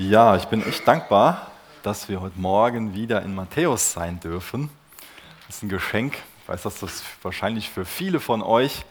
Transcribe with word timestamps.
Ja, 0.00 0.34
ich 0.34 0.46
bin 0.46 0.66
echt 0.66 0.88
dankbar, 0.88 1.48
dass 1.82 2.08
wir 2.08 2.22
heute 2.22 2.40
Morgen 2.40 2.94
wieder 2.94 3.20
in 3.20 3.34
Matthäus 3.34 3.92
sein 3.92 4.18
dürfen. 4.18 4.70
Das 5.46 5.56
ist 5.56 5.62
ein 5.62 5.68
Geschenk. 5.68 6.16
Ich 6.42 6.48
weiß, 6.48 6.62
dass 6.62 6.80
das 6.80 7.02
wahrscheinlich 7.20 7.68
für 7.68 7.84
viele 7.84 8.18
von 8.18 8.40
euch 8.40 8.86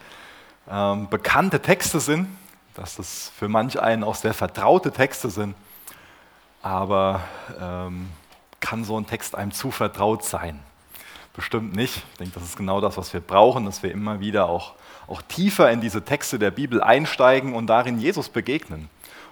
ähm, 0.70 1.08
bekannte 1.10 1.60
Texte 1.60 1.98
sind, 1.98 2.28
dass 2.74 2.94
das 2.94 3.32
für 3.36 3.48
manch 3.48 3.80
einen 3.80 4.04
auch 4.04 4.14
sehr 4.14 4.34
vertraute 4.34 4.92
Texte 4.92 5.30
sind. 5.30 5.56
Aber 6.62 7.22
ähm, 7.60 8.08
kann 8.60 8.84
so 8.84 8.96
ein 8.96 9.08
Text 9.08 9.34
einem 9.34 9.50
zu 9.50 9.72
vertraut 9.72 10.22
sein? 10.22 10.60
Bestimmt 11.34 11.74
nicht. 11.74 12.04
Ich 12.12 12.18
denke, 12.18 12.34
das 12.34 12.44
ist 12.44 12.56
genau 12.56 12.80
das, 12.80 12.96
was 12.96 13.12
wir 13.12 13.20
brauchen, 13.20 13.64
dass 13.64 13.82
wir 13.82 13.90
immer 13.90 14.20
wieder 14.20 14.48
auch, 14.48 14.74
auch 15.08 15.22
tiefer 15.22 15.72
in 15.72 15.80
diese 15.80 16.04
Texte 16.04 16.38
der 16.38 16.52
Bibel 16.52 16.80
einsteigen 16.80 17.54
und 17.54 17.66
darin 17.66 17.98
Jesus 17.98 18.28
begegnen. 18.28 18.88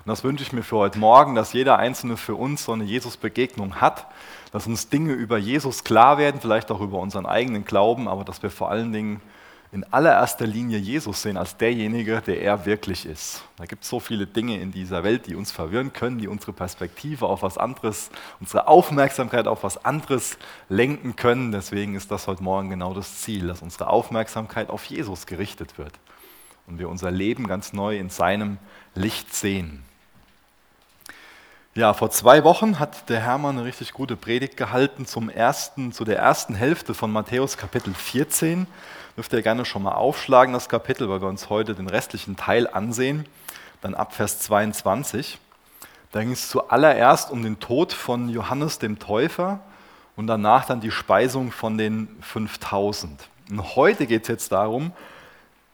Und 0.08 0.12
das 0.12 0.24
wünsche 0.24 0.42
ich 0.42 0.54
mir 0.54 0.62
für 0.62 0.78
heute 0.78 0.98
Morgen, 0.98 1.34
dass 1.34 1.52
jeder 1.52 1.78
Einzelne 1.78 2.16
für 2.16 2.34
uns 2.34 2.64
so 2.64 2.72
eine 2.72 2.84
Jesus-Begegnung 2.84 3.82
hat, 3.82 4.06
dass 4.52 4.66
uns 4.66 4.88
Dinge 4.88 5.12
über 5.12 5.36
Jesus 5.36 5.84
klar 5.84 6.16
werden, 6.16 6.40
vielleicht 6.40 6.70
auch 6.70 6.80
über 6.80 6.98
unseren 6.98 7.26
eigenen 7.26 7.66
Glauben, 7.66 8.08
aber 8.08 8.24
dass 8.24 8.42
wir 8.42 8.48
vor 8.48 8.70
allen 8.70 8.90
Dingen 8.90 9.20
in 9.70 9.84
allererster 9.92 10.46
Linie 10.46 10.78
Jesus 10.78 11.20
sehen 11.20 11.36
als 11.36 11.58
derjenige, 11.58 12.22
der 12.26 12.40
er 12.40 12.64
wirklich 12.64 13.04
ist. 13.04 13.44
Da 13.58 13.66
gibt 13.66 13.82
es 13.82 13.90
so 13.90 14.00
viele 14.00 14.26
Dinge 14.26 14.58
in 14.58 14.72
dieser 14.72 15.04
Welt, 15.04 15.26
die 15.26 15.34
uns 15.34 15.52
verwirren 15.52 15.92
können, 15.92 16.16
die 16.16 16.28
unsere 16.28 16.54
Perspektive 16.54 17.26
auf 17.26 17.42
was 17.42 17.58
anderes, 17.58 18.08
unsere 18.40 18.66
Aufmerksamkeit 18.66 19.46
auf 19.46 19.62
was 19.62 19.84
anderes 19.84 20.38
lenken 20.70 21.16
können. 21.16 21.52
Deswegen 21.52 21.94
ist 21.94 22.10
das 22.10 22.26
heute 22.26 22.42
Morgen 22.42 22.70
genau 22.70 22.94
das 22.94 23.20
Ziel, 23.20 23.48
dass 23.48 23.60
unsere 23.60 23.90
Aufmerksamkeit 23.90 24.70
auf 24.70 24.86
Jesus 24.86 25.26
gerichtet 25.26 25.76
wird 25.76 25.92
und 26.66 26.78
wir 26.78 26.88
unser 26.88 27.10
Leben 27.10 27.46
ganz 27.46 27.74
neu 27.74 27.98
in 27.98 28.08
seinem 28.08 28.56
Licht 28.94 29.34
sehen. 29.34 29.84
Ja, 31.74 31.92
vor 31.92 32.10
zwei 32.10 32.42
Wochen 32.44 32.78
hat 32.78 33.08
der 33.08 33.20
Hermann 33.20 33.56
eine 33.56 33.66
richtig 33.66 33.92
gute 33.92 34.16
Predigt 34.16 34.56
gehalten 34.56 35.06
zum 35.06 35.28
ersten, 35.28 35.92
zu 35.92 36.04
der 36.04 36.18
ersten 36.18 36.54
Hälfte 36.54 36.94
von 36.94 37.12
Matthäus 37.12 37.56
Kapitel 37.56 37.94
14. 37.94 38.66
Dürft 39.16 39.32
ihr 39.32 39.42
gerne 39.42 39.64
schon 39.64 39.82
mal 39.82 39.92
aufschlagen, 39.92 40.54
das 40.54 40.68
Kapitel, 40.68 41.08
weil 41.08 41.20
wir 41.20 41.28
uns 41.28 41.50
heute 41.50 41.74
den 41.74 41.88
restlichen 41.88 42.36
Teil 42.36 42.66
ansehen. 42.66 43.26
Dann 43.80 43.94
ab 43.94 44.14
Vers 44.14 44.40
22. 44.40 45.38
Da 46.10 46.20
ging 46.20 46.32
es 46.32 46.48
zuallererst 46.48 47.30
um 47.30 47.42
den 47.42 47.60
Tod 47.60 47.92
von 47.92 48.28
Johannes 48.28 48.78
dem 48.78 48.98
Täufer 48.98 49.60
und 50.16 50.26
danach 50.26 50.64
dann 50.64 50.80
die 50.80 50.90
Speisung 50.90 51.52
von 51.52 51.78
den 51.78 52.08
5000. 52.22 53.28
Und 53.50 53.76
heute 53.76 54.06
geht 54.06 54.22
es 54.22 54.28
jetzt 54.28 54.52
darum, 54.52 54.90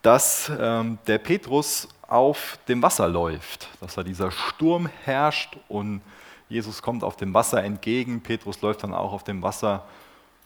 dass 0.01 0.51
ähm, 0.59 0.99
der 1.07 1.17
Petrus 1.17 1.87
auf 2.07 2.59
dem 2.67 2.81
Wasser 2.81 3.07
läuft, 3.07 3.69
dass 3.81 3.95
da 3.95 4.03
dieser 4.03 4.31
Sturm 4.31 4.89
herrscht 5.03 5.57
und 5.67 6.01
Jesus 6.49 6.81
kommt 6.81 7.03
auf 7.03 7.17
dem 7.17 7.33
Wasser 7.33 7.63
entgegen, 7.63 8.21
Petrus 8.21 8.61
läuft 8.61 8.83
dann 8.83 8.93
auch 8.93 9.13
auf 9.13 9.23
dem 9.23 9.41
Wasser 9.41 9.85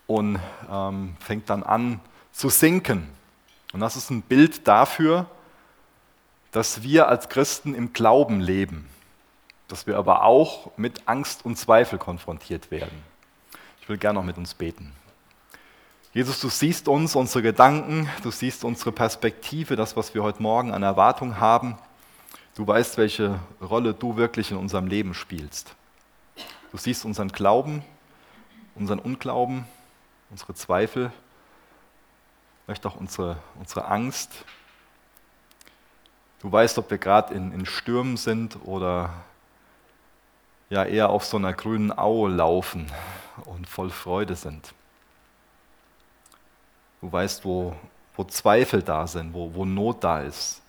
und 0.07 0.39
ähm, 0.71 1.15
fängt 1.19 1.49
dann 1.49 1.63
an 1.63 1.99
zu 2.31 2.49
sinken. 2.49 3.09
Und 3.73 3.81
das 3.81 3.95
ist 3.95 4.09
ein 4.09 4.21
Bild 4.21 4.67
dafür, 4.67 5.27
dass 6.51 6.81
wir 6.81 7.07
als 7.07 7.29
Christen 7.29 7.75
im 7.75 7.93
Glauben 7.93 8.39
leben, 8.39 8.89
dass 9.67 9.85
wir 9.85 9.97
aber 9.97 10.23
auch 10.23 10.71
mit 10.77 11.07
Angst 11.07 11.45
und 11.45 11.57
Zweifel 11.57 11.99
konfrontiert 11.99 12.71
werden. 12.71 13.03
Ich 13.81 13.89
will 13.89 13.97
gerne 13.97 14.19
noch 14.19 14.25
mit 14.25 14.37
uns 14.37 14.53
beten. 14.53 14.93
Jesus, 16.11 16.39
du 16.39 16.49
siehst 16.49 16.87
uns, 16.87 17.15
unsere 17.15 17.43
Gedanken, 17.43 18.09
du 18.23 18.31
siehst 18.31 18.63
unsere 18.63 18.91
Perspektive, 18.91 19.75
das, 19.75 19.95
was 19.95 20.15
wir 20.15 20.23
heute 20.23 20.41
Morgen 20.41 20.73
an 20.73 20.81
Erwartung 20.81 21.39
haben. 21.39 21.77
Du 22.55 22.65
weißt, 22.65 22.97
welche 22.97 23.39
Rolle 23.61 23.93
du 23.93 24.17
wirklich 24.17 24.49
in 24.49 24.57
unserem 24.57 24.87
Leben 24.87 25.13
spielst. 25.13 25.75
Du 26.71 26.77
siehst 26.77 27.05
unseren 27.05 27.27
Glauben, 27.27 27.83
unseren 28.73 28.97
Unglauben, 28.97 29.65
unsere 30.31 30.55
Zweifel, 30.55 31.11
vielleicht 32.65 32.87
auch 32.87 32.95
unsere, 32.95 33.37
unsere 33.59 33.85
Angst. 33.85 34.31
Du 36.41 36.51
weißt, 36.51 36.79
ob 36.79 36.89
wir 36.89 36.97
gerade 36.97 37.35
in, 37.35 37.51
in 37.51 37.67
Stürmen 37.67 38.17
sind 38.17 38.57
oder 38.65 39.13
ja 40.71 40.85
eher 40.85 41.11
auf 41.11 41.23
so 41.23 41.37
einer 41.37 41.53
grünen 41.53 41.95
Aue 41.95 42.31
laufen 42.31 42.91
und 43.45 43.69
voll 43.69 43.91
Freude 43.91 44.35
sind. 44.35 44.73
Du 47.01 47.11
weißt, 47.11 47.45
wo, 47.45 47.75
wo 48.15 48.23
Zweifel 48.25 48.81
da 48.81 49.07
sind, 49.07 49.33
wo, 49.33 49.53
wo 49.53 49.65
Not 49.65 50.03
da 50.03 50.21
ist. 50.21 50.61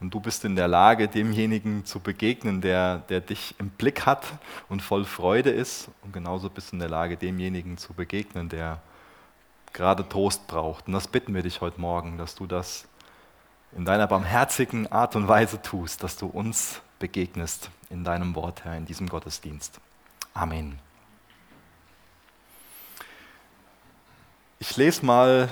Und 0.00 0.12
du 0.12 0.20
bist 0.20 0.44
in 0.44 0.56
der 0.56 0.68
Lage, 0.68 1.08
demjenigen 1.08 1.84
zu 1.84 2.00
begegnen, 2.00 2.60
der, 2.60 2.98
der 3.08 3.20
dich 3.20 3.54
im 3.58 3.70
Blick 3.70 4.04
hat 4.04 4.24
und 4.68 4.82
voll 4.82 5.04
Freude 5.04 5.50
ist. 5.50 5.88
Und 6.02 6.12
genauso 6.12 6.50
bist 6.50 6.72
du 6.72 6.76
in 6.76 6.80
der 6.80 6.90
Lage, 6.90 7.16
demjenigen 7.16 7.78
zu 7.78 7.94
begegnen, 7.94 8.48
der 8.48 8.80
gerade 9.72 10.08
Trost 10.08 10.46
braucht. 10.46 10.86
Und 10.86 10.94
das 10.94 11.08
bitten 11.08 11.34
wir 11.34 11.42
dich 11.42 11.60
heute 11.60 11.80
Morgen, 11.80 12.18
dass 12.18 12.34
du 12.34 12.46
das 12.46 12.86
in 13.76 13.84
deiner 13.84 14.06
barmherzigen 14.06 14.90
Art 14.90 15.16
und 15.16 15.28
Weise 15.28 15.60
tust, 15.60 16.02
dass 16.02 16.16
du 16.16 16.26
uns 16.26 16.80
begegnest 16.98 17.70
in 17.90 18.04
deinem 18.04 18.34
Wort, 18.34 18.64
Herr, 18.64 18.76
in 18.76 18.86
diesem 18.86 19.08
Gottesdienst. 19.08 19.80
Amen. 20.32 20.78
Ich 24.58 24.76
lese 24.76 25.04
mal 25.04 25.48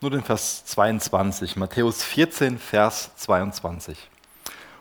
nur 0.00 0.10
den 0.10 0.22
Vers 0.22 0.64
22, 0.64 1.56
Matthäus 1.56 2.02
14, 2.02 2.58
Vers 2.58 3.10
22. 3.16 3.98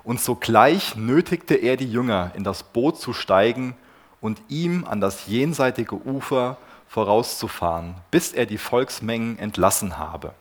Und 0.03 0.22
sogleich 0.22 0.96
nötigte 0.96 1.56
er 1.56 1.75
die 1.75 1.91
Jünger, 1.91 2.31
in 2.35 2.44
das 2.44 2.63
Boot 2.63 3.00
zu 3.00 3.13
steigen 3.13 3.75
und 4.22 4.41
ihm 4.47 4.85
an 4.85 5.02
das 5.02 5.28
jenseitige 5.28 5.96
Ufer 5.96 6.57
vorauszufahren, 6.88 7.96
bis 8.12 8.31
er 8.31 8.46
die 8.46 8.57
Volksmengen 8.57 9.38
entlassen 9.38 9.97
habe 9.97 10.34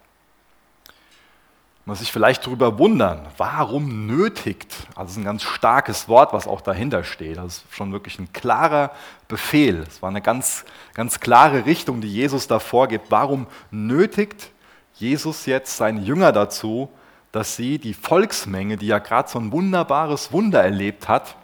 man 1.89 1.97
sich 1.97 2.13
vielleicht 2.13 2.47
darüber 2.47 2.79
wundern, 2.79 3.27
warum 3.39 4.07
nötigt. 4.07 4.87
Also 4.91 5.05
das 5.05 5.11
ist 5.13 5.17
ein 5.17 5.25
ganz 5.25 5.43
starkes 5.43 6.07
Wort, 6.07 6.35
was 6.35 6.47
auch 6.47 6.61
dahinter 6.61 7.03
steht. 7.03 7.39
Das 7.39 7.47
ist 7.47 7.65
schon 7.71 7.93
wirklich 7.93 8.19
ein 8.19 8.31
klarer 8.35 8.91
Befehl. 9.27 9.87
Es 9.89 10.03
war 10.03 10.11
eine 10.11 10.21
ganz, 10.21 10.67
ganz 10.93 11.19
klare 11.19 11.65
Richtung, 11.65 12.03
die 12.03 12.13
Jesus 12.13 12.47
da 12.47 12.59
vorgibt. 12.59 13.07
Warum 13.09 13.47
nötigt 13.71 14.51
Jesus 14.99 15.47
jetzt 15.47 15.77
seine 15.77 16.01
Jünger 16.01 16.33
dazu, 16.33 16.89
dass 17.33 17.57
sie 17.57 17.79
die 17.79 17.95
Volksmenge, 17.95 18.77
die 18.77 18.87
ja 18.87 18.99
gerade 18.99 19.29
so 19.29 19.39
ein 19.39 19.53
wunderbares 19.53 20.33
Wunder 20.33 20.63
erlebt 20.63 21.09
hat, 21.09 21.37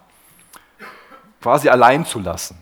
quasi 1.40 1.68
allein 1.68 2.04
zu 2.04 2.18
lassen? 2.18 2.56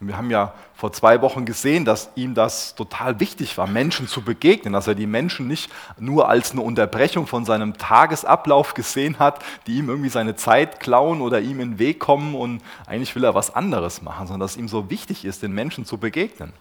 Wir 0.00 0.16
haben 0.16 0.30
ja 0.30 0.52
vor 0.74 0.92
zwei 0.92 1.22
Wochen 1.22 1.44
gesehen, 1.44 1.84
dass 1.84 2.10
ihm 2.16 2.34
das 2.34 2.74
total 2.74 3.20
wichtig 3.20 3.56
war, 3.56 3.68
Menschen 3.68 4.08
zu 4.08 4.22
begegnen, 4.22 4.72
dass 4.72 4.88
er 4.88 4.96
die 4.96 5.06
Menschen 5.06 5.46
nicht 5.46 5.70
nur 5.96 6.28
als 6.28 6.52
eine 6.52 6.62
Unterbrechung 6.62 7.28
von 7.28 7.44
seinem 7.44 7.78
Tagesablauf 7.78 8.74
gesehen 8.74 9.20
hat, 9.20 9.44
die 9.68 9.76
ihm 9.76 9.88
irgendwie 9.88 10.08
seine 10.08 10.34
Zeit 10.34 10.80
klauen 10.80 11.20
oder 11.20 11.40
ihm 11.40 11.60
in 11.60 11.72
den 11.72 11.78
Weg 11.78 12.00
kommen 12.00 12.34
und 12.34 12.62
eigentlich 12.86 13.14
will 13.14 13.22
er 13.22 13.36
was 13.36 13.54
anderes 13.54 14.02
machen, 14.02 14.26
sondern 14.26 14.40
dass 14.40 14.56
ihm 14.56 14.66
so 14.66 14.90
wichtig 14.90 15.24
ist, 15.24 15.42
den 15.42 15.52
Menschen 15.52 15.84
zu 15.84 15.98
begegnen. 15.98 16.52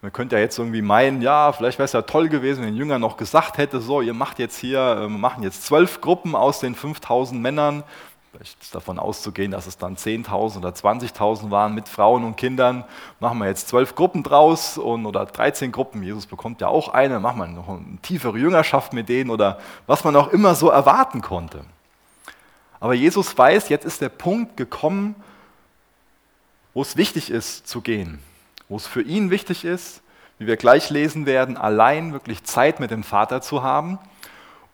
Man 0.00 0.12
könnte 0.12 0.36
ja 0.36 0.42
jetzt 0.42 0.58
irgendwie 0.58 0.82
meinen, 0.82 1.22
ja, 1.22 1.52
vielleicht 1.52 1.78
wäre 1.78 1.86
es 1.86 1.92
ja 1.92 2.02
toll 2.02 2.28
gewesen, 2.28 2.64
wenn 2.64 2.76
Jünger 2.76 2.98
noch 3.00 3.16
gesagt 3.16 3.58
hätte, 3.58 3.80
so, 3.80 4.00
ihr 4.00 4.14
macht 4.14 4.38
jetzt 4.38 4.56
hier, 4.58 4.80
äh, 4.80 5.00
wir 5.00 5.08
machen 5.08 5.42
jetzt 5.42 5.64
zwölf 5.64 6.00
Gruppen 6.00 6.36
aus 6.36 6.60
den 6.60 6.74
5000 6.74 7.40
Männern 7.40 7.82
Vielleicht 8.32 8.62
ist 8.62 8.74
davon 8.74 8.98
auszugehen, 8.98 9.52
dass 9.52 9.66
es 9.66 9.78
dann 9.78 9.96
10.000 9.96 10.58
oder 10.58 10.68
20.000 10.68 11.50
waren 11.50 11.74
mit 11.74 11.88
Frauen 11.88 12.24
und 12.24 12.36
Kindern. 12.36 12.84
Machen 13.20 13.38
wir 13.38 13.46
jetzt 13.46 13.68
zwölf 13.68 13.94
Gruppen 13.94 14.22
draus 14.22 14.76
und, 14.76 15.06
oder 15.06 15.24
13 15.24 15.72
Gruppen. 15.72 16.02
Jesus 16.02 16.26
bekommt 16.26 16.60
ja 16.60 16.68
auch 16.68 16.88
eine. 16.90 17.20
Machen 17.20 17.38
wir 17.38 17.46
noch 17.46 17.68
eine 17.68 17.98
tiefere 18.02 18.36
Jüngerschaft 18.36 18.92
mit 18.92 19.08
denen 19.08 19.30
oder 19.30 19.58
was 19.86 20.04
man 20.04 20.14
auch 20.14 20.28
immer 20.28 20.54
so 20.54 20.68
erwarten 20.68 21.22
konnte. 21.22 21.64
Aber 22.80 22.92
Jesus 22.92 23.36
weiß, 23.36 23.70
jetzt 23.70 23.86
ist 23.86 24.02
der 24.02 24.10
Punkt 24.10 24.56
gekommen, 24.56 25.16
wo 26.74 26.82
es 26.82 26.96
wichtig 26.96 27.30
ist 27.30 27.66
zu 27.66 27.80
gehen. 27.80 28.22
Wo 28.68 28.76
es 28.76 28.86
für 28.86 29.02
ihn 29.02 29.30
wichtig 29.30 29.64
ist, 29.64 30.02
wie 30.38 30.46
wir 30.46 30.56
gleich 30.56 30.90
lesen 30.90 31.26
werden, 31.26 31.56
allein 31.56 32.12
wirklich 32.12 32.44
Zeit 32.44 32.80
mit 32.80 32.90
dem 32.90 33.02
Vater 33.02 33.40
zu 33.40 33.62
haben 33.62 33.98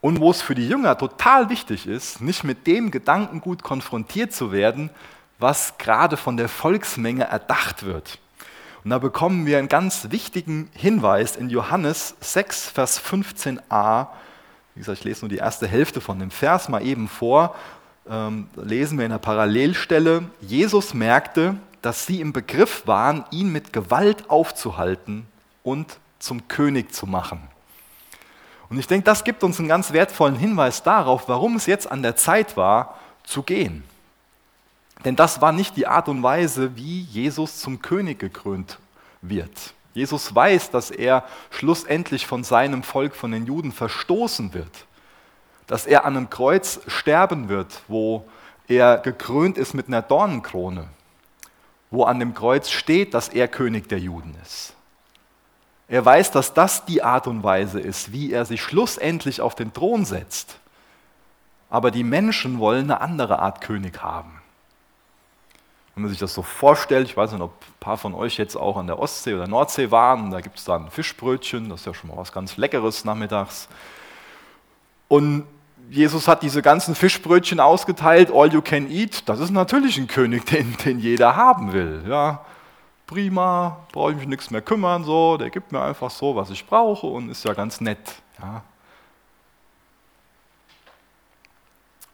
und 0.00 0.20
wo 0.20 0.30
es 0.30 0.42
für 0.42 0.54
die 0.54 0.68
Jünger 0.68 0.98
total 0.98 1.48
wichtig 1.48 1.86
ist, 1.86 2.20
nicht 2.20 2.44
mit 2.44 2.66
dem 2.66 2.90
Gedankengut 2.90 3.62
konfrontiert 3.62 4.32
zu 4.32 4.52
werden, 4.52 4.90
was 5.38 5.78
gerade 5.78 6.16
von 6.16 6.36
der 6.36 6.48
Volksmenge 6.48 7.24
erdacht 7.24 7.84
wird. 7.84 8.18
Und 8.84 8.90
da 8.90 8.98
bekommen 8.98 9.46
wir 9.46 9.56
einen 9.56 9.68
ganz 9.68 10.08
wichtigen 10.10 10.68
Hinweis 10.74 11.36
in 11.36 11.48
Johannes 11.48 12.16
6, 12.20 12.68
Vers 12.68 13.00
15a. 13.02 14.08
Wie 14.74 14.80
gesagt, 14.80 14.98
ich 14.98 15.04
lese 15.04 15.22
nur 15.22 15.30
die 15.30 15.38
erste 15.38 15.66
Hälfte 15.66 16.02
von 16.02 16.18
dem 16.18 16.30
Vers 16.30 16.68
mal 16.68 16.84
eben 16.84 17.08
vor. 17.08 17.54
Ähm, 18.06 18.48
lesen 18.56 18.98
wir 18.98 19.06
in 19.06 19.10
der 19.10 19.18
Parallelstelle, 19.18 20.24
Jesus 20.42 20.92
merkte, 20.92 21.56
dass 21.84 22.06
sie 22.06 22.20
im 22.20 22.32
Begriff 22.32 22.86
waren, 22.86 23.24
ihn 23.30 23.52
mit 23.52 23.72
Gewalt 23.72 24.30
aufzuhalten 24.30 25.26
und 25.62 25.98
zum 26.18 26.48
König 26.48 26.94
zu 26.94 27.06
machen. 27.06 27.42
Und 28.70 28.78
ich 28.78 28.86
denke, 28.86 29.04
das 29.04 29.24
gibt 29.24 29.44
uns 29.44 29.58
einen 29.58 29.68
ganz 29.68 29.92
wertvollen 29.92 30.36
Hinweis 30.36 30.82
darauf, 30.82 31.28
warum 31.28 31.56
es 31.56 31.66
jetzt 31.66 31.90
an 31.90 32.02
der 32.02 32.16
Zeit 32.16 32.56
war, 32.56 32.98
zu 33.22 33.42
gehen. 33.42 33.84
Denn 35.04 35.14
das 35.14 35.42
war 35.42 35.52
nicht 35.52 35.76
die 35.76 35.86
Art 35.86 36.08
und 36.08 36.22
Weise, 36.22 36.74
wie 36.76 37.02
Jesus 37.02 37.58
zum 37.58 37.82
König 37.82 38.18
gekrönt 38.18 38.78
wird. 39.20 39.74
Jesus 39.92 40.34
weiß, 40.34 40.70
dass 40.70 40.90
er 40.90 41.24
schlussendlich 41.50 42.26
von 42.26 42.44
seinem 42.44 42.82
Volk, 42.82 43.14
von 43.14 43.30
den 43.30 43.44
Juden, 43.44 43.72
verstoßen 43.72 44.54
wird. 44.54 44.86
Dass 45.66 45.84
er 45.84 46.06
an 46.06 46.16
einem 46.16 46.30
Kreuz 46.30 46.80
sterben 46.86 47.50
wird, 47.50 47.82
wo 47.88 48.26
er 48.66 48.96
gekrönt 48.96 49.58
ist 49.58 49.74
mit 49.74 49.88
einer 49.88 50.02
Dornenkrone. 50.02 50.88
Wo 51.94 52.02
an 52.02 52.18
dem 52.18 52.34
Kreuz 52.34 52.70
steht, 52.70 53.14
dass 53.14 53.28
er 53.28 53.46
König 53.46 53.88
der 53.88 54.00
Juden 54.00 54.34
ist. 54.42 54.74
Er 55.86 56.04
weiß, 56.04 56.32
dass 56.32 56.52
das 56.52 56.84
die 56.84 57.04
Art 57.04 57.28
und 57.28 57.44
Weise 57.44 57.78
ist, 57.78 58.10
wie 58.10 58.32
er 58.32 58.44
sich 58.44 58.60
schlussendlich 58.60 59.40
auf 59.40 59.54
den 59.54 59.72
Thron 59.72 60.04
setzt. 60.04 60.58
Aber 61.70 61.92
die 61.92 62.02
Menschen 62.02 62.58
wollen 62.58 62.90
eine 62.90 63.00
andere 63.00 63.38
Art 63.38 63.60
König 63.60 64.02
haben. 64.02 64.42
Wenn 65.94 66.02
man 66.02 66.10
sich 66.10 66.18
das 66.18 66.34
so 66.34 66.42
vorstellt, 66.42 67.06
ich 67.06 67.16
weiß 67.16 67.30
nicht, 67.30 67.40
ob 67.40 67.52
ein 67.52 67.78
paar 67.78 67.96
von 67.96 68.12
euch 68.12 68.38
jetzt 68.38 68.56
auch 68.56 68.76
an 68.76 68.88
der 68.88 68.98
Ostsee 68.98 69.34
oder 69.34 69.46
Nordsee 69.46 69.92
waren, 69.92 70.32
da 70.32 70.40
gibt 70.40 70.58
es 70.58 70.64
dann 70.64 70.90
Fischbrötchen, 70.90 71.68
das 71.68 71.80
ist 71.80 71.86
ja 71.86 71.94
schon 71.94 72.10
mal 72.10 72.16
was 72.16 72.32
ganz 72.32 72.56
Leckeres 72.56 73.04
nachmittags. 73.04 73.68
Und 75.06 75.46
Jesus 75.90 76.26
hat 76.26 76.42
diese 76.42 76.62
ganzen 76.62 76.94
Fischbrötchen 76.94 77.60
ausgeteilt, 77.60 78.30
all 78.32 78.52
you 78.52 78.62
can 78.62 78.90
eat. 78.90 79.28
Das 79.28 79.40
ist 79.40 79.50
natürlich 79.50 79.98
ein 79.98 80.06
König, 80.06 80.46
den, 80.50 80.76
den 80.84 80.98
jeder 80.98 81.36
haben 81.36 81.72
will. 81.72 82.04
Ja, 82.08 82.44
prima, 83.06 83.86
brauche 83.92 84.12
ich 84.12 84.16
mich 84.16 84.28
nichts 84.28 84.50
mehr 84.50 84.62
kümmern, 84.62 85.04
so, 85.04 85.36
der 85.36 85.50
gibt 85.50 85.72
mir 85.72 85.82
einfach 85.82 86.10
so, 86.10 86.36
was 86.36 86.50
ich 86.50 86.66
brauche 86.66 87.06
und 87.06 87.30
ist 87.30 87.44
ja 87.44 87.54
ganz 87.54 87.80
nett. 87.80 88.22
Ja. 88.40 88.62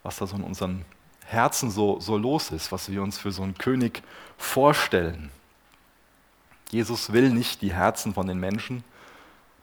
Was 0.03 0.17
da 0.17 0.27
so 0.27 0.37
in 0.37 0.43
unseren 0.43 0.85
Herzen 1.27 1.71
so, 1.71 2.01
so 2.01 2.17
los 2.17 2.51
ist, 2.51 2.73
was 2.73 2.91
wir 2.91 3.03
uns 3.03 3.19
für 3.19 3.31
so 3.31 3.43
einen 3.43 3.57
König 3.57 4.03
vorstellen. 4.37 5.31
Jesus 6.71 7.13
will 7.13 7.31
nicht 7.31 7.63
die 7.63 7.73
Herzen 7.73 8.15
von 8.15 8.27
den 8.27 8.39
Menschen 8.39 8.85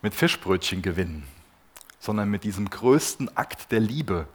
mit 0.01 0.13
Fischbrötchen 0.13 0.81
gewinnen, 0.81 1.27
sondern 1.99 2.29
mit 2.29 2.43
diesem 2.43 2.69
größten 2.69 3.35
Akt 3.37 3.71
der 3.71 3.79
Liebe, 3.79 4.27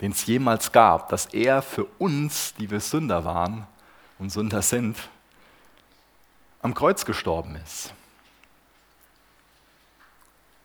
den 0.00 0.12
es 0.12 0.26
jemals 0.26 0.72
gab, 0.72 1.08
dass 1.08 1.26
er 1.26 1.62
für 1.62 1.84
uns, 1.98 2.54
die 2.54 2.70
wir 2.70 2.80
Sünder 2.80 3.24
waren 3.24 3.66
und 4.18 4.30
Sünder 4.30 4.62
sind, 4.62 4.96
am 6.62 6.74
Kreuz 6.74 7.04
gestorben 7.04 7.56
ist. 7.56 7.92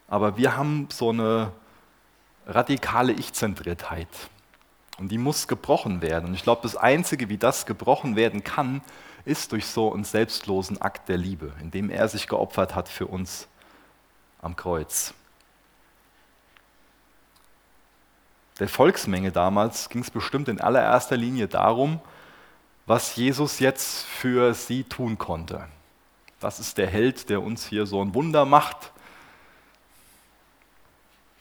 Aber 0.07 0.37
wir 0.37 0.55
haben 0.55 0.87
so 0.91 1.09
eine 1.09 1.51
radikale 2.45 3.13
Ich-Zentriertheit. 3.13 4.07
Und 4.99 5.09
die 5.09 5.17
muss 5.17 5.47
gebrochen 5.47 6.01
werden. 6.01 6.29
Und 6.29 6.33
ich 6.35 6.43
glaube, 6.43 6.61
das 6.61 6.75
Einzige, 6.75 7.29
wie 7.29 7.37
das 7.37 7.65
gebrochen 7.65 8.15
werden 8.15 8.43
kann, 8.43 8.81
ist 9.25 9.51
durch 9.51 9.65
so 9.65 9.93
einen 9.93 10.03
selbstlosen 10.03 10.81
Akt 10.81 11.09
der 11.09 11.17
Liebe, 11.17 11.53
in 11.61 11.71
dem 11.71 11.89
er 11.89 12.07
sich 12.09 12.27
geopfert 12.27 12.75
hat 12.75 12.89
für 12.89 13.07
uns 13.07 13.47
am 14.41 14.55
Kreuz. 14.55 15.13
Der 18.59 18.67
Volksmenge 18.67 19.31
damals 19.31 19.89
ging 19.89 20.01
es 20.01 20.11
bestimmt 20.11 20.47
in 20.47 20.61
allererster 20.61 21.17
Linie 21.17 21.47
darum, 21.47 21.99
was 22.85 23.15
Jesus 23.15 23.59
jetzt 23.59 24.03
für 24.05 24.53
sie 24.53 24.83
tun 24.83 25.17
konnte. 25.17 25.67
Das 26.39 26.59
ist 26.59 26.77
der 26.77 26.87
Held, 26.87 27.29
der 27.29 27.41
uns 27.41 27.65
hier 27.65 27.85
so 27.85 28.01
ein 28.03 28.13
Wunder 28.13 28.45
macht. 28.45 28.91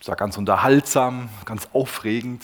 Ist 0.00 0.09
ja 0.09 0.14
ganz 0.14 0.37
unterhaltsam, 0.37 1.29
ganz 1.44 1.69
aufregend. 1.73 2.43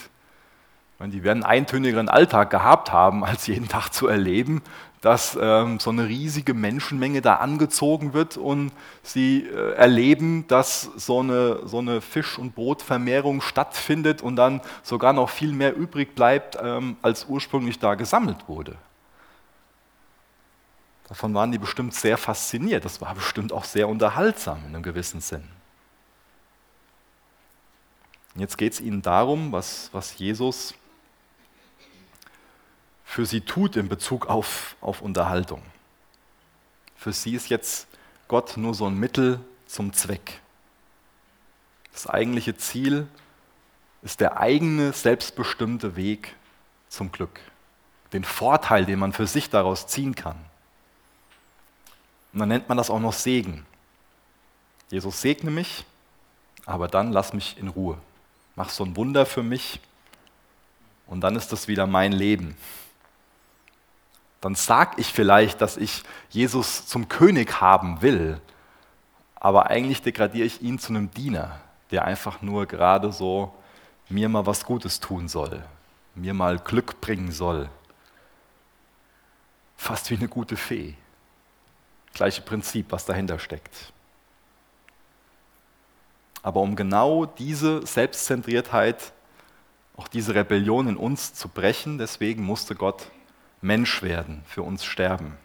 Meine, 0.99 1.13
die 1.13 1.23
werden 1.23 1.45
einen 1.45 1.61
eintönigeren 1.61 2.09
Alltag 2.09 2.51
gehabt 2.51 2.93
haben, 2.93 3.25
als 3.25 3.47
jeden 3.47 3.69
Tag 3.69 3.91
zu 3.91 4.09
erleben, 4.09 4.63
dass 5.01 5.39
ähm, 5.41 5.79
so 5.79 5.91
eine 5.91 6.09
riesige 6.09 6.55
Menschenmenge 6.55 7.23
da 7.23 7.37
angezogen 7.37 8.15
wird 8.15 8.37
und 8.37 8.73
sie 9.05 9.47
äh, 9.47 9.75
erleben, 9.75 10.47
dass 10.49 10.83
so 10.97 11.21
eine, 11.21 11.67
so 11.69 11.79
eine 11.79 12.01
Fisch- 12.01 12.37
und 12.37 12.57
Brotvermehrung 12.57 13.41
stattfindet 13.41 14.23
und 14.23 14.35
dann 14.35 14.61
sogar 14.83 15.13
noch 15.13 15.31
viel 15.31 15.53
mehr 15.53 15.77
übrig 15.77 16.17
bleibt, 16.17 16.59
ähm, 16.61 16.97
als 17.01 17.27
ursprünglich 17.27 17.79
da 17.79 17.95
gesammelt 17.95 18.49
wurde. 18.49 18.75
Davon 21.09 21.33
waren 21.33 21.53
die 21.53 21.59
bestimmt 21.59 21.95
sehr 21.95 22.19
fasziniert. 22.19 22.85
Das 22.85 23.01
war 23.01 23.15
bestimmt 23.15 23.53
auch 23.53 23.65
sehr 23.65 23.89
unterhaltsam 23.89 24.59
in 24.67 24.75
einem 24.75 24.83
gewissen 24.83 25.21
Sinn. 25.21 25.45
Jetzt 28.35 28.59
geht 28.59 28.75
es 28.75 28.81
ihnen 28.81 29.01
darum, 29.01 29.53
was, 29.53 29.89
was 29.93 30.19
Jesus 30.19 30.75
für 33.09 33.25
sie 33.25 33.41
tut 33.41 33.75
in 33.77 33.89
Bezug 33.89 34.27
auf, 34.27 34.77
auf 34.83 35.01
Unterhaltung. 35.01 35.63
Für 36.95 37.15
sie 37.15 37.35
ist 37.35 37.49
jetzt 37.49 37.89
Gott 38.29 38.59
nur 38.59 38.75
so 38.75 38.87
ein 38.87 38.99
Mittel 38.99 39.41
zum 39.67 39.95
Zweck. 39.95 40.41
Das 41.91 42.07
eigentliche 42.07 42.59
Ziel 42.59 43.09
ist 44.03 44.21
der 44.21 44.39
eigene, 44.39 44.93
selbstbestimmte 44.93 45.97
Weg 45.97 46.37
zum 46.91 47.11
Glück. 47.11 47.41
Den 48.13 48.25
Vorteil, 48.25 48.85
den 48.85 48.99
man 48.99 49.15
für 49.15 49.27
sich 49.27 49.49
daraus 49.49 49.87
ziehen 49.87 50.15
kann. 50.15 50.37
Und 52.35 52.41
dann 52.41 52.51
nennt 52.51 52.69
man 52.69 52.77
das 52.77 52.91
auch 52.91 53.01
noch 53.01 53.15
Segen. 53.15 53.65
Jesus 54.91 55.23
segne 55.23 55.51
mich, 55.51 55.87
aber 56.67 56.89
dann 56.89 57.11
lass 57.13 57.33
mich 57.33 57.57
in 57.57 57.69
Ruhe. 57.69 57.97
Mach 58.55 58.69
so 58.69 58.85
ein 58.85 58.97
Wunder 58.97 59.25
für 59.25 59.43
mich 59.43 59.81
und 61.07 61.23
dann 61.23 61.37
ist 61.37 61.53
das 61.53 61.69
wieder 61.69 61.87
mein 61.87 62.13
Leben 62.13 62.55
dann 64.41 64.55
sage 64.55 64.93
ich 64.99 65.13
vielleicht, 65.13 65.61
dass 65.61 65.77
ich 65.77 66.03
Jesus 66.31 66.87
zum 66.87 67.09
König 67.09 67.61
haben 67.61 68.03
will, 68.03 68.41
aber 69.35 69.67
eigentlich 69.71 70.03
degradiere 70.03 70.47
ich 70.47 70.63
ihn 70.63 70.79
zu 70.79 70.93
einem 70.93 71.11
Diener, 71.11 71.61
der 71.91 72.05
einfach 72.05 72.43
nur 72.43 72.67
gerade 72.67 73.13
so 73.13 73.55
mir 74.09 74.29
mal 74.29 74.47
was 74.47 74.65
Gutes 74.65 75.01
tun 75.01 75.29
soll, 75.29 75.63
mir 76.15 76.35
mal 76.35 76.59
Glück 76.59 77.01
bringen 77.01 77.33
soll. 77.33 77.69
Fast 79.77 80.11
wie 80.11 80.17
eine 80.17 80.29
gute 80.29 80.57
Fee. 80.57 80.95
Gleiche 82.15 82.43
Prinzip, 82.43 82.87
was 82.91 83.05
dahinter 83.05 83.39
steckt. 83.39 83.93
Aber 86.43 86.61
um 86.61 86.75
genau 86.75 87.27
diese 87.27 87.87
Selbstzentriertheit, 87.87 89.13
auch 89.97 90.09
diese 90.09 90.35
Rebellion 90.35 90.89
in 90.89 90.97
uns 90.97 91.35
zu 91.35 91.49
brechen, 91.49 91.99
deswegen 91.99 92.45
musste 92.45 92.75
Gott 92.75 93.11
Mensch 93.61 94.03
werden, 94.03 94.43
für 94.47 94.63
uns 94.63 94.85
sterben. 94.85 95.37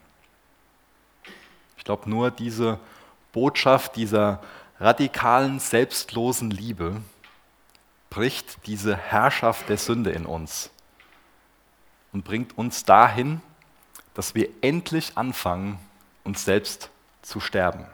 Ich 1.76 1.84
glaube, 1.84 2.08
nur 2.08 2.30
diese 2.30 2.78
Botschaft 3.32 3.96
dieser 3.96 4.42
radikalen, 4.80 5.60
selbstlosen 5.60 6.50
Liebe 6.50 7.00
bricht 8.10 8.66
diese 8.66 8.96
Herrschaft 8.96 9.68
der 9.68 9.76
Sünde 9.76 10.10
in 10.10 10.24
uns 10.24 10.70
und 12.12 12.24
bringt 12.24 12.56
uns 12.56 12.84
dahin, 12.84 13.40
dass 14.14 14.34
wir 14.34 14.48
endlich 14.60 15.18
anfangen, 15.18 15.78
uns 16.22 16.44
selbst 16.44 16.90
zu 17.22 17.40
sterben. 17.40 17.84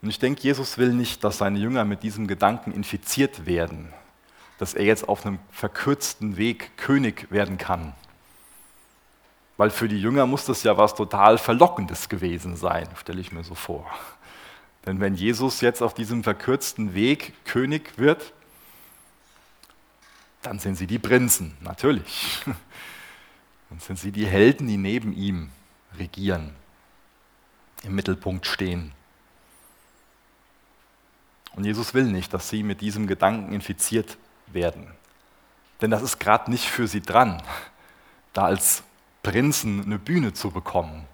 Und 0.00 0.10
ich 0.10 0.18
denke, 0.18 0.42
Jesus 0.42 0.76
will 0.76 0.92
nicht, 0.92 1.24
dass 1.24 1.38
seine 1.38 1.58
Jünger 1.58 1.84
mit 1.84 2.02
diesem 2.02 2.26
Gedanken 2.26 2.72
infiziert 2.72 3.46
werden, 3.46 3.92
dass 4.64 4.72
er 4.72 4.86
jetzt 4.86 5.10
auf 5.10 5.26
einem 5.26 5.40
verkürzten 5.50 6.38
Weg 6.38 6.78
König 6.78 7.30
werden 7.30 7.58
kann. 7.58 7.92
Weil 9.58 9.68
für 9.68 9.88
die 9.88 10.00
Jünger 10.00 10.24
muss 10.24 10.46
das 10.46 10.62
ja 10.62 10.78
was 10.78 10.94
total 10.94 11.36
Verlockendes 11.36 12.08
gewesen 12.08 12.56
sein, 12.56 12.88
stelle 12.96 13.20
ich 13.20 13.30
mir 13.30 13.44
so 13.44 13.54
vor. 13.54 13.84
Denn 14.86 15.00
wenn 15.00 15.16
Jesus 15.16 15.60
jetzt 15.60 15.82
auf 15.82 15.92
diesem 15.92 16.24
verkürzten 16.24 16.94
Weg 16.94 17.34
König 17.44 17.98
wird, 17.98 18.32
dann 20.40 20.58
sind 20.58 20.76
sie 20.76 20.86
die 20.86 20.98
Prinzen, 20.98 21.54
natürlich. 21.60 22.40
Dann 23.68 23.80
sind 23.80 23.98
sie 23.98 24.12
die 24.12 24.26
Helden, 24.26 24.66
die 24.66 24.78
neben 24.78 25.12
ihm 25.12 25.50
regieren, 25.98 26.54
im 27.82 27.94
Mittelpunkt 27.94 28.46
stehen. 28.46 28.92
Und 31.54 31.64
Jesus 31.64 31.92
will 31.92 32.04
nicht, 32.04 32.32
dass 32.32 32.48
sie 32.48 32.62
mit 32.62 32.80
diesem 32.80 33.06
Gedanken 33.06 33.52
infiziert 33.52 34.16
werden. 34.46 34.86
Denn 35.80 35.90
das 35.90 36.02
ist 36.02 36.18
gerade 36.18 36.50
nicht 36.50 36.68
für 36.68 36.86
sie 36.86 37.00
dran, 37.00 37.42
da 38.32 38.44
als 38.44 38.82
Prinzen 39.22 39.84
eine 39.84 39.98
Bühne 39.98 40.32
zu 40.32 40.50
bekommen, 40.50 41.06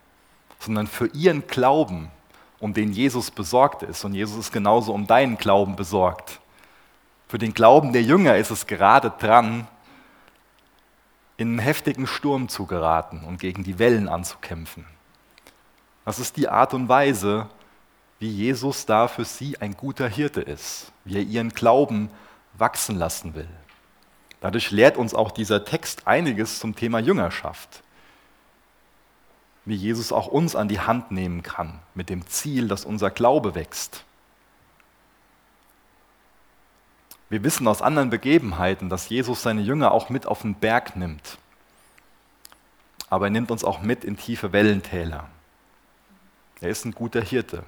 sondern 0.58 0.86
für 0.86 1.06
ihren 1.08 1.46
Glauben, 1.46 2.10
um 2.58 2.74
den 2.74 2.92
Jesus 2.92 3.30
besorgt 3.30 3.82
ist. 3.82 4.04
Und 4.04 4.14
Jesus 4.14 4.36
ist 4.36 4.52
genauso 4.52 4.92
um 4.92 5.06
deinen 5.06 5.38
Glauben 5.38 5.76
besorgt. 5.76 6.40
Für 7.28 7.38
den 7.38 7.54
Glauben 7.54 7.92
der 7.92 8.02
Jünger 8.02 8.36
ist 8.36 8.50
es 8.50 8.66
gerade 8.66 9.10
dran, 9.18 9.66
in 11.36 11.48
einen 11.48 11.58
heftigen 11.58 12.06
Sturm 12.06 12.48
zu 12.48 12.66
geraten 12.66 13.22
und 13.26 13.40
gegen 13.40 13.64
die 13.64 13.78
Wellen 13.78 14.08
anzukämpfen. 14.08 14.84
Das 16.04 16.18
ist 16.18 16.36
die 16.36 16.48
Art 16.48 16.74
und 16.74 16.88
Weise, 16.88 17.48
wie 18.18 18.28
Jesus 18.28 18.84
da 18.84 19.08
für 19.08 19.24
sie 19.24 19.56
ein 19.58 19.74
guter 19.74 20.06
Hirte 20.06 20.42
ist, 20.42 20.92
wie 21.04 21.16
er 21.16 21.22
ihren 21.22 21.50
Glauben 21.50 22.10
wachsen 22.60 22.96
lassen 22.96 23.34
will. 23.34 23.48
Dadurch 24.40 24.70
lehrt 24.70 24.96
uns 24.96 25.14
auch 25.14 25.30
dieser 25.30 25.64
Text 25.64 26.06
einiges 26.06 26.58
zum 26.58 26.74
Thema 26.74 26.98
Jüngerschaft. 26.98 27.82
Wie 29.66 29.74
Jesus 29.74 30.12
auch 30.12 30.26
uns 30.26 30.56
an 30.56 30.68
die 30.68 30.80
Hand 30.80 31.10
nehmen 31.10 31.42
kann, 31.42 31.78
mit 31.94 32.08
dem 32.08 32.26
Ziel, 32.26 32.68
dass 32.68 32.84
unser 32.84 33.10
Glaube 33.10 33.54
wächst. 33.54 34.04
Wir 37.28 37.44
wissen 37.44 37.68
aus 37.68 37.82
anderen 37.82 38.10
Begebenheiten, 38.10 38.88
dass 38.88 39.08
Jesus 39.08 39.42
seine 39.42 39.60
Jünger 39.60 39.92
auch 39.92 40.08
mit 40.08 40.26
auf 40.26 40.42
den 40.42 40.54
Berg 40.54 40.96
nimmt. 40.96 41.38
Aber 43.08 43.26
er 43.26 43.30
nimmt 43.30 43.50
uns 43.50 43.62
auch 43.62 43.82
mit 43.82 44.04
in 44.04 44.16
tiefe 44.16 44.52
Wellentäler. 44.52 45.28
Er 46.60 46.70
ist 46.70 46.84
ein 46.84 46.92
guter 46.92 47.20
Hirte. 47.20 47.64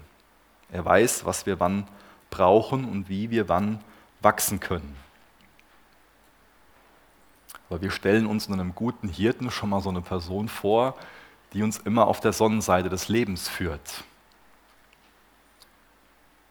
Er 0.70 0.84
weiß, 0.84 1.24
was 1.24 1.46
wir 1.46 1.60
wann 1.60 1.86
brauchen 2.30 2.88
und 2.88 3.08
wie 3.08 3.30
wir 3.30 3.48
wann 3.48 3.80
wachsen 4.22 4.60
können. 4.60 4.96
Aber 7.68 7.80
wir 7.80 7.90
stellen 7.90 8.26
uns 8.26 8.46
in 8.46 8.52
einem 8.52 8.74
guten 8.74 9.08
Hirten 9.08 9.50
schon 9.50 9.70
mal 9.70 9.80
so 9.80 9.88
eine 9.88 10.02
Person 10.02 10.48
vor, 10.48 10.94
die 11.52 11.62
uns 11.62 11.78
immer 11.78 12.06
auf 12.06 12.20
der 12.20 12.32
Sonnenseite 12.32 12.88
des 12.88 13.08
Lebens 13.08 13.48
führt. 13.48 14.04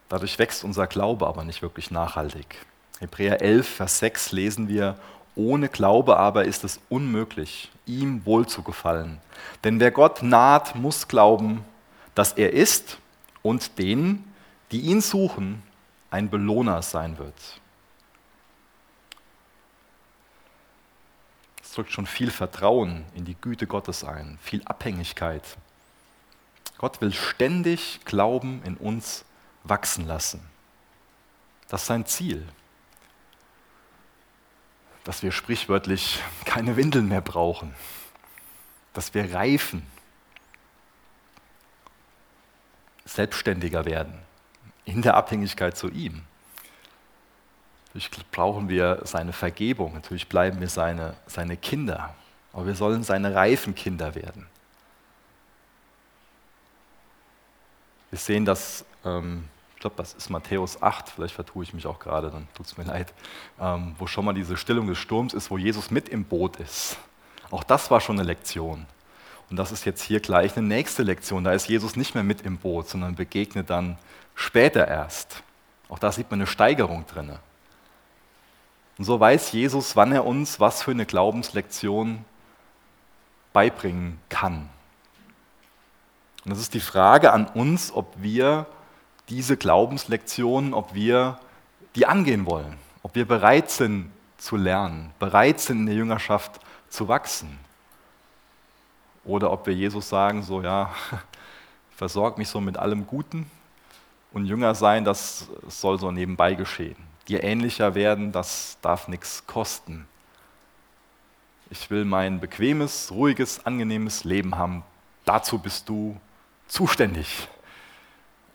Dadurch 0.09 0.37
wächst 0.39 0.63
unser 0.63 0.87
Glaube 0.87 1.27
aber 1.27 1.43
nicht 1.43 1.61
wirklich 1.61 1.91
nachhaltig. 1.91 2.65
Hebräer 2.99 3.41
11, 3.41 3.67
Vers 3.67 3.99
6 3.99 4.31
lesen 4.31 4.67
wir, 4.67 4.97
ohne 5.35 5.69
Glaube 5.69 6.17
aber 6.17 6.45
ist 6.45 6.63
es 6.63 6.79
unmöglich, 6.89 7.71
ihm 7.85 8.25
wohlzugefallen. 8.25 9.19
Denn 9.63 9.79
wer 9.79 9.91
Gott 9.91 10.21
naht, 10.21 10.75
muss 10.75 11.07
glauben, 11.07 11.63
dass 12.15 12.33
er 12.33 12.51
ist 12.53 12.97
und 13.41 13.79
denen, 13.79 14.33
die 14.71 14.81
ihn 14.81 15.01
suchen, 15.01 15.63
ein 16.09 16.29
Belohner 16.29 16.81
sein 16.81 17.17
wird. 17.17 17.60
Es 21.71 21.75
drückt 21.75 21.93
schon 21.93 22.05
viel 22.05 22.31
Vertrauen 22.31 23.05
in 23.15 23.23
die 23.23 23.35
Güte 23.39 23.65
Gottes 23.65 24.03
ein, 24.03 24.37
viel 24.41 24.61
Abhängigkeit. 24.65 25.43
Gott 26.77 26.99
will 26.99 27.13
ständig 27.13 28.01
Glauben 28.03 28.61
in 28.65 28.75
uns 28.75 29.23
wachsen 29.63 30.05
lassen. 30.05 30.41
Das 31.69 31.83
ist 31.83 31.87
sein 31.87 32.05
Ziel 32.05 32.45
dass 35.03 35.23
wir 35.23 35.31
sprichwörtlich 35.31 36.21
keine 36.45 36.75
Windeln 36.77 37.07
mehr 37.07 37.21
brauchen, 37.21 37.73
dass 38.93 39.13
wir 39.13 39.33
reifen, 39.33 39.85
selbstständiger 43.05 43.85
werden 43.85 44.19
in 44.85 45.01
der 45.01 45.15
Abhängigkeit 45.15 45.75
zu 45.75 45.89
ihm. 45.89 46.23
Natürlich 47.93 48.31
brauchen 48.31 48.69
wir 48.69 49.01
seine 49.03 49.33
Vergebung, 49.33 49.93
natürlich 49.93 50.27
bleiben 50.29 50.59
wir 50.61 50.69
seine, 50.69 51.15
seine 51.27 51.57
Kinder, 51.57 52.15
aber 52.53 52.67
wir 52.67 52.75
sollen 52.75 53.03
seine 53.03 53.35
reifen 53.35 53.75
Kinder 53.75 54.15
werden. 54.15 54.47
Wir 58.09 58.19
sehen 58.19 58.45
das 58.45 58.85
ähm, 59.03 59.45
ich 59.81 59.83
glaube, 59.83 59.95
das 59.97 60.13
ist 60.13 60.29
Matthäus 60.29 60.79
8, 60.83 61.09
vielleicht 61.09 61.33
vertue 61.33 61.63
ich 61.63 61.73
mich 61.73 61.87
auch 61.87 61.97
gerade, 61.97 62.29
dann 62.29 62.47
tut 62.53 62.67
es 62.67 62.77
mir 62.77 62.83
leid, 62.83 63.11
ähm, 63.59 63.95
wo 63.97 64.05
schon 64.05 64.25
mal 64.25 64.33
diese 64.33 64.55
Stillung 64.55 64.85
des 64.85 64.99
Sturms 64.99 65.33
ist, 65.33 65.49
wo 65.49 65.57
Jesus 65.57 65.89
mit 65.89 66.07
im 66.07 66.23
Boot 66.23 66.57
ist. 66.57 66.97
Auch 67.49 67.63
das 67.63 67.89
war 67.89 67.99
schon 67.99 68.19
eine 68.19 68.27
Lektion. 68.27 68.85
Und 69.49 69.57
das 69.57 69.71
ist 69.71 69.83
jetzt 69.85 70.03
hier 70.03 70.19
gleich 70.19 70.55
eine 70.55 70.67
nächste 70.67 71.01
Lektion. 71.01 71.43
Da 71.43 71.53
ist 71.53 71.67
Jesus 71.67 71.95
nicht 71.95 72.13
mehr 72.13 72.23
mit 72.23 72.41
im 72.43 72.59
Boot, 72.59 72.89
sondern 72.89 73.15
begegnet 73.15 73.71
dann 73.71 73.97
später 74.35 74.87
erst. 74.87 75.41
Auch 75.89 75.97
da 75.97 76.11
sieht 76.11 76.29
man 76.29 76.41
eine 76.41 76.47
Steigerung 76.47 77.07
drin. 77.07 77.31
Und 79.01 79.05
so 79.05 79.19
weiß 79.19 79.53
Jesus, 79.53 79.95
wann 79.95 80.11
er 80.11 80.27
uns 80.27 80.59
was 80.59 80.83
für 80.83 80.91
eine 80.91 81.07
Glaubenslektion 81.07 82.23
beibringen 83.51 84.19
kann. 84.29 84.69
Und 86.45 86.51
das 86.51 86.59
ist 86.59 86.75
die 86.75 86.79
Frage 86.79 87.33
an 87.33 87.47
uns, 87.47 87.91
ob 87.91 88.13
wir 88.17 88.67
diese 89.27 89.57
Glaubenslektionen, 89.57 90.75
ob 90.75 90.93
wir 90.93 91.39
die 91.95 92.05
angehen 92.05 92.45
wollen, 92.45 92.77
ob 93.01 93.15
wir 93.15 93.27
bereit 93.27 93.71
sind 93.71 94.11
zu 94.37 94.55
lernen, 94.55 95.11
bereit 95.17 95.59
sind 95.59 95.79
in 95.79 95.85
der 95.87 95.95
Jüngerschaft 95.95 96.59
zu 96.87 97.07
wachsen. 97.07 97.57
Oder 99.25 99.51
ob 99.51 99.65
wir 99.65 99.73
Jesus 99.73 100.09
sagen, 100.09 100.43
so 100.43 100.61
ja, 100.61 100.93
versorg 101.95 102.37
mich 102.37 102.49
so 102.49 102.61
mit 102.61 102.77
allem 102.77 103.07
Guten 103.07 103.49
und 104.31 104.45
Jünger 104.45 104.75
sein, 104.75 105.03
das 105.03 105.49
soll 105.67 105.97
so 105.97 106.11
nebenbei 106.11 106.53
geschehen. 106.53 107.10
Dir 107.31 107.43
ähnlicher 107.43 107.95
werden, 107.95 108.31
das 108.31 108.77
darf 108.81 109.07
nichts 109.07 109.47
kosten. 109.47 110.07
Ich 111.69 111.89
will 111.89 112.05
mein 112.05 112.39
bequemes, 112.39 113.11
ruhiges, 113.11 113.65
angenehmes 113.65 114.23
Leben 114.23 114.57
haben. 114.57 114.83
Dazu 115.25 115.57
bist 115.57 115.89
du 115.89 116.19
zuständig 116.67 117.47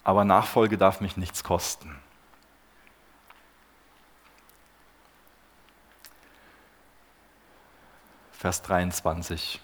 aber 0.06 0.24
Nachfolge 0.24 0.78
darf 0.78 1.00
mich 1.00 1.16
nichts 1.16 1.42
kosten. 1.42 1.92
Vers 8.30 8.62
23. 8.62 9.60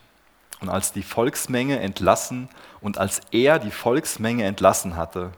Und 0.61 0.69
als 0.69 0.92
die 0.92 1.04
Volksmenge 1.04 1.78
entlassen 1.78 2.49
und 2.81 2.99
als 2.99 3.21
er 3.31 3.61
die 3.61 3.71
Volksmenge 3.71 4.45
entlassen 4.45 4.97
hatte, 4.97 5.31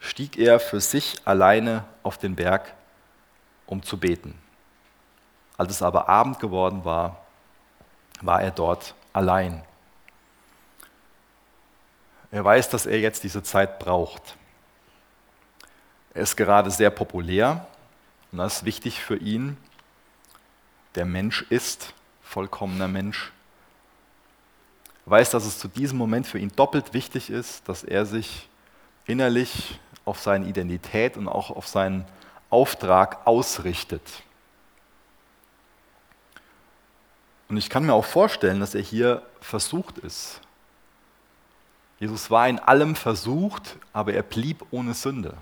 stieg 0.00 0.38
er 0.38 0.60
für 0.60 0.80
sich 0.80 1.20
alleine 1.26 1.84
auf 2.02 2.16
den 2.16 2.34
Berg, 2.34 2.72
um 3.68 3.82
zu 3.82 3.98
beten. 3.98 4.34
Als 5.56 5.72
es 5.72 5.82
aber 5.82 6.08
Abend 6.08 6.40
geworden 6.40 6.84
war, 6.84 7.24
war 8.22 8.42
er 8.42 8.50
dort 8.50 8.94
allein. 9.12 9.62
Er 12.30 12.44
weiß, 12.44 12.68
dass 12.70 12.86
er 12.86 12.98
jetzt 12.98 13.24
diese 13.24 13.42
Zeit 13.42 13.78
braucht. 13.78 14.36
Er 16.14 16.22
ist 16.22 16.36
gerade 16.36 16.70
sehr 16.70 16.90
populär 16.90 17.66
und 18.32 18.38
das 18.38 18.58
ist 18.58 18.64
wichtig 18.64 19.00
für 19.00 19.16
ihn. 19.16 19.56
Der 20.94 21.04
Mensch 21.04 21.42
ist 21.50 21.94
vollkommener 22.22 22.88
Mensch. 22.88 23.32
Er 25.06 25.10
weiß, 25.12 25.30
dass 25.30 25.46
es 25.46 25.58
zu 25.58 25.68
diesem 25.68 25.96
Moment 25.96 26.26
für 26.26 26.38
ihn 26.38 26.52
doppelt 26.54 26.92
wichtig 26.92 27.30
ist, 27.30 27.68
dass 27.68 27.84
er 27.84 28.04
sich 28.04 28.48
innerlich 29.06 29.80
auf 30.04 30.20
seine 30.20 30.46
Identität 30.46 31.16
und 31.16 31.28
auch 31.28 31.50
auf 31.50 31.66
seinen 31.66 32.04
Auftrag 32.50 33.26
ausrichtet. 33.26 34.02
Und 37.48 37.56
ich 37.56 37.70
kann 37.70 37.86
mir 37.86 37.94
auch 37.94 38.04
vorstellen, 38.04 38.60
dass 38.60 38.74
er 38.74 38.82
hier 38.82 39.22
versucht 39.40 39.98
ist, 39.98 40.40
Jesus 42.00 42.30
war 42.30 42.48
in 42.48 42.58
allem 42.60 42.94
versucht, 42.94 43.76
aber 43.92 44.12
er 44.12 44.22
blieb 44.22 44.64
ohne 44.70 44.94
Sünde. 44.94 45.34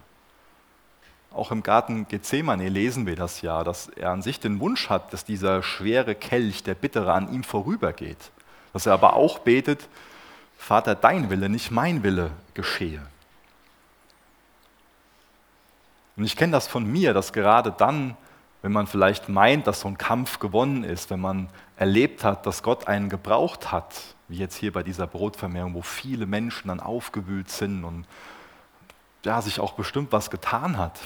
Auch 1.30 1.50
im 1.50 1.62
Garten 1.62 2.08
Gethsemane 2.08 2.70
lesen 2.70 3.06
wir 3.06 3.14
das 3.14 3.42
ja, 3.42 3.62
dass 3.62 3.88
er 3.88 4.10
an 4.10 4.22
sich 4.22 4.40
den 4.40 4.58
Wunsch 4.58 4.88
hat, 4.88 5.12
dass 5.12 5.24
dieser 5.24 5.62
schwere 5.62 6.14
Kelch, 6.14 6.62
der 6.62 6.74
bittere, 6.74 7.12
an 7.12 7.30
ihm 7.30 7.44
vorübergeht. 7.44 8.30
Dass 8.72 8.86
er 8.86 8.94
aber 8.94 9.14
auch 9.14 9.40
betet, 9.40 9.86
Vater, 10.56 10.94
dein 10.94 11.28
Wille, 11.28 11.50
nicht 11.50 11.70
mein 11.70 12.02
Wille 12.02 12.30
geschehe. 12.54 13.02
Und 16.16 16.24
ich 16.24 16.36
kenne 16.36 16.52
das 16.52 16.66
von 16.66 16.84
mir, 16.90 17.12
dass 17.12 17.32
gerade 17.32 17.72
dann, 17.72 18.16
wenn 18.62 18.72
man 18.72 18.86
vielleicht 18.86 19.28
meint, 19.28 19.66
dass 19.66 19.80
so 19.80 19.88
ein 19.88 19.98
Kampf 19.98 20.38
gewonnen 20.38 20.82
ist, 20.82 21.10
wenn 21.10 21.20
man 21.20 21.48
erlebt 21.76 22.24
hat, 22.24 22.46
dass 22.46 22.62
Gott 22.62 22.88
einen 22.88 23.08
gebraucht 23.08 23.70
hat, 23.70 23.94
wie 24.28 24.38
jetzt 24.38 24.56
hier 24.56 24.72
bei 24.72 24.82
dieser 24.82 25.06
Brotvermehrung, 25.06 25.74
wo 25.74 25.82
viele 25.82 26.26
Menschen 26.26 26.68
dann 26.68 26.80
aufgewühlt 26.80 27.50
sind 27.50 27.84
und 27.84 28.06
ja, 29.24 29.42
sich 29.42 29.60
auch 29.60 29.72
bestimmt 29.72 30.12
was 30.12 30.30
getan 30.30 30.78
hat, 30.78 31.00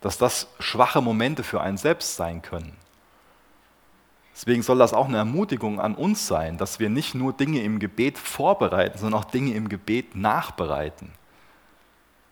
dass 0.00 0.18
das 0.18 0.48
schwache 0.58 1.00
Momente 1.00 1.42
für 1.42 1.60
einen 1.60 1.76
selbst 1.76 2.16
sein 2.16 2.42
können. 2.42 2.76
Deswegen 4.34 4.62
soll 4.62 4.78
das 4.78 4.94
auch 4.94 5.08
eine 5.08 5.18
Ermutigung 5.18 5.78
an 5.78 5.94
uns 5.94 6.26
sein, 6.26 6.56
dass 6.56 6.80
wir 6.80 6.88
nicht 6.88 7.14
nur 7.14 7.34
Dinge 7.34 7.62
im 7.62 7.78
Gebet 7.78 8.18
vorbereiten, 8.18 8.98
sondern 8.98 9.20
auch 9.20 9.26
Dinge 9.26 9.52
im 9.52 9.68
Gebet 9.68 10.16
nachbereiten. 10.16 11.12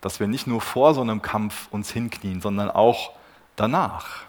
Dass 0.00 0.20
wir 0.20 0.26
nicht 0.26 0.46
nur 0.46 0.60
vor 0.60 0.94
so 0.94 1.00
einem 1.00 1.22
Kampf 1.22 1.68
uns 1.70 1.90
hinknien, 1.90 2.40
sondern 2.40 2.70
auch 2.70 3.12
danach. 3.56 4.24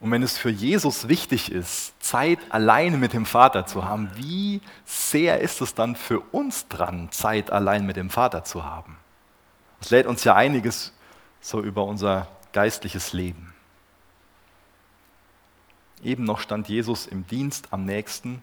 Und 0.00 0.10
wenn 0.10 0.22
es 0.22 0.36
für 0.36 0.50
Jesus 0.50 1.08
wichtig 1.08 1.50
ist, 1.50 1.94
Zeit 2.02 2.38
alleine 2.50 2.98
mit 2.98 3.14
dem 3.14 3.24
Vater 3.24 3.64
zu 3.64 3.86
haben, 3.86 4.10
wie 4.16 4.60
sehr 4.84 5.40
ist 5.40 5.62
es 5.62 5.74
dann 5.74 5.96
für 5.96 6.20
uns 6.20 6.68
dran, 6.68 7.10
Zeit 7.10 7.50
allein 7.50 7.86
mit 7.86 7.96
dem 7.96 8.10
Vater 8.10 8.44
zu 8.44 8.64
haben? 8.64 8.98
Das 9.80 9.90
lädt 9.90 10.06
uns 10.06 10.22
ja 10.24 10.34
einiges 10.34 10.92
so 11.40 11.62
über 11.62 11.84
unser 11.84 12.26
geistliches 12.52 13.14
Leben. 13.14 13.54
Eben 16.02 16.24
noch 16.24 16.40
stand 16.40 16.68
Jesus 16.68 17.06
im 17.06 17.26
Dienst 17.26 17.68
am 17.70 17.86
nächsten. 17.86 18.42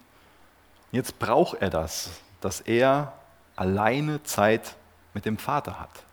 Jetzt 0.92 1.20
braucht 1.20 1.62
er 1.62 1.70
das, 1.70 2.10
dass 2.42 2.62
er 2.62 3.14
alleine 3.62 4.24
Zeit 4.24 4.76
mit 5.14 5.26
dem 5.26 5.38
Vater 5.38 5.80
hat. 5.80 6.04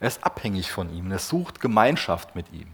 Er 0.00 0.08
ist 0.08 0.24
abhängig 0.24 0.72
von 0.72 0.90
ihm, 0.90 1.12
er 1.12 1.18
sucht 1.18 1.60
Gemeinschaft 1.60 2.34
mit 2.34 2.50
ihm. 2.50 2.68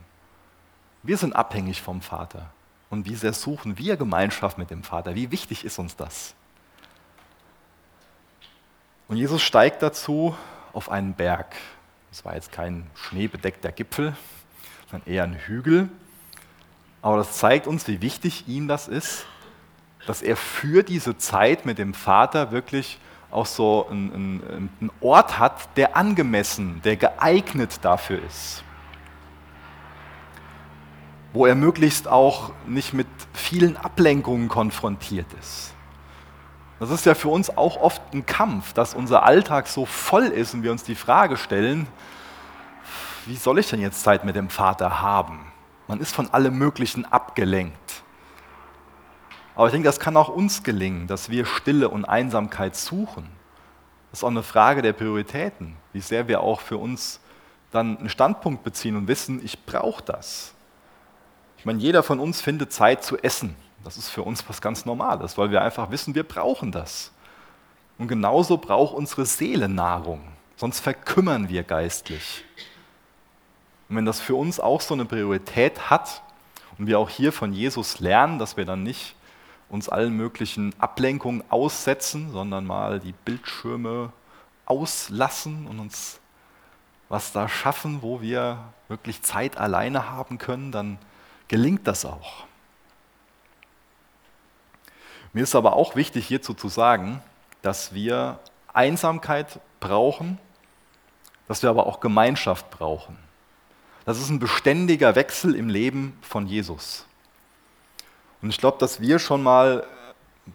Wir 1.03 1.19
sind 1.19 1.35
abhängig 1.35 1.83
vom 1.83 2.01
Vater. 2.01 2.53
Und 2.91 3.07
wie 3.07 3.17
sehr 3.17 3.33
suchen 3.33 3.79
wir 3.79 3.97
Gemeinschaft 3.97 4.57
mit 4.57 4.71
dem 4.71 4.85
Vater? 4.85 5.17
Wie 5.17 5.33
wichtig 5.33 5.65
ist 5.65 5.81
uns 5.81 5.97
das? 5.97 6.35
Und 9.09 9.17
Jesus 9.17 9.43
steigt 9.43 9.83
dazu 9.83 10.37
auf 10.73 10.89
einen 10.89 11.15
Berg. 11.15 11.57
Das 12.11 12.25
war 12.25 12.35
jetzt 12.35 12.53
kein 12.53 12.89
schneebedeckter 12.95 13.73
Gipfel, 13.73 14.15
sondern 14.91 15.13
eher 15.13 15.25
ein 15.25 15.35
Hügel. 15.35 15.89
Aber 17.01 17.17
das 17.17 17.37
zeigt 17.37 17.67
uns, 17.67 17.89
wie 17.89 18.01
wichtig 18.01 18.47
ihm 18.47 18.69
das 18.69 18.87
ist, 18.87 19.27
dass 20.07 20.23
er 20.23 20.37
für 20.37 20.85
diese 20.85 21.19
Zeit 21.19 21.67
mit 21.67 21.79
dem 21.79 21.95
Vater 21.95 22.53
wirklich 22.53 23.01
auch 23.33 23.47
so 23.47 23.87
einen, 23.91 24.71
einen 24.81 24.91
Ort 25.01 25.39
hat, 25.39 25.77
der 25.77 25.97
angemessen, 25.97 26.81
der 26.85 26.97
geeignet 26.97 27.79
dafür 27.83 28.23
ist. 28.23 28.63
Wo 31.33 31.47
er 31.47 31.55
möglichst 31.55 32.09
auch 32.09 32.53
nicht 32.67 32.93
mit 32.93 33.07
vielen 33.33 33.77
Ablenkungen 33.77 34.49
konfrontiert 34.49 35.33
ist. 35.41 35.75
Das 36.79 36.91
ist 36.91 37.07
ja 37.07 37.15
für 37.15 37.29
uns 37.29 37.57
auch 37.57 37.77
oft 37.77 38.03
ein 38.13 38.27
Kampf, 38.27 38.73
dass 38.73 38.93
unser 38.95 39.23
Alltag 39.23 39.69
so 39.69 39.87
voll 39.87 40.25
ist 40.25 40.53
und 40.53 40.63
wir 40.63 40.73
uns 40.73 40.83
die 40.83 40.97
Frage 40.97 41.37
stellen, 41.37 41.87
wie 43.27 43.37
soll 43.37 43.61
ich 43.61 43.71
denn 43.71 43.81
jetzt 43.81 44.03
Zeit 44.03 44.25
mit 44.25 44.35
dem 44.35 44.51
Vater 44.51 45.01
haben? 45.01 45.53
Man 45.87 46.01
ist 46.01 46.13
von 46.13 46.29
allem 46.35 46.59
Möglichen 46.59 47.05
abgelenkt. 47.05 48.03
Aber 49.55 49.67
ich 49.67 49.73
denke, 49.73 49.87
das 49.87 50.01
kann 50.01 50.17
auch 50.17 50.29
uns 50.29 50.63
gelingen, 50.63 51.07
dass 51.07 51.29
wir 51.29 51.45
Stille 51.45 51.89
und 51.89 52.05
Einsamkeit 52.05 52.75
suchen. 52.75 53.29
Das 54.11 54.21
ist 54.21 54.25
auch 54.25 54.31
eine 54.31 54.43
Frage 54.43 54.83
der 54.83 54.93
Prioritäten, 54.93 55.77
wie 55.93 56.01
sehr 56.01 56.29
wir 56.29 56.41
auch 56.41 56.61
für 56.61 56.79
uns 56.79 57.21
dann 57.71 57.99
einen 57.99 58.09
Standpunkt 58.09 58.65
beziehen 58.65 58.97
und 58.97 59.09
wissen, 59.09 59.45
ich 59.45 59.65
brauche 59.65 60.03
das. 60.03 60.55
Ich 61.59 61.65
meine, 61.65 61.79
jeder 61.79 62.03
von 62.03 62.21
uns 62.21 62.41
findet 62.41 62.73
Zeit 62.73 63.05
zu 63.05 63.19
essen. 63.19 63.57
Das 63.85 63.97
ist 63.97 64.09
für 64.09 64.23
uns 64.23 64.49
was 64.49 64.61
ganz 64.61 64.85
Normales, 64.85 65.39
weil 65.39 65.51
wir 65.51 65.63
einfach 65.63 65.91
wissen, 65.91 66.15
wir 66.15 66.25
brauchen 66.25 66.73
das. 66.73 67.13
Und 67.99 68.09
genauso 68.09 68.59
braucht 68.59 68.95
unsere 68.95 69.27
Seele 69.27 69.69
Nahrung, 69.69 70.21
sonst 70.57 70.81
verkümmern 70.81 71.49
wir 71.49 71.63
geistlich. 71.63 72.45
Und 73.89 73.97
wenn 73.97 74.07
das 74.07 74.21
für 74.21 74.35
uns 74.35 74.61
auch 74.61 74.81
so 74.81 74.95
eine 74.95 75.05
Priorität 75.05 75.91
hat 75.91 76.23
und 76.79 76.87
wir 76.87 76.99
auch 76.99 77.11
hier 77.11 77.33
von 77.33 77.53
Jesus 77.53 78.01
lernen, 78.01 78.39
dass 78.39 78.57
wir 78.57 78.65
dann 78.65 78.83
nicht 78.83 79.15
uns 79.73 79.89
allen 79.89 80.17
möglichen 80.17 80.73
Ablenkungen 80.79 81.43
aussetzen, 81.49 82.31
sondern 82.31 82.67
mal 82.67 83.01
die 83.01 83.15
Bildschirme 83.25 84.13
auslassen 84.67 85.67
und 85.67 85.81
uns 85.81 86.21
was 87.09 87.33
da 87.33 87.47
schaffen, 87.47 88.01
wo 88.01 88.23
wir 88.23 88.73
wirklich 88.89 89.21
Zeit 89.21 89.59
alleine 89.59 90.11
haben 90.11 90.39
können, 90.39 90.73
dann 90.73 90.99
gelingt 91.49 91.87
das 91.87 92.07
auch. 92.07 92.45
Mir 95.35 95.43
ist 95.43 95.55
aber 95.55 95.75
auch 95.75 95.95
wichtig 95.95 96.27
hierzu 96.27 96.55
zu 96.55 96.69
sagen, 96.69 97.23
dass 97.61 97.93
wir 97.93 98.41
Einsamkeit 98.73 99.61
brauchen, 99.79 100.39
dass 101.49 101.63
wir 101.63 101.69
aber 101.69 101.87
auch 101.87 102.01
Gemeinschaft 102.01 102.71
brauchen. 102.71 103.19
Das 104.05 104.19
ist 104.19 104.31
ein 104.31 104.39
beständiger 104.39 105.15
Wechsel 105.15 105.55
im 105.55 105.69
Leben 105.69 106.17
von 106.23 106.47
Jesus. 106.47 107.05
Und 108.43 108.51
ich 108.51 108.59
glaube, 108.59 108.79
dass 108.79 109.01
wir 109.01 109.19
schon 109.19 109.43
mal, 109.43 109.87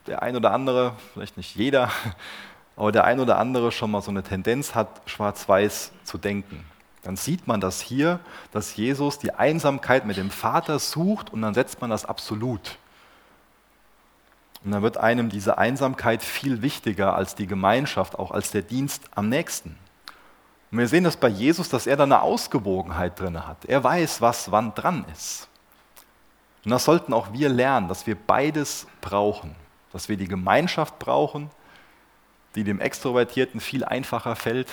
der 0.06 0.22
ein 0.22 0.36
oder 0.36 0.51
andere, 0.51 0.94
vielleicht 1.13 1.38
nicht 1.38 1.56
jeder, 1.56 1.89
aber 2.75 2.91
der 2.91 3.06
ein 3.06 3.20
oder 3.20 3.39
andere 3.39 3.72
schon 3.72 3.89
mal 3.89 4.01
so 4.01 4.12
eine 4.12 4.24
Tendenz 4.24 4.75
hat, 4.75 5.01
schwarz-weiß 5.06 5.91
zu 6.03 6.17
denken. 6.17 6.65
Dann 7.03 7.15
sieht 7.15 7.48
man 7.48 7.62
das 7.62 7.79
hier, 7.79 8.20
dass 8.51 8.75
Jesus 8.75 9.17
die 9.17 9.34
Einsamkeit 9.34 10.06
mit 10.06 10.17
dem 10.17 10.29
Vater 10.29 10.77
sucht 10.77 11.32
und 11.32 11.41
dann 11.41 11.53
setzt 11.53 11.79
man 11.79 11.89
das 11.89 12.06
absolut. 12.06 12.77
Und 14.65 14.71
dann 14.71 14.82
wird 14.82 14.97
einem 14.97 15.30
diese 15.30 15.58
Einsamkeit 15.58 16.21
viel 16.21 16.62
wichtiger 16.62 17.15
als 17.15 17.36
die 17.36 17.47
Gemeinschaft, 17.47 18.19
auch 18.19 18.32
als 18.32 18.52
der 18.52 18.63
Dienst 18.63 19.04
am 19.15 19.30
nächsten. 19.30 19.78
Und 20.71 20.80
wir 20.80 20.88
sehen 20.89 21.06
das 21.06 21.15
bei 21.15 21.30
Jesus, 21.30 21.69
dass 21.69 21.88
er 21.88 21.95
da 21.95 22.04
eine 22.04 22.21
Ausgewogenheit 22.21 23.17
drin 23.17 23.47
hat. 23.47 23.63
Er 23.65 23.82
weiß, 23.82 24.19
was 24.19 24.52
wann 24.52 24.73
dran 24.76 25.06
ist. 25.13 25.47
Und 26.67 26.71
das 26.71 26.84
sollten 26.84 27.13
auch 27.13 27.32
wir 27.32 27.47
lernen, 27.47 27.88
dass 27.88 28.08
wir 28.08 28.15
beides 28.15 28.88
brauchen. 28.99 29.56
Dass 29.93 30.10
wir 30.10 30.17
die 30.17 30.27
Gemeinschaft 30.27 30.99
brauchen, 30.99 31.49
die 32.56 32.65
dem 32.65 32.82
Extrovertierten 32.82 33.62
viel 33.62 33.86
einfacher 33.86 34.36
fällt, 34.36 34.67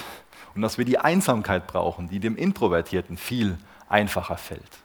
und 0.57 0.63
dass 0.63 0.77
wir 0.77 0.85
die 0.85 0.99
Einsamkeit 0.99 1.69
brauchen, 1.69 2.09
die 2.09 2.19
dem 2.19 2.35
Introvertierten 2.35 3.17
viel 3.17 3.59
einfacher 3.89 4.37
fällt. 4.37 4.81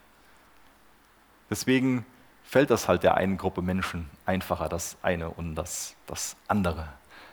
Deswegen 1.49 2.05
fällt 2.43 2.69
das 2.69 2.87
halt 2.87 3.01
der 3.01 3.17
einen 3.17 3.37
Gruppe 3.37 3.63
Menschen 3.63 4.07
einfacher, 4.27 4.69
das 4.69 4.95
eine 5.01 5.31
und 5.31 5.55
das, 5.55 5.95
das 6.05 6.35
andere. 6.47 6.89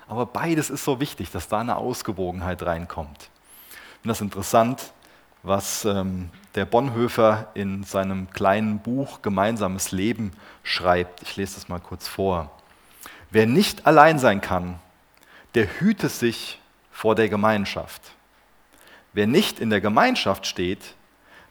Aber 0.09 0.25
beides 0.25 0.71
ist 0.71 0.85
so 0.85 1.01
wichtig, 1.01 1.31
dass 1.33 1.49
da 1.49 1.61
eine 1.61 1.77
Ausgewogenheit 1.77 2.63
reinkommt. 2.63 3.29
Finde 4.01 4.09
das 4.09 4.23
interessant, 4.23 4.95
was 5.47 5.85
ähm, 5.85 6.31
der 6.57 6.65
Bonhoeffer 6.65 7.49
in 7.55 7.85
seinem 7.85 8.29
kleinen 8.31 8.81
Buch 8.81 9.23
Gemeinsames 9.23 9.93
Leben 9.93 10.33
schreibt. 10.65 11.23
Ich 11.23 11.37
lese 11.37 11.55
das 11.55 11.69
mal 11.69 11.79
kurz 11.79 12.09
vor. 12.09 12.51
Wer 13.31 13.47
nicht 13.47 13.87
allein 13.87 14.19
sein 14.19 14.41
kann, 14.41 14.81
der 15.55 15.81
hüte 15.81 16.09
sich 16.09 16.61
vor 16.91 17.15
der 17.15 17.29
Gemeinschaft. 17.29 18.03
Wer 19.13 19.27
nicht 19.29 19.61
in 19.61 19.71
der 19.71 19.81
Gemeinschaft 19.81 20.47
steht, 20.47 20.95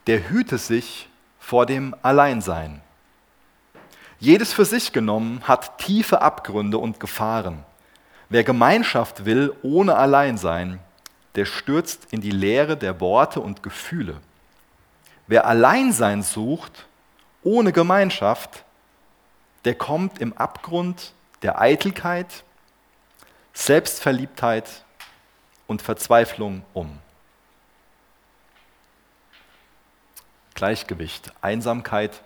der 0.08 0.30
hüte 0.30 0.58
sich 0.58 1.08
vor 1.40 1.66
dem 1.66 1.96
Alleinsein. 2.02 2.82
Jedes 4.20 4.54
für 4.54 4.66
sich 4.66 4.92
genommen 4.92 5.42
hat 5.44 5.78
tiefe 5.78 6.22
Abgründe 6.22 6.80
und 6.80 7.00
Gefahren. 7.00 7.64
Wer 8.28 8.44
Gemeinschaft 8.44 9.26
will 9.26 9.54
ohne 9.62 9.96
Alleinsein, 9.96 10.80
der 11.36 11.46
stürzt 11.46 12.08
in 12.12 12.22
die 12.22 12.32
Leere 12.32 12.78
der 12.78 13.00
Worte 13.00 13.42
und 13.42 13.64
Gefühle. 13.64 14.22
Wer 15.28 15.46
Alleinsein 15.46 16.24
sucht, 16.24 16.88
ohne 17.44 17.72
Gemeinschaft, 17.72 18.64
der 19.66 19.76
kommt 19.76 20.20
im 20.20 20.34
Abgrund 20.34 21.14
der 21.42 21.60
Eitelkeit, 21.60 22.44
Selbstverliebtheit 23.54 24.84
und 25.68 25.82
Verzweiflung 25.82 26.64
um. 26.74 27.00
Gleichgewicht, 30.54 31.34
Einsamkeit 31.42 32.22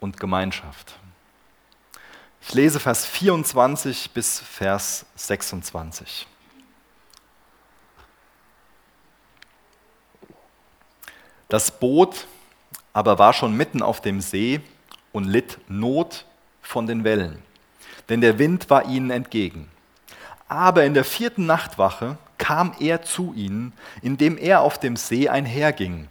und 0.00 0.18
Gemeinschaft. 0.18 0.98
Ich 2.40 2.54
lese 2.54 2.80
Vers 2.80 3.04
24 3.06 4.10
bis 4.12 4.40
Vers 4.40 5.06
26. 5.16 6.26
Das 11.48 11.70
Boot 11.70 12.26
aber 12.92 13.18
war 13.18 13.32
schon 13.32 13.56
mitten 13.56 13.82
auf 13.82 14.00
dem 14.00 14.20
See 14.20 14.60
und 15.12 15.24
litt 15.24 15.58
Not 15.68 16.26
von 16.60 16.86
den 16.86 17.04
Wellen, 17.04 17.42
denn 18.08 18.20
der 18.20 18.38
Wind 18.38 18.68
war 18.68 18.84
ihnen 18.84 19.10
entgegen. 19.10 19.68
Aber 20.46 20.84
in 20.84 20.94
der 20.94 21.04
vierten 21.04 21.46
Nachtwache 21.46 22.18
kam 22.36 22.74
er 22.78 23.02
zu 23.02 23.32
ihnen, 23.34 23.72
indem 24.02 24.36
er 24.36 24.60
auf 24.60 24.78
dem 24.78 24.96
See 24.96 25.28
einherging. 25.28 26.08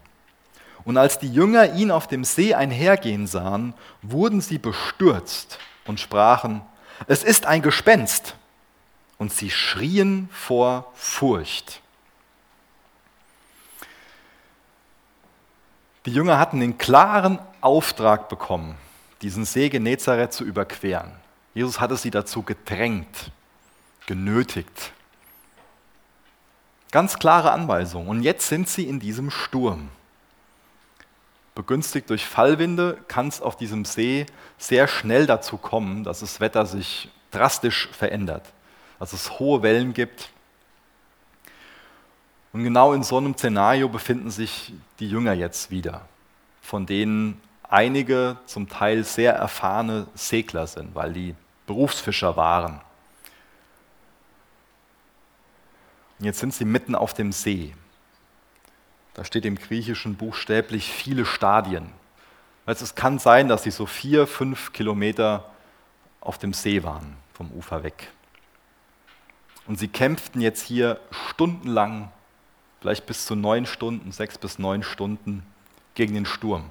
Und 0.84 0.98
als 0.98 1.20
die 1.20 1.32
Jünger 1.32 1.74
ihn 1.74 1.92
auf 1.92 2.08
dem 2.08 2.24
See 2.24 2.54
einhergehen 2.54 3.28
sahen, 3.28 3.74
wurden 4.02 4.42
sie 4.42 4.58
bestürzt 4.58 5.60
und 5.86 6.00
sprachen, 6.00 6.62
es 7.08 7.24
ist 7.24 7.46
ein 7.46 7.62
Gespenst. 7.62 8.36
Und 9.18 9.34
sie 9.34 9.50
schrien 9.50 10.30
vor 10.32 10.92
Furcht. 10.96 11.82
Die 16.08 16.14
Jünger 16.14 16.40
hatten 16.40 16.62
den 16.62 16.78
klaren 16.78 17.38
Auftrag 17.60 18.30
bekommen, 18.30 18.78
diesen 19.22 19.44
See 19.44 19.68
Genezareth 19.68 20.32
zu 20.32 20.46
überqueren. 20.46 21.12
Jesus 21.54 21.82
hatte 21.82 21.98
sie 21.98 22.12
dazu 22.12 22.44
gedrängt, 22.44 23.30
genötigt. 24.06 24.94
Ganz 26.92 27.20
klare 27.20 27.52
Anweisung. 27.52 28.08
Und 28.08 28.24
jetzt 28.24 28.48
sind 28.48 28.70
sie 28.70 28.88
in 28.88 29.02
diesem 29.02 29.30
Sturm. 29.30 29.90
Begünstigt 31.56 32.10
durch 32.10 32.26
Fallwinde 32.26 32.98
kann 33.10 33.28
es 33.28 33.42
auf 33.42 33.58
diesem 33.58 33.84
See 33.84 34.28
sehr 34.58 34.88
schnell 34.88 35.26
dazu 35.26 35.58
kommen, 35.58 36.06
dass 36.06 36.22
das 36.22 36.40
Wetter 36.40 36.66
sich 36.66 37.10
drastisch 37.32 37.90
verändert, 37.92 38.46
dass 38.98 39.12
es 39.12 39.40
hohe 39.40 39.62
Wellen 39.62 39.94
gibt, 39.94 40.30
und 42.58 42.64
genau 42.64 42.94
in 42.94 43.04
so 43.04 43.18
einem 43.18 43.38
Szenario 43.38 43.88
befinden 43.88 44.32
sich 44.32 44.74
die 45.00 45.08
Jünger 45.08 45.34
jetzt 45.34 45.70
wieder, 45.70 46.02
von 46.64 46.88
denen 46.88 47.40
einige 47.70 48.38
zum 48.48 48.68
Teil 48.68 49.04
sehr 49.04 49.34
erfahrene 49.34 50.08
Segler 50.16 50.66
sind, 50.66 50.96
weil 50.96 51.14
die 51.14 51.36
Berufsfischer 51.68 52.36
waren. 52.36 52.82
Und 56.18 56.26
jetzt 56.26 56.40
sind 56.40 56.52
sie 56.52 56.66
mitten 56.66 56.96
auf 56.96 57.14
dem 57.14 57.32
See. 57.32 57.76
Da 59.14 59.24
steht 59.24 59.46
im 59.46 59.60
Griechischen 59.60 60.16
buchstäblich 60.16 60.92
viele 60.92 61.28
Stadien. 61.28 61.92
Also 62.66 62.86
es 62.86 62.96
kann 62.96 63.20
sein, 63.20 63.50
dass 63.50 63.62
sie 63.62 63.72
so 63.72 63.86
vier, 63.86 64.26
fünf 64.26 64.74
Kilometer 64.74 65.46
auf 66.22 66.40
dem 66.40 66.54
See 66.54 66.82
waren, 66.82 67.18
vom 67.36 67.52
Ufer 67.52 67.84
weg. 67.84 68.08
Und 69.68 69.78
sie 69.78 69.90
kämpften 69.90 70.42
jetzt 70.42 70.64
hier 70.64 71.00
stundenlang, 71.12 72.12
vielleicht 72.80 73.06
bis 73.06 73.26
zu 73.26 73.36
neun 73.36 73.66
Stunden, 73.66 74.12
sechs 74.12 74.38
bis 74.38 74.60
neun 74.60 74.84
Stunden 74.84 75.46
gegen 75.96 76.14
den 76.14 76.26
Sturm. 76.26 76.66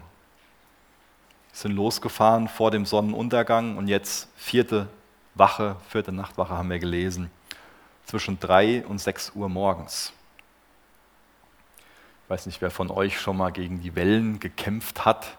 Sind 1.53 1.73
losgefahren 1.73 2.49
vor 2.49 2.71
dem 2.71 2.87
Sonnenuntergang 2.87 3.77
und 3.77 3.89
jetzt 3.89 4.29
vierte 4.37 4.89
Wache, 5.35 5.77
vierte 5.89 6.13
Nachtwache 6.13 6.55
haben 6.55 6.71
wir 6.71 6.79
gelesen, 6.79 7.31
zwischen 8.05 8.39
drei 8.39 8.85
und 8.87 8.99
sechs 8.99 9.33
Uhr 9.35 9.49
morgens. 9.49 10.13
Ich 12.25 12.31
weiß 12.31 12.47
nicht, 12.47 12.61
wer 12.61 12.71
von 12.71 12.91
euch 12.91 13.21
schon 13.21 13.37
mal 13.37 13.53
gegen 13.53 13.81
die 13.81 13.95
Wellen 13.95 14.41
gekämpft 14.41 15.05
hat. 15.05 15.39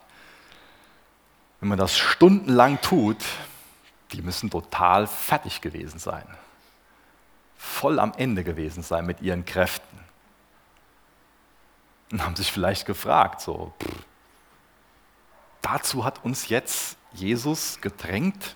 Wenn 1.60 1.69
man 1.69 1.77
das 1.77 1.97
stundenlang 1.97 2.80
tut, 2.82 3.17
die 4.12 4.21
müssen 4.21 4.49
total 4.49 5.08
fertig 5.08 5.62
gewesen 5.62 5.99
sein. 5.99 6.25
Voll 7.58 7.99
am 7.99 8.13
Ende 8.15 8.43
gewesen 8.43 8.84
sein 8.84 9.06
mit 9.06 9.21
ihren 9.21 9.43
Kräften. 9.43 9.99
Und 12.12 12.22
haben 12.26 12.36
sich 12.36 12.52
vielleicht 12.52 12.86
gefragt, 12.86 13.41
so, 13.41 13.74
pff, 13.82 14.06
dazu 15.62 16.06
hat 16.06 16.24
uns 16.24 16.50
jetzt 16.50 16.98
Jesus 17.13 17.82
gedrängt, 17.82 18.56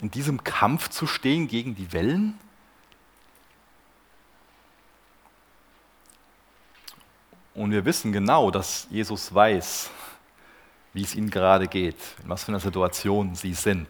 in 0.00 0.10
diesem 0.10 0.42
Kampf 0.42 0.88
zu 0.90 1.06
stehen 1.06 1.48
gegen 1.48 1.74
die 1.74 1.92
Wellen? 1.92 2.38
Und 7.54 7.70
wir 7.70 7.84
wissen 7.84 8.12
genau, 8.12 8.50
dass 8.50 8.88
Jesus 8.90 9.32
weiß, 9.32 9.90
wie 10.92 11.02
es 11.02 11.14
ihnen 11.14 11.30
gerade 11.30 11.68
geht, 11.68 11.96
in 12.22 12.28
was 12.28 12.44
für 12.44 12.48
einer 12.48 12.60
Situation 12.60 13.34
sie 13.36 13.54
sind. 13.54 13.88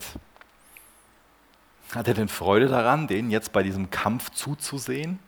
Hat 1.95 2.09
er 2.09 2.15
denn 2.15 2.29
Freude 2.29 2.67
daran, 2.67 3.07
denen 3.07 3.31
jetzt 3.31 3.53
bei 3.53 3.63
diesem 3.63 3.91
Kampf 3.91 4.31
zuzusehen? 4.31 5.19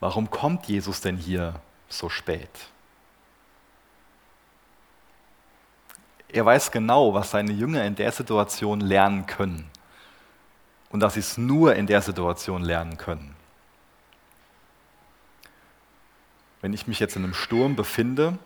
Warum 0.00 0.30
kommt 0.30 0.66
Jesus 0.66 1.02
denn 1.02 1.18
hier 1.18 1.60
so 1.88 2.08
spät? 2.08 2.50
Er 6.28 6.46
weiß 6.46 6.70
genau, 6.70 7.12
was 7.12 7.30
seine 7.30 7.52
Jünger 7.52 7.84
in 7.84 7.96
der 7.96 8.12
Situation 8.12 8.80
lernen 8.80 9.26
können 9.26 9.68
und 10.90 11.00
dass 11.00 11.14
sie 11.14 11.20
es 11.20 11.36
nur 11.36 11.74
in 11.74 11.86
der 11.86 12.02
Situation 12.02 12.62
lernen 12.62 12.96
können. 12.96 13.34
Wenn 16.60 16.72
ich 16.72 16.86
mich 16.86 17.00
jetzt 17.00 17.16
in 17.16 17.24
einem 17.24 17.34
Sturm 17.34 17.74
befinde, 17.74 18.38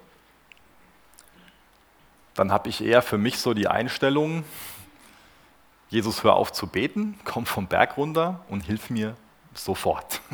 dann 2.34 2.52
habe 2.52 2.68
ich 2.68 2.82
eher 2.82 3.02
für 3.02 3.18
mich 3.18 3.38
so 3.38 3.54
die 3.54 3.68
Einstellung, 3.68 4.44
Jesus, 5.88 6.24
hör 6.24 6.34
auf 6.34 6.52
zu 6.52 6.66
beten, 6.66 7.18
komm 7.24 7.46
vom 7.46 7.66
Berg 7.66 7.96
runter 7.96 8.44
und 8.48 8.62
hilf 8.62 8.90
mir 8.90 9.16
sofort. 9.54 10.20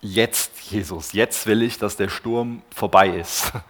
Jetzt, 0.00 0.60
Jesus, 0.62 1.12
jetzt 1.12 1.46
will 1.46 1.62
ich, 1.62 1.78
dass 1.78 1.96
der 1.96 2.08
Sturm 2.08 2.62
vorbei 2.74 3.08
ist. 3.08 3.52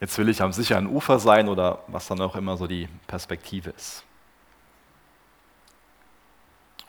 Jetzt 0.00 0.18
will 0.18 0.28
ich 0.28 0.42
am 0.42 0.52
sicheren 0.52 0.86
Ufer 0.86 1.18
sein 1.18 1.48
oder 1.48 1.82
was 1.86 2.08
dann 2.08 2.20
auch 2.20 2.34
immer 2.34 2.58
so 2.58 2.66
die 2.66 2.88
Perspektive 3.06 3.70
ist. 3.70 4.02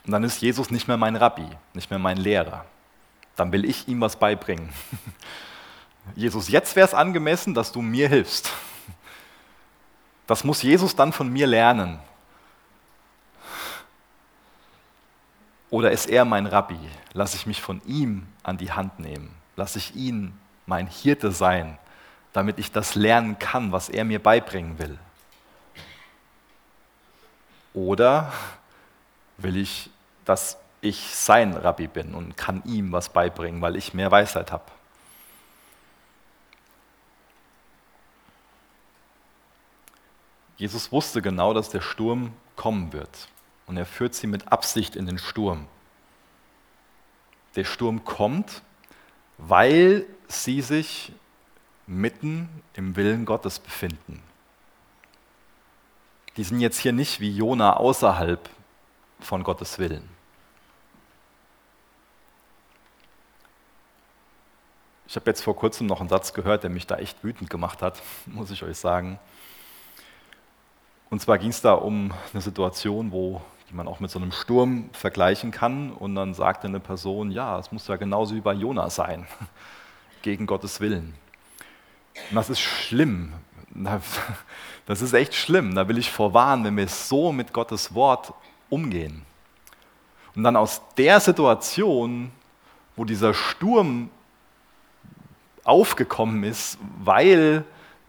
Und 0.05 0.11
dann 0.11 0.23
ist 0.23 0.41
Jesus 0.41 0.69
nicht 0.69 0.88
mehr 0.88 0.97
mein 0.97 1.15
Rabbi, 1.15 1.47
nicht 1.73 1.89
mehr 1.89 1.99
mein 1.99 2.17
Lehrer. 2.17 2.65
Dann 3.35 3.51
will 3.51 3.63
ich 3.63 3.88
ihm 3.88 4.01
was 4.01 4.17
beibringen. 4.17 4.69
Jesus, 6.15 6.49
jetzt 6.49 6.75
wäre 6.75 6.88
es 6.88 6.93
angemessen, 6.93 7.53
dass 7.53 7.71
du 7.71 7.81
mir 7.81 8.09
hilfst. 8.09 8.51
Das 10.27 10.43
muss 10.43 10.61
Jesus 10.61 10.95
dann 10.95 11.13
von 11.13 11.31
mir 11.31 11.47
lernen. 11.47 11.99
Oder 15.75 15.91
ist 15.91 16.05
er 16.09 16.23
mein 16.23 16.45
Rabbi? 16.45 16.79
Lass 17.11 17.35
ich 17.35 17.47
mich 17.47 17.61
von 17.61 17.81
ihm 17.85 18.27
an 18.43 18.57
die 18.57 18.71
Hand 18.71 18.97
nehmen? 18.97 19.35
Lass 19.57 19.75
ich 19.75 19.93
ihn 19.93 20.39
mein 20.65 20.88
Hirte 20.88 21.33
sein, 21.33 21.77
damit 22.31 22.59
ich 22.59 22.71
das 22.71 22.95
lernen 22.95 23.39
kann, 23.39 23.73
was 23.73 23.89
er 23.89 24.05
mir 24.05 24.23
beibringen 24.23 24.79
will? 24.79 24.97
Oder 27.73 28.31
will 29.35 29.57
ich, 29.57 29.89
dass 30.23 30.57
ich 30.79 31.13
sein 31.13 31.53
Rabbi 31.53 31.88
bin 31.88 32.13
und 32.13 32.38
kann 32.38 32.63
ihm 32.63 32.93
was 32.93 33.09
beibringen, 33.09 33.61
weil 33.61 33.75
ich 33.75 33.93
mehr 33.93 34.11
Weisheit 34.11 34.53
habe? 34.53 34.71
Jesus 40.55 40.89
wusste 40.93 41.21
genau, 41.21 41.53
dass 41.53 41.67
der 41.67 41.81
Sturm 41.81 42.31
kommen 42.55 42.93
wird. 42.93 43.27
Und 43.67 43.78
er 43.78 43.86
führt 43.86 44.13
sie 44.13 44.28
mit 44.28 44.51
Absicht 44.51 44.95
in 44.95 45.06
den 45.06 45.17
Sturm. 45.17 45.67
Der 47.56 47.63
Sturm 47.63 48.04
kommt, 48.04 48.62
weil 49.38 50.06
sie 50.28 50.62
sich 50.62 51.12
mitten 51.88 52.49
im 52.73 52.95
Willen 52.95 53.25
Gottes 53.25 53.60
befinden. 53.60 54.21
Die 56.38 56.43
sind 56.43 56.60
jetzt 56.60 56.80
hier 56.80 56.91
nicht 56.91 57.19
wie 57.19 57.32
Jona 57.32 57.78
außerhalb 57.78 58.49
von 59.19 59.43
Gottes 59.43 59.80
Willen. 59.80 60.10
Ich 65.08 65.15
habe 65.15 65.30
jetzt 65.30 65.43
vor 65.43 65.56
kurzem 65.56 65.88
noch 65.88 66.01
einen 66.01 66.10
Satz 66.10 66.34
gehört, 66.34 66.63
der 66.63 66.69
mich 66.69 66.88
da 66.88 66.97
echt 66.97 67.23
wütend 67.23 67.49
gemacht 67.49 67.82
hat, 67.82 68.01
muss 68.25 68.51
ich 68.51 68.63
euch 68.63 68.78
sagen. 68.78 69.19
Und 71.10 71.21
zwar 71.21 71.38
ging 71.38 71.51
es 71.51 71.62
da 71.62 71.73
um 71.73 72.13
eine 72.34 72.41
Situation, 72.41 73.12
wo, 73.12 73.41
die 73.69 73.73
man 73.73 73.88
auch 73.88 73.99
mit 73.99 74.12
so 74.12 74.19
einem 74.19 74.32
Sturm 74.32 74.89
vergleichen 74.93 75.51
kann. 75.51 75.91
Und 75.91 76.15
dann 76.15 76.34
sagte 76.34 76.67
eine 76.67 76.80
Person, 76.80 77.32
ja, 77.32 77.60
es 77.60 77.71
muss 77.71 77.88
ja 77.88 77.95
genauso 77.95 78.36
wie 78.36 78.41
bei 78.41 78.54
Jona 78.54 78.89
sein, 78.89 79.28
gegen 80.21 80.45
Gottes 80.45 80.80
Willen. 80.80 81.13
Und 82.30 82.36
das 82.36 82.49
ist 82.49 82.60
schlimm. 82.60 83.34
Das 84.88 85.01
ist 85.01 85.13
echt 85.13 85.34
schlimm. 85.34 85.73
Da 85.73 85.88
will 85.88 85.97
ich 85.97 86.12
vorwarnen, 86.12 86.63
wenn 86.63 86.78
wir 86.78 86.88
so 86.88 87.32
mit 87.32 87.51
Gottes 87.51 87.95
Wort 87.95 88.32
umgehen. 88.69 89.23
Und 90.36 90.43
dann 90.43 90.56
aus 90.56 90.80
der 90.95 91.19
Situation, 91.19 92.32
wo 92.95 93.04
dieser 93.04 93.34
Sturm 93.34 94.12
aufgekommen 95.63 96.43
ist, 96.43 96.78
weil 96.99 97.63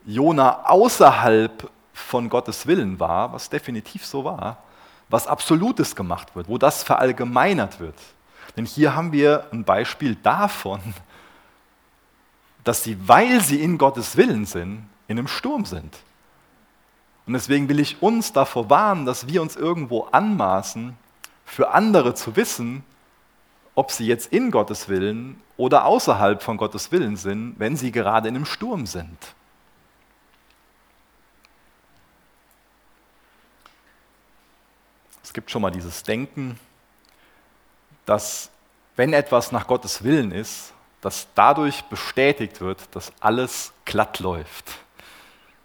Jona 0.05 0.64
außerhalb 0.66 1.71
von 1.95 2.29
Gottes 2.29 2.66
Willen 2.66 3.01
war, 3.01 3.33
was 3.33 3.49
definitiv 3.49 4.05
so 4.05 4.25
war, 4.25 4.59
was 5.09 5.27
Absolutes 5.27 5.95
gemacht 5.95 6.35
wird, 6.35 6.49
wo 6.49 6.59
das 6.59 6.83
verallgemeinert 6.83 7.81
wird. 7.81 7.99
Denn 8.57 8.64
hier 8.64 8.95
haben 8.95 9.12
wir 9.12 9.47
ein 9.53 9.64
Beispiel 9.64 10.16
davon, 10.16 10.81
dass 12.64 12.83
sie, 12.83 12.97
weil 13.07 13.40
sie 13.40 13.62
in 13.62 13.79
Gottes 13.79 14.16
Willen 14.16 14.47
sind, 14.47 14.88
in 15.09 15.19
einem 15.19 15.29
Sturm 15.29 15.64
sind. 15.64 15.97
Und 17.27 17.33
deswegen 17.33 17.69
will 17.69 17.81
ich 17.81 18.03
uns 18.03 18.33
davor 18.33 18.71
warnen, 18.71 19.07
dass 19.07 19.29
wir 19.29 19.42
uns 19.42 19.57
irgendwo 19.57 20.05
anmaßen, 20.05 20.97
für 21.45 21.71
andere 21.71 22.14
zu 22.14 22.35
wissen, 22.35 22.85
ob 23.75 23.92
sie 23.92 24.07
jetzt 24.07 24.33
in 24.33 24.51
Gottes 24.51 24.88
Willen 24.88 25.40
oder 25.57 25.85
außerhalb 25.85 26.42
von 26.42 26.57
Gottes 26.57 26.90
Willen 26.92 27.16
sind, 27.16 27.55
wenn 27.59 27.77
sie 27.77 27.92
gerade 27.92 28.29
in 28.29 28.37
einem 28.37 28.47
Sturm 28.47 28.87
sind. 28.87 29.19
Gibt 35.37 35.51
schon 35.51 35.61
mal 35.61 35.70
dieses 35.70 36.03
Denken, 36.03 36.59
dass 38.07 38.49
wenn 38.96 39.12
etwas 39.12 39.53
nach 39.53 39.66
Gottes 39.66 40.03
Willen 40.03 40.33
ist, 40.33 40.72
dass 41.03 41.29
dadurch 41.35 41.83
bestätigt 41.85 42.62
wird, 42.62 42.79
dass 42.96 43.12
alles 43.20 43.75
glatt 43.85 44.18
läuft, 44.20 44.64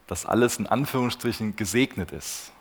dass 0.07 0.25
alles 0.25 0.57
in 0.57 0.67
Anführungsstrichen 0.67 1.55
gesegnet 1.55 2.11
ist. 2.11 2.51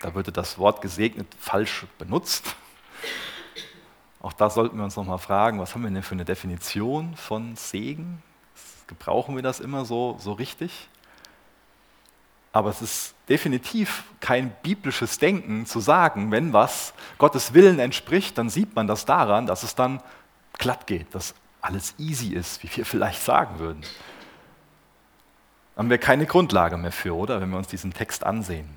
Da 0.00 0.14
würde 0.14 0.32
das 0.32 0.58
Wort 0.58 0.82
gesegnet 0.82 1.28
falsch 1.40 1.86
benutzt. 1.96 2.56
Auch 4.20 4.34
da 4.34 4.50
sollten 4.50 4.76
wir 4.76 4.84
uns 4.84 4.96
nochmal 4.96 5.16
fragen, 5.16 5.60
was 5.60 5.74
haben 5.74 5.82
wir 5.82 5.90
denn 5.90 6.02
für 6.02 6.12
eine 6.12 6.26
Definition 6.26 7.16
von 7.16 7.56
Segen? 7.56 8.22
Gebrauchen 8.86 9.34
wir 9.34 9.42
das 9.42 9.60
immer 9.60 9.86
so, 9.86 10.18
so 10.20 10.34
richtig? 10.34 10.90
Aber 12.52 12.68
es 12.68 12.82
ist 12.82 13.14
definitiv 13.30 14.04
kein 14.20 14.54
biblisches 14.62 15.18
Denken 15.18 15.64
zu 15.64 15.80
sagen, 15.80 16.30
wenn 16.30 16.52
was 16.52 16.92
Gottes 17.16 17.54
Willen 17.54 17.78
entspricht, 17.78 18.36
dann 18.36 18.50
sieht 18.50 18.76
man 18.76 18.86
das 18.86 19.06
daran, 19.06 19.46
dass 19.46 19.62
es 19.62 19.74
dann 19.74 20.02
glatt 20.58 20.86
geht, 20.86 21.14
dass 21.14 21.34
alles 21.62 21.94
easy 21.98 22.34
ist, 22.34 22.62
wie 22.62 22.76
wir 22.76 22.84
vielleicht 22.84 23.22
sagen 23.22 23.58
würden. 23.58 23.82
Haben 25.76 25.88
wir 25.88 25.96
keine 25.96 26.26
Grundlage 26.26 26.76
mehr 26.76 26.92
für, 26.92 27.14
oder? 27.16 27.40
Wenn 27.40 27.48
wir 27.48 27.56
uns 27.56 27.68
diesen 27.68 27.94
Text 27.94 28.24
ansehen. 28.24 28.68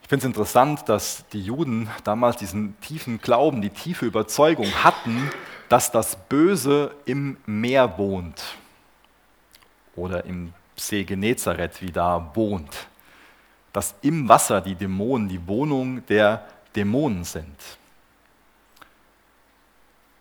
Ich 0.00 0.08
finde 0.08 0.24
es 0.24 0.26
interessant, 0.26 0.88
dass 0.88 1.24
die 1.32 1.42
Juden 1.42 1.90
damals 2.04 2.38
diesen 2.38 2.80
tiefen 2.80 3.20
Glauben, 3.20 3.60
die 3.60 3.70
tiefe 3.70 4.06
Überzeugung 4.06 4.72
hatten, 4.82 5.30
dass 5.68 5.90
das 5.90 6.16
Böse 6.28 6.94
im 7.04 7.36
Meer 7.44 7.98
wohnt 7.98 8.42
oder 9.96 10.24
im 10.24 10.52
See 10.76 11.04
Genezareth, 11.04 11.80
wie 11.80 11.90
da 11.90 12.30
wohnt, 12.34 12.86
dass 13.72 13.94
im 14.02 14.28
Wasser 14.28 14.60
die 14.60 14.74
Dämonen 14.74 15.28
die 15.28 15.46
Wohnung 15.46 16.04
der 16.06 16.46
Dämonen 16.74 17.24
sind. 17.24 17.56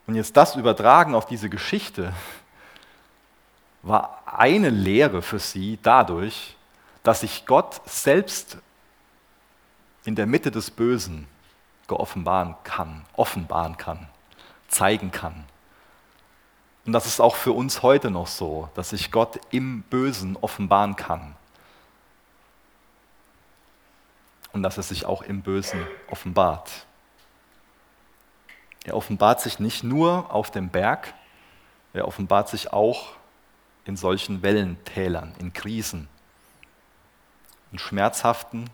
Und 0.07 0.15
jetzt 0.15 0.35
das 0.37 0.55
übertragen 0.55 1.15
auf 1.15 1.25
diese 1.25 1.49
Geschichte 1.49 2.13
war 3.81 4.23
eine 4.25 4.69
Lehre 4.69 5.21
für 5.21 5.39
sie 5.39 5.77
dadurch, 5.81 6.55
dass 7.03 7.21
sich 7.21 7.45
Gott 7.45 7.81
selbst 7.85 8.57
in 10.05 10.15
der 10.15 10.25
Mitte 10.25 10.51
des 10.51 10.71
Bösen 10.71 11.27
geoffenbaren 11.87 12.55
kann, 12.63 13.05
offenbaren 13.13 13.77
kann, 13.77 14.07
zeigen 14.67 15.11
kann. 15.11 15.45
Und 16.85 16.93
das 16.93 17.07
ist 17.07 17.19
auch 17.19 17.35
für 17.35 17.51
uns 17.51 17.81
heute 17.81 18.11
noch 18.11 18.27
so, 18.27 18.69
dass 18.75 18.91
sich 18.91 19.11
Gott 19.11 19.39
im 19.49 19.81
Bösen 19.83 20.37
offenbaren 20.39 20.95
kann. 20.95 21.35
Und 24.53 24.61
dass 24.63 24.77
er 24.77 24.83
sich 24.83 25.05
auch 25.05 25.23
im 25.23 25.41
Bösen 25.41 25.85
offenbart. 26.09 26.85
Er 28.85 28.95
offenbart 28.95 29.41
sich 29.41 29.59
nicht 29.59 29.83
nur 29.83 30.31
auf 30.31 30.51
dem 30.51 30.69
Berg, 30.69 31.13
er 31.93 32.07
offenbart 32.07 32.49
sich 32.49 32.71
auch 32.71 33.13
in 33.85 33.97
solchen 33.97 34.43
Wellentälern, 34.43 35.33
in 35.39 35.53
Krisen, 35.53 36.07
in 37.71 37.79
schmerzhaften, 37.79 38.69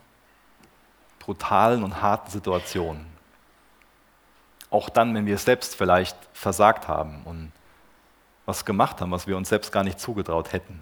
brutalen 1.18 1.82
und 1.82 2.02
harten 2.02 2.30
Situationen. 2.30 3.06
Auch 4.70 4.90
dann, 4.90 5.14
wenn 5.14 5.26
wir 5.26 5.38
selbst 5.38 5.76
vielleicht 5.76 6.16
versagt 6.34 6.88
haben 6.88 7.22
und 7.24 7.52
was 8.46 8.64
gemacht 8.64 9.00
haben, 9.00 9.10
was 9.10 9.26
wir 9.26 9.36
uns 9.36 9.48
selbst 9.48 9.72
gar 9.72 9.84
nicht 9.84 10.00
zugetraut 10.00 10.52
hätten. 10.52 10.80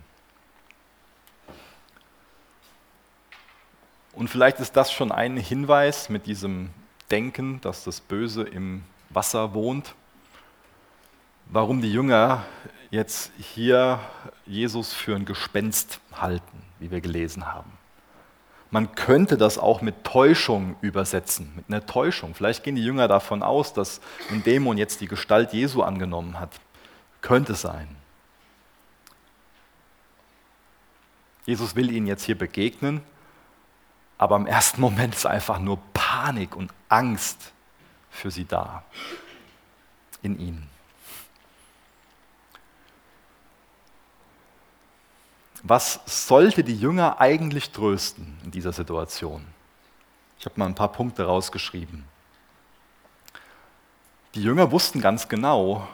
Und 4.12 4.28
vielleicht 4.28 4.60
ist 4.60 4.76
das 4.76 4.92
schon 4.92 5.12
ein 5.12 5.36
Hinweis 5.36 6.08
mit 6.08 6.26
diesem 6.26 6.70
Denken, 7.10 7.60
dass 7.60 7.84
das 7.84 8.00
Böse 8.00 8.42
im 8.42 8.82
Wasser 9.08 9.54
wohnt, 9.54 9.94
warum 11.46 11.80
die 11.80 11.92
Jünger 11.92 12.44
jetzt 12.90 13.32
hier 13.38 14.00
Jesus 14.46 14.92
für 14.92 15.14
ein 15.14 15.24
Gespenst 15.24 16.00
halten, 16.12 16.62
wie 16.78 16.90
wir 16.90 17.00
gelesen 17.00 17.46
haben. 17.46 17.72
Man 18.72 18.94
könnte 18.94 19.36
das 19.36 19.58
auch 19.58 19.80
mit 19.82 20.04
Täuschung 20.04 20.76
übersetzen, 20.80 21.52
mit 21.56 21.64
einer 21.68 21.86
Täuschung. 21.86 22.34
Vielleicht 22.34 22.62
gehen 22.62 22.76
die 22.76 22.84
Jünger 22.84 23.08
davon 23.08 23.42
aus, 23.42 23.72
dass 23.72 24.00
ein 24.30 24.44
Dämon 24.44 24.78
jetzt 24.78 25.00
die 25.00 25.08
Gestalt 25.08 25.52
Jesu 25.52 25.82
angenommen 25.82 26.38
hat. 26.38 26.50
Könnte 27.20 27.54
sein. 27.54 27.96
Jesus 31.46 31.74
will 31.74 31.90
ihnen 31.90 32.06
jetzt 32.06 32.24
hier 32.24 32.38
begegnen, 32.38 33.02
aber 34.18 34.36
im 34.36 34.46
ersten 34.46 34.80
Moment 34.80 35.14
ist 35.14 35.26
einfach 35.26 35.58
nur 35.58 35.78
Panik 35.92 36.54
und 36.54 36.72
Angst 36.88 37.52
für 38.10 38.30
sie 38.30 38.44
da, 38.44 38.84
in 40.22 40.38
ihnen. 40.38 40.68
Was 45.62 46.00
sollte 46.06 46.64
die 46.64 46.76
Jünger 46.76 47.20
eigentlich 47.20 47.70
trösten 47.70 48.38
in 48.44 48.50
dieser 48.50 48.72
Situation? 48.72 49.46
Ich 50.38 50.46
habe 50.46 50.58
mal 50.58 50.66
ein 50.66 50.74
paar 50.74 50.92
Punkte 50.92 51.24
rausgeschrieben. 51.24 52.04
Die 54.34 54.42
Jünger 54.42 54.70
wussten 54.70 55.00
ganz 55.00 55.28
genau, 55.28 55.86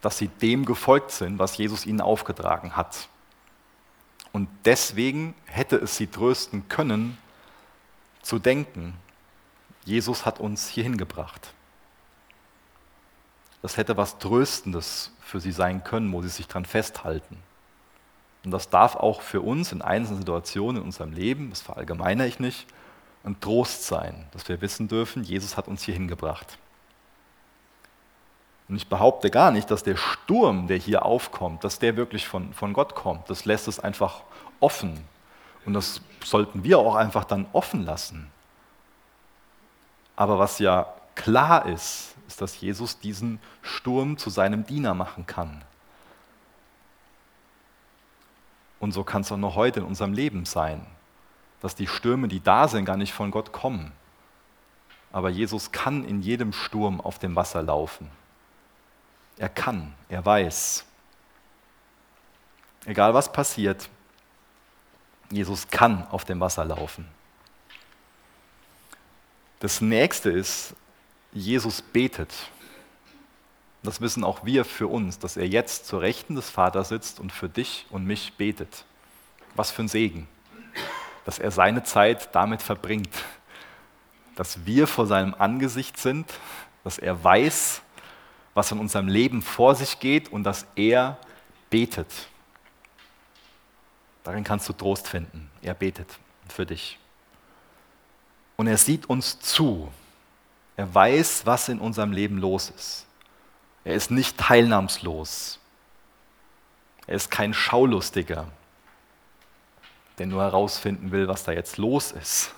dass 0.00 0.18
sie 0.18 0.28
dem 0.28 0.64
gefolgt 0.64 1.10
sind, 1.10 1.38
was 1.38 1.56
Jesus 1.56 1.86
ihnen 1.86 2.00
aufgetragen 2.00 2.76
hat. 2.76 3.08
Und 4.32 4.48
deswegen 4.64 5.34
hätte 5.46 5.76
es 5.76 5.96
sie 5.96 6.06
trösten 6.06 6.68
können, 6.68 7.16
zu 8.22 8.38
denken, 8.38 8.94
Jesus 9.84 10.26
hat 10.26 10.40
uns 10.40 10.68
hierhin 10.68 10.96
gebracht. 10.96 11.54
Das 13.62 13.76
hätte 13.76 13.96
was 13.96 14.18
Tröstendes 14.18 15.12
für 15.20 15.40
sie 15.40 15.52
sein 15.52 15.84
können, 15.84 16.12
wo 16.12 16.22
sie 16.22 16.28
sich 16.28 16.48
dran 16.48 16.64
festhalten. 16.64 17.38
Und 18.44 18.50
das 18.50 18.68
darf 18.68 18.94
auch 18.94 19.22
für 19.22 19.40
uns 19.40 19.72
in 19.72 19.82
einzelnen 19.82 20.20
Situationen 20.20 20.82
in 20.82 20.86
unserem 20.86 21.12
Leben, 21.12 21.50
das 21.50 21.62
verallgemeine 21.62 22.26
ich 22.26 22.38
nicht, 22.38 22.66
ein 23.24 23.40
Trost 23.40 23.86
sein, 23.86 24.26
dass 24.32 24.48
wir 24.48 24.60
wissen 24.60 24.86
dürfen, 24.86 25.24
Jesus 25.24 25.56
hat 25.56 25.66
uns 25.66 25.82
hier 25.82 25.94
hingebracht. 25.94 26.58
Und 28.68 28.76
ich 28.76 28.88
behaupte 28.88 29.30
gar 29.30 29.50
nicht, 29.50 29.70
dass 29.70 29.82
der 29.82 29.96
Sturm, 29.96 30.66
der 30.66 30.76
hier 30.76 31.04
aufkommt, 31.04 31.62
dass 31.62 31.78
der 31.78 31.96
wirklich 31.96 32.26
von, 32.26 32.52
von 32.52 32.72
Gott 32.72 32.94
kommt. 32.94 33.30
Das 33.30 33.44
lässt 33.44 33.68
es 33.68 33.78
einfach 33.78 34.22
offen. 34.60 35.04
Und 35.64 35.74
das 35.74 36.00
sollten 36.24 36.64
wir 36.64 36.78
auch 36.78 36.96
einfach 36.96 37.24
dann 37.24 37.46
offen 37.52 37.84
lassen. 37.84 38.30
Aber 40.16 40.38
was 40.38 40.58
ja 40.58 40.92
klar 41.14 41.66
ist, 41.66 42.14
ist, 42.26 42.40
dass 42.40 42.60
Jesus 42.60 42.98
diesen 42.98 43.38
Sturm 43.62 44.16
zu 44.18 44.30
seinem 44.30 44.66
Diener 44.66 44.94
machen 44.94 45.26
kann. 45.26 45.62
Und 48.80 48.92
so 48.92 49.04
kann 49.04 49.22
es 49.22 49.32
auch 49.32 49.36
noch 49.36 49.54
heute 49.54 49.80
in 49.80 49.86
unserem 49.86 50.12
Leben 50.12 50.44
sein, 50.44 50.84
dass 51.60 51.74
die 51.74 51.86
Stürme, 51.86 52.28
die 52.28 52.40
da 52.40 52.68
sind, 52.68 52.84
gar 52.84 52.96
nicht 52.96 53.12
von 53.12 53.30
Gott 53.30 53.52
kommen. 53.52 53.92
Aber 55.12 55.30
Jesus 55.30 55.72
kann 55.72 56.04
in 56.04 56.20
jedem 56.20 56.52
Sturm 56.52 57.00
auf 57.00 57.18
dem 57.18 57.36
Wasser 57.36 57.62
laufen. 57.62 58.10
Er 59.38 59.48
kann, 59.48 59.94
er 60.08 60.24
weiß. 60.24 60.84
Egal 62.86 63.14
was 63.14 63.30
passiert, 63.30 63.88
Jesus 65.30 65.68
kann 65.68 66.06
auf 66.10 66.24
dem 66.24 66.40
Wasser 66.40 66.64
laufen. 66.64 67.06
Das 69.60 69.80
nächste 69.80 70.30
ist, 70.30 70.74
Jesus 71.32 71.82
betet. 71.82 72.32
Das 73.82 74.00
wissen 74.00 74.24
auch 74.24 74.44
wir 74.44 74.64
für 74.64 74.86
uns, 74.86 75.18
dass 75.18 75.36
er 75.36 75.46
jetzt 75.46 75.86
zur 75.86 76.00
Rechten 76.00 76.34
des 76.34 76.50
Vaters 76.50 76.88
sitzt 76.88 77.20
und 77.20 77.32
für 77.32 77.48
dich 77.48 77.86
und 77.90 78.04
mich 78.04 78.34
betet. 78.34 78.84
Was 79.54 79.70
für 79.70 79.82
ein 79.82 79.88
Segen, 79.88 80.28
dass 81.24 81.38
er 81.38 81.50
seine 81.50 81.82
Zeit 81.82 82.34
damit 82.34 82.62
verbringt, 82.62 83.14
dass 84.34 84.66
wir 84.66 84.86
vor 84.86 85.06
seinem 85.06 85.34
Angesicht 85.34 85.98
sind, 85.98 86.32
dass 86.84 86.98
er 86.98 87.22
weiß, 87.22 87.82
was 88.56 88.72
in 88.72 88.78
unserem 88.78 89.06
Leben 89.06 89.42
vor 89.42 89.74
sich 89.74 90.00
geht 90.00 90.32
und 90.32 90.42
dass 90.42 90.66
er 90.76 91.18
betet. 91.68 92.08
Darin 94.24 94.44
kannst 94.44 94.66
du 94.66 94.72
Trost 94.72 95.06
finden. 95.06 95.50
Er 95.60 95.74
betet 95.74 96.08
für 96.48 96.64
dich. 96.64 96.98
Und 98.56 98.66
er 98.66 98.78
sieht 98.78 99.10
uns 99.10 99.38
zu. 99.40 99.92
Er 100.74 100.92
weiß, 100.92 101.44
was 101.44 101.68
in 101.68 101.78
unserem 101.78 102.12
Leben 102.12 102.38
los 102.38 102.70
ist. 102.70 103.06
Er 103.84 103.94
ist 103.94 104.10
nicht 104.10 104.38
teilnahmslos. 104.38 105.60
Er 107.06 107.16
ist 107.16 107.30
kein 107.30 107.52
Schaulustiger, 107.52 108.48
der 110.16 110.26
nur 110.26 110.42
herausfinden 110.42 111.10
will, 111.10 111.28
was 111.28 111.44
da 111.44 111.52
jetzt 111.52 111.76
los 111.76 112.10
ist, 112.10 112.54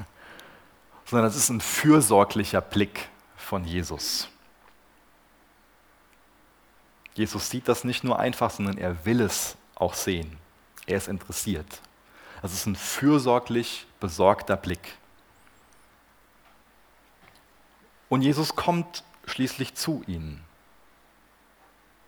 sondern 1.06 1.26
es 1.26 1.34
ist 1.34 1.48
ein 1.48 1.60
fürsorglicher 1.60 2.60
Blick 2.60 3.08
von 3.36 3.64
Jesus. 3.64 4.28
Jesus 7.18 7.50
sieht 7.50 7.66
das 7.66 7.82
nicht 7.82 8.04
nur 8.04 8.20
einfach, 8.20 8.48
sondern 8.48 8.78
er 8.78 9.04
will 9.04 9.20
es 9.20 9.56
auch 9.74 9.94
sehen. 9.94 10.38
Er 10.86 10.98
ist 10.98 11.08
interessiert. 11.08 11.80
Es 12.44 12.52
ist 12.52 12.66
ein 12.66 12.76
fürsorglich 12.76 13.86
besorgter 13.98 14.56
Blick. 14.56 14.96
Und 18.08 18.22
Jesus 18.22 18.54
kommt 18.54 19.02
schließlich 19.26 19.74
zu 19.74 20.04
ihnen. 20.06 20.44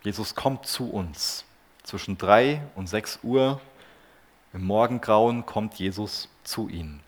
Jesus 0.04 0.36
kommt 0.36 0.66
zu 0.66 0.88
uns. 0.88 1.44
Zwischen 1.82 2.16
drei 2.16 2.62
und 2.76 2.86
sechs 2.86 3.18
Uhr 3.24 3.60
im 4.52 4.64
Morgengrauen 4.64 5.44
kommt 5.44 5.74
Jesus 5.74 6.28
zu 6.44 6.68
ihnen. 6.68 7.00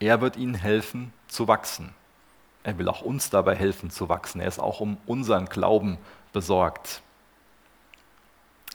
Er 0.00 0.22
wird 0.22 0.38
ihnen 0.38 0.54
helfen 0.54 1.12
zu 1.28 1.48
wachsen. 1.48 1.94
Er 2.62 2.78
will 2.78 2.88
auch 2.88 3.02
uns 3.02 3.30
dabei 3.30 3.54
helfen 3.54 3.90
zu 3.90 4.08
wachsen. 4.08 4.40
Er 4.40 4.48
ist 4.48 4.58
auch 4.58 4.80
um 4.80 4.98
unseren 5.06 5.46
Glauben 5.46 5.98
besorgt. 6.32 7.02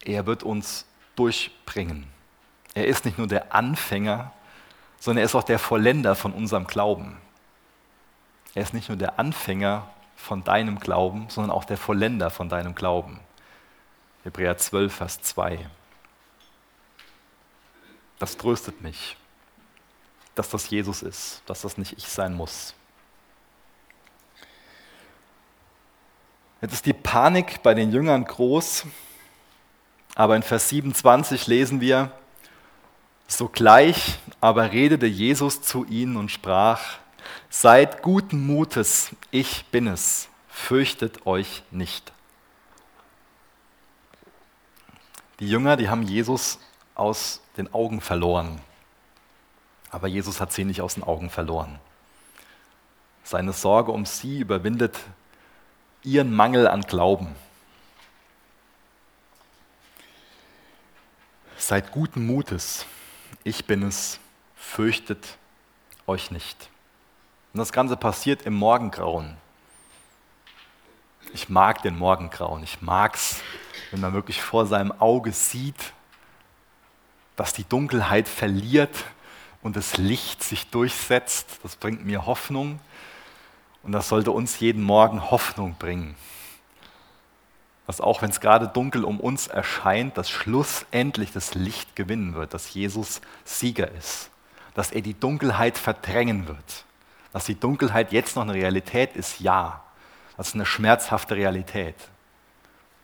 Er 0.04 0.26
wird 0.26 0.43
uns 0.43 0.86
durchbringen. 1.15 2.08
Er 2.74 2.88
ist 2.88 3.06
nicht 3.06 3.17
nur 3.17 3.28
der 3.28 3.54
Anfänger, 3.54 4.32
sondern 5.00 5.19
er 5.19 5.26
ist 5.26 5.36
auch 5.36 5.43
der 5.43 5.60
Vollender 5.60 6.15
von 6.15 6.34
unserem 6.34 6.65
Glauben. 6.65 7.17
Er 8.56 8.63
ist 8.63 8.74
nicht 8.74 8.89
nur 8.89 8.98
der 8.98 9.19
Anfänger 9.19 9.88
von 10.15 10.43
deinem 10.43 10.80
Glauben, 10.80 11.30
sondern 11.30 11.52
auch 11.52 11.65
der 11.65 11.78
Vollender 11.78 12.30
von 12.30 12.50
deinem 12.50 12.76
Glauben. 12.76 13.19
Hebräer 14.24 14.58
12, 14.58 14.93
Vers 14.93 15.22
2. 15.22 15.69
Das 18.19 18.38
tröstet 18.38 18.82
mich, 18.82 19.17
dass 20.36 20.50
das 20.50 20.69
Jesus 20.69 21.02
ist, 21.02 21.41
dass 21.46 21.62
das 21.62 21.78
nicht 21.78 21.98
ich 21.98 22.08
sein 22.08 22.34
muss. 22.34 22.74
Jetzt 26.63 26.76
ist 26.76 26.86
die 26.86 26.93
Panik 26.93 27.62
bei 27.62 27.73
den 27.73 27.91
Jüngern 27.91 28.23
groß, 28.23 28.86
aber 30.15 30.38
in 30.38 30.43
Vers 30.43 30.69
27 30.69 31.47
lesen 31.47 31.82
wir, 31.82 32.10
sogleich 33.28 34.17
aber 34.39 34.71
redete 34.71 35.06
Jesus 35.06 35.62
zu 35.62 35.84
ihnen 35.84 36.15
und 36.15 36.32
sprach, 36.32 36.99
seid 37.49 38.02
guten 38.02 38.47
Mutes, 38.47 39.13
ich 39.30 39.65
bin 39.71 39.88
es, 39.88 40.30
fürchtet 40.47 41.28
euch 41.28 41.63
nicht. 41.69 42.13
Die 45.41 45.49
Jünger, 45.49 45.76
die 45.76 45.89
haben 45.89 46.04
Jesus 46.04 46.60
aus 46.95 47.41
den 47.58 47.73
Augen 47.73 47.99
verloren, 47.99 48.62
aber 49.89 50.08
Jesus 50.08 50.39
hat 50.39 50.54
sie 50.54 50.63
nicht 50.63 50.80
aus 50.80 50.93
den 50.93 51.04
Augen 51.04 51.30
verloren. 51.30 51.78
Seine 53.26 53.52
Sorge 53.52 53.91
um 53.91 54.06
sie 54.06 54.39
überwindet 54.39 54.97
ihren 56.04 56.34
Mangel 56.34 56.68
an 56.68 56.82
Glauben. 56.82 57.36
Seid 61.58 61.92
guten 61.92 62.26
Mutes, 62.26 62.86
ich 63.44 63.66
bin 63.66 63.84
es, 63.84 64.20
fürchtet 64.56 65.38
euch 66.08 66.32
nicht. 66.32 66.70
Und 67.54 67.60
das 67.60 67.72
Ganze 67.72 67.96
passiert 67.96 68.46
im 68.46 68.54
Morgengrauen. 68.54 69.38
Ich 71.34 71.50
mag 71.50 71.82
den 71.82 71.98
Morgengrauen, 71.98 72.63
ich 72.63 72.82
mag 72.82 73.16
es, 73.16 73.42
wenn 73.92 74.02
man 74.02 74.13
wirklich 74.13 74.42
vor 74.42 74.66
seinem 74.66 74.92
Auge 74.92 75.32
sieht, 75.32 75.94
dass 77.36 77.54
die 77.54 77.63
Dunkelheit 77.63 78.28
verliert 78.28 79.06
und 79.62 79.76
das 79.76 79.98
Licht 79.98 80.44
sich 80.44 80.70
durchsetzt. 80.70 81.60
Das 81.63 81.76
bringt 81.76 82.06
mir 82.06 82.26
Hoffnung. 82.26 82.80
Und 83.84 83.91
das 83.91 84.08
sollte 84.08 84.32
uns 84.32 84.60
jeden 84.60 84.82
Morgen 84.82 85.30
Hoffnung 85.30 85.76
bringen. 85.78 86.15
Dass 87.86 88.00
auch 88.00 88.22
wenn 88.22 88.30
es 88.30 88.39
gerade 88.39 88.67
dunkel 88.67 89.04
um 89.04 89.19
uns 89.19 89.48
erscheint, 89.48 90.17
dass 90.17 90.30
schlussendlich 90.30 91.34
das 91.34 91.54
Licht 91.54 91.96
gewinnen 91.96 92.34
wird, 92.34 92.54
dass 92.54 92.74
Jesus 92.74 93.19
Sieger 93.43 93.91
ist, 93.91 94.30
dass 94.74 94.91
er 94.91 95.02
die 95.02 95.19
Dunkelheit 95.19 95.78
verdrängen 95.78 96.48
wird. 96.48 96.86
Dass 97.34 97.46
die 97.46 97.60
Dunkelheit 97.60 98.13
jetzt 98.13 98.36
noch 98.36 98.43
eine 98.43 98.54
Realität 98.54 99.15
ist, 99.15 99.41
ja. 99.41 99.84
Das 100.38 100.50
ist 100.50 100.56
eine 100.56 100.65
schmerzhafte 100.65 101.36
Realität. 101.36 101.96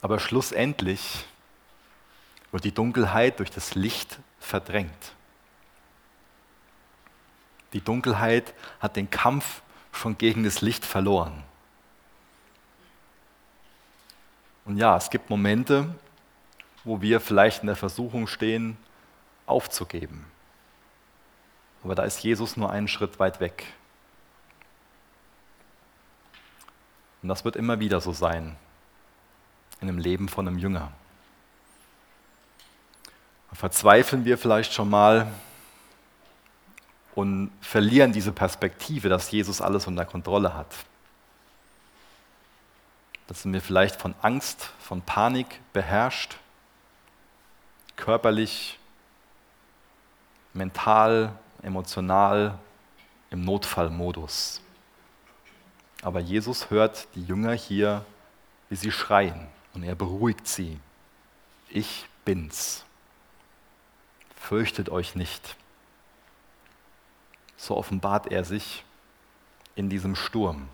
Aber 0.01 0.19
schlussendlich 0.19 1.25
wird 2.51 2.63
die 2.63 2.73
Dunkelheit 2.73 3.39
durch 3.39 3.51
das 3.51 3.75
Licht 3.75 4.17
verdrängt. 4.39 5.13
Die 7.73 7.81
Dunkelheit 7.81 8.53
hat 8.79 8.95
den 8.95 9.09
Kampf 9.09 9.61
schon 9.99 10.17
gegen 10.17 10.43
das 10.43 10.62
Licht 10.62 10.85
verloren. 10.85 11.43
Und 14.65 14.77
ja, 14.77 14.95
es 14.97 15.09
gibt 15.09 15.29
Momente, 15.29 15.93
wo 16.83 17.01
wir 17.01 17.19
vielleicht 17.19 17.62
in 17.62 17.67
der 17.67 17.75
Versuchung 17.75 18.27
stehen, 18.27 18.77
aufzugeben. 19.45 20.25
Aber 21.83 21.95
da 21.95 22.03
ist 22.03 22.23
Jesus 22.23 22.57
nur 22.57 22.71
einen 22.71 22.88
Schritt 22.88 23.19
weit 23.19 23.39
weg. 23.39 23.65
Und 27.21 27.29
das 27.29 27.43
wird 27.45 27.55
immer 27.55 27.79
wieder 27.79 27.99
so 27.99 28.12
sein 28.12 28.55
in 29.81 29.88
dem 29.88 29.97
Leben 29.97 30.29
von 30.29 30.47
einem 30.47 30.57
Jünger. 30.57 30.91
Verzweifeln 33.53 34.25
wir 34.25 34.38
vielleicht 34.38 34.73
schon 34.73 34.89
mal 34.89 35.27
und 37.19 37.51
verlieren 37.60 38.13
diese 38.13 38.32
Perspektive, 38.32 39.10
dass 39.10 39.29
Jesus 39.29 39.60
alles 39.60 39.88
unter 39.88 40.05
Kontrolle 40.05 40.53
hat. 40.53 40.73
Dass 43.27 43.41
sind 43.41 43.51
wir 43.51 43.62
vielleicht 43.62 43.99
von 43.99 44.15
Angst, 44.21 44.71
von 44.79 45.01
Panik 45.01 45.60
beherrscht, 45.73 46.38
körperlich, 47.97 48.79
mental, 50.53 51.38
emotional, 51.62 52.58
im 53.32 53.43
Notfallmodus. 53.43 54.62
Aber 56.01 56.21
Jesus 56.21 56.69
hört 56.69 57.05
die 57.15 57.25
Jünger 57.25 57.51
hier, 57.51 58.05
wie 58.69 58.77
sie 58.77 58.93
schreien 58.93 59.47
und 59.73 59.84
er 59.84 59.95
beruhigt 59.95 60.47
sie. 60.47 60.79
Ich 61.67 62.05
bin's. 62.23 62.86
Fürchtet 64.38 64.88
euch 64.88 65.15
nicht 65.15 65.58
so 67.59 67.75
offenbart 67.75 68.31
er 68.31 68.45
sich 68.45 68.85
in 69.75 69.89
diesem 69.89 70.15
Sturm. 70.15 70.69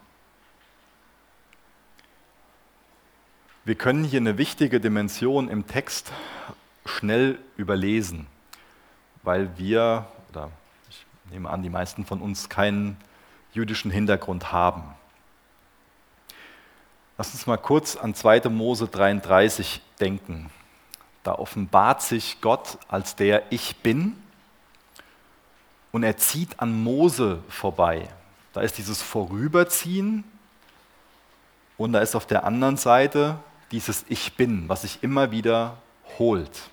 Wir 3.65 3.73
können 3.73 4.03
hier 4.03 4.19
eine 4.19 4.37
wichtige 4.37 4.79
Dimension 4.79 5.49
im 5.49 5.65
Text 5.65 6.13
schnell 6.85 7.39
überlesen, 7.57 8.27
weil 9.23 9.57
wir, 9.57 10.05
oder 10.29 10.51
ich 10.87 11.05
nehme 11.31 11.49
an, 11.49 11.63
die 11.63 11.71
meisten 11.71 12.05
von 12.05 12.21
uns 12.21 12.49
keinen 12.49 12.97
jüdischen 13.51 13.89
Hintergrund 13.89 14.51
haben. 14.51 14.83
Lass 17.17 17.33
uns 17.33 17.47
mal 17.47 17.57
kurz 17.57 17.95
an 17.95 18.13
2. 18.13 18.49
Mose 18.49 18.87
33 18.87 19.81
denken. 19.99 20.51
Da 21.23 21.33
offenbart 21.33 22.03
sich 22.03 22.41
Gott 22.41 22.77
als 22.87 23.15
der 23.15 23.41
Ich 23.49 23.77
bin 23.77 24.15
und 25.95 26.03
er 26.03 26.17
zieht 26.17 26.59
an 26.59 26.83
Mose 26.83 27.39
vorbei. 27.47 28.09
Da 28.51 28.59
ist 28.59 28.77
dieses 28.77 29.01
Vorüberziehen 29.01 30.25
und 31.77 31.93
da 31.93 32.01
ist 32.01 32.17
auf 32.17 32.27
der 32.27 32.43
anderen 32.43 32.75
Seite 32.75 33.39
dieses 33.71 34.03
Ich 34.09 34.33
bin, 34.33 34.67
was 34.67 34.81
sich 34.81 35.03
immer 35.03 35.31
wieder 35.31 35.77
holt. 36.19 36.63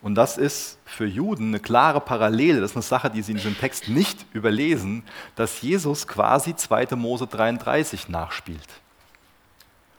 Und 0.00 0.14
das 0.14 0.38
ist 0.38 0.78
für 0.86 1.04
Juden 1.04 1.48
eine 1.48 1.60
klare 1.60 2.00
Parallele, 2.00 2.62
das 2.62 2.70
ist 2.70 2.76
eine 2.78 2.82
Sache, 2.84 3.10
die 3.10 3.20
sie 3.20 3.32
in 3.32 3.36
diesem 3.36 3.58
Text 3.58 3.90
nicht 3.90 4.24
überlesen, 4.32 5.02
dass 5.36 5.60
Jesus 5.60 6.08
quasi 6.08 6.56
2. 6.56 6.96
Mose 6.96 7.26
33 7.26 8.08
nachspielt. 8.08 8.68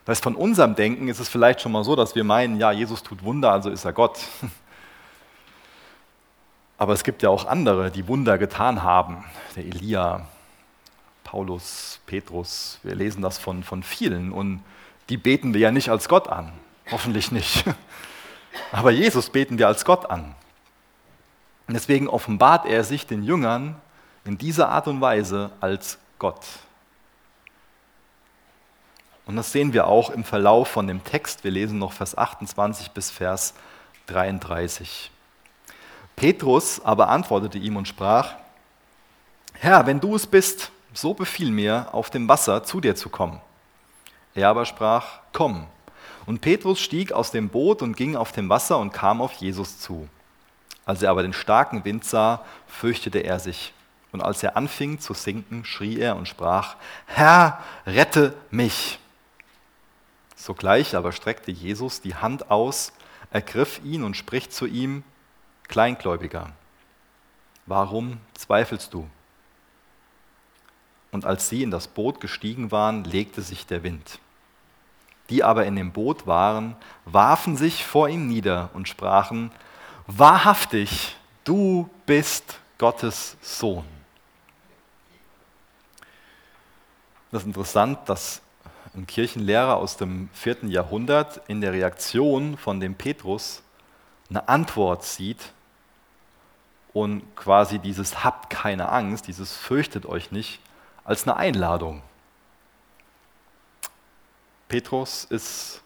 Das 0.05 0.13
heißt, 0.13 0.23
von 0.23 0.35
unserem 0.35 0.73
Denken 0.73 1.07
ist 1.07 1.19
es 1.19 1.29
vielleicht 1.29 1.61
schon 1.61 1.71
mal 1.71 1.83
so, 1.83 1.95
dass 1.95 2.15
wir 2.15 2.23
meinen, 2.23 2.57
ja, 2.57 2.71
Jesus 2.71 3.03
tut 3.03 3.21
Wunder, 3.21 3.51
also 3.51 3.69
ist 3.69 3.85
er 3.85 3.93
Gott. 3.93 4.17
Aber 6.79 6.93
es 6.93 7.03
gibt 7.03 7.21
ja 7.23 7.29
auch 7.29 7.45
andere, 7.45 7.91
die 7.91 8.07
Wunder 8.07 8.37
getan 8.37 8.83
haben. 8.83 9.25
Der 9.57 9.65
Elia, 9.65 10.25
Paulus, 11.25 11.99
Petrus, 12.05 12.79
wir 12.83 12.95
lesen 12.95 13.21
das 13.21 13.37
von, 13.37 13.63
von 13.63 13.83
vielen 13.83 14.31
und 14.31 14.63
die 15.09 15.17
beten 15.17 15.53
wir 15.53 15.59
ja 15.59 15.71
nicht 15.71 15.89
als 15.89 16.07
Gott 16.07 16.29
an. 16.29 16.53
Hoffentlich 16.89 17.33
nicht. 17.33 17.65
Aber 18.71 18.91
Jesus 18.91 19.29
beten 19.29 19.57
wir 19.57 19.67
als 19.67 19.83
Gott 19.83 20.09
an. 20.09 20.33
Und 21.67 21.73
deswegen 21.73 22.07
offenbart 22.07 22.65
er 22.65 22.85
sich 22.85 23.05
den 23.05 23.23
Jüngern 23.23 23.75
in 24.23 24.37
dieser 24.37 24.69
Art 24.69 24.87
und 24.87 25.01
Weise 25.01 25.51
als 25.59 25.99
Gott. 26.17 26.45
Und 29.25 29.35
das 29.35 29.51
sehen 29.51 29.73
wir 29.73 29.87
auch 29.87 30.11
im 30.11 30.23
Verlauf 30.23 30.69
von 30.69 30.87
dem 30.87 31.03
Text. 31.03 31.43
Wir 31.43 31.51
lesen 31.51 31.77
noch 31.77 31.91
Vers 31.91 32.17
28 32.17 32.91
bis 32.91 33.11
Vers 33.11 33.53
33. 34.07 35.11
Petrus 36.19 36.81
aber 36.83 37.07
antwortete 37.07 37.57
ihm 37.57 37.77
und 37.77 37.87
sprach, 37.87 38.33
Herr, 39.53 39.85
wenn 39.85 40.01
du 40.01 40.15
es 40.15 40.27
bist, 40.27 40.69
so 40.93 41.13
befiehl 41.13 41.49
mir, 41.49 41.87
auf 41.93 42.09
dem 42.09 42.27
Wasser 42.27 42.61
zu 42.65 42.81
dir 42.81 42.93
zu 42.93 43.07
kommen. 43.07 43.39
Er 44.35 44.49
aber 44.49 44.65
sprach, 44.65 45.21
komm. 45.31 45.65
Und 46.25 46.41
Petrus 46.41 46.81
stieg 46.81 47.13
aus 47.13 47.31
dem 47.31 47.47
Boot 47.47 47.81
und 47.81 47.95
ging 47.95 48.17
auf 48.17 48.33
dem 48.33 48.49
Wasser 48.49 48.79
und 48.79 48.91
kam 48.91 49.21
auf 49.21 49.31
Jesus 49.33 49.79
zu. 49.79 50.09
Als 50.85 51.01
er 51.01 51.11
aber 51.11 51.21
den 51.21 51.31
starken 51.31 51.85
Wind 51.85 52.03
sah, 52.03 52.43
fürchtete 52.67 53.19
er 53.19 53.39
sich. 53.39 53.73
Und 54.11 54.19
als 54.19 54.43
er 54.43 54.57
anfing 54.57 54.99
zu 54.99 55.13
sinken, 55.13 55.63
schrie 55.63 55.99
er 55.99 56.17
und 56.17 56.27
sprach, 56.27 56.75
Herr, 57.05 57.59
rette 57.85 58.33
mich. 58.51 58.99
Sogleich 60.35 60.97
aber 60.97 61.13
streckte 61.13 61.51
Jesus 61.51 62.01
die 62.01 62.15
Hand 62.15 62.51
aus, 62.51 62.91
ergriff 63.31 63.79
ihn 63.85 64.03
und 64.03 64.17
spricht 64.17 64.51
zu 64.51 64.65
ihm, 64.65 65.03
Kleingläubiger, 65.69 66.51
warum 67.67 68.19
zweifelst 68.33 68.91
du? 68.93 69.07
Und 71.11 71.25
als 71.25 71.47
sie 71.47 71.61
in 71.61 71.71
das 71.71 71.87
Boot 71.87 72.19
gestiegen 72.19 72.71
waren, 72.71 73.03
legte 73.03 73.43
sich 73.43 73.67
der 73.67 73.83
Wind. 73.83 74.19
Die 75.29 75.43
aber 75.43 75.65
in 75.65 75.75
dem 75.75 75.91
Boot 75.91 76.25
waren, 76.25 76.75
warfen 77.05 77.55
sich 77.55 77.85
vor 77.85 78.09
ihm 78.09 78.27
nieder 78.27 78.71
und 78.73 78.89
sprachen, 78.89 79.51
Wahrhaftig, 80.07 81.15
du 81.43 81.87
bist 82.07 82.59
Gottes 82.79 83.37
Sohn. 83.41 83.85
Das 87.31 87.43
ist 87.43 87.47
interessant, 87.47 87.99
dass 88.07 88.41
ein 88.95 89.05
Kirchenlehrer 89.05 89.77
aus 89.77 89.97
dem 89.97 90.29
vierten 90.33 90.67
Jahrhundert 90.67 91.41
in 91.47 91.61
der 91.61 91.73
Reaktion 91.73 92.57
von 92.57 92.79
dem 92.79 92.95
Petrus 92.95 93.61
eine 94.31 94.49
Antwort 94.49 95.03
sieht 95.03 95.51
und 96.93 97.35
quasi 97.35 97.79
dieses 97.79 98.23
habt 98.23 98.49
keine 98.49 98.89
Angst, 98.89 99.27
dieses 99.27 99.55
fürchtet 99.55 100.05
euch 100.05 100.31
nicht, 100.31 100.59
als 101.03 101.23
eine 101.23 101.37
Einladung. 101.37 102.01
Petrus 104.67 105.23
ist 105.23 105.81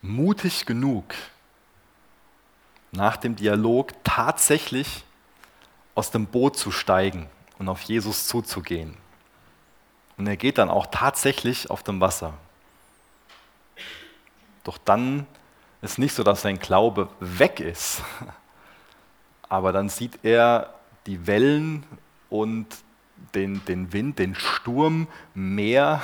mutig 0.00 0.66
genug, 0.66 1.14
nach 2.92 3.16
dem 3.16 3.36
Dialog 3.36 3.92
tatsächlich 4.04 5.04
aus 5.94 6.10
dem 6.10 6.26
Boot 6.26 6.56
zu 6.56 6.70
steigen 6.70 7.28
und 7.58 7.68
auf 7.68 7.82
Jesus 7.82 8.26
zuzugehen. 8.26 8.96
Und 10.16 10.26
er 10.26 10.36
geht 10.36 10.58
dann 10.58 10.70
auch 10.70 10.86
tatsächlich 10.86 11.70
auf 11.70 11.82
dem 11.82 12.00
Wasser. 12.00 12.34
Doch 14.64 14.78
dann 14.78 15.26
ist 15.82 15.98
nicht 15.98 16.14
so, 16.14 16.22
dass 16.22 16.42
sein 16.42 16.58
Glaube 16.58 17.08
weg 17.20 17.60
ist, 17.60 18.02
aber 19.48 19.72
dann 19.72 19.88
sieht 19.88 20.18
er 20.22 20.74
die 21.06 21.26
Wellen 21.26 21.84
und 22.30 22.66
den, 23.34 23.64
den 23.64 23.92
Wind, 23.92 24.18
den 24.18 24.34
Sturm 24.34 25.08
mehr 25.34 26.02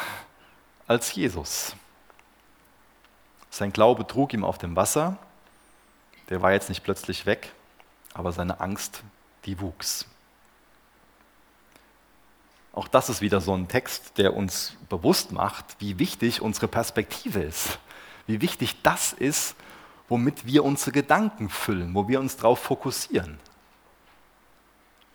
als 0.86 1.14
Jesus. 1.14 1.74
Sein 3.50 3.72
Glaube 3.72 4.06
trug 4.06 4.32
ihm 4.32 4.44
auf 4.44 4.58
dem 4.58 4.76
Wasser, 4.76 5.18
der 6.30 6.40
war 6.40 6.52
jetzt 6.52 6.68
nicht 6.68 6.84
plötzlich 6.84 7.26
weg, 7.26 7.52
aber 8.14 8.32
seine 8.32 8.60
Angst, 8.60 9.02
die 9.44 9.60
wuchs. 9.60 10.06
Auch 12.72 12.88
das 12.88 13.10
ist 13.10 13.20
wieder 13.20 13.40
so 13.40 13.54
ein 13.54 13.68
Text, 13.68 14.16
der 14.16 14.34
uns 14.34 14.76
bewusst 14.88 15.32
macht, 15.32 15.76
wie 15.78 15.98
wichtig 15.98 16.40
unsere 16.40 16.68
Perspektive 16.68 17.42
ist. 17.42 17.78
Wie 18.26 18.40
wichtig 18.40 18.80
das 18.82 19.12
ist, 19.12 19.56
womit 20.08 20.46
wir 20.46 20.64
unsere 20.64 20.92
Gedanken 20.92 21.48
füllen, 21.48 21.94
wo 21.94 22.08
wir 22.08 22.20
uns 22.20 22.36
darauf 22.36 22.58
fokussieren. 22.58 23.38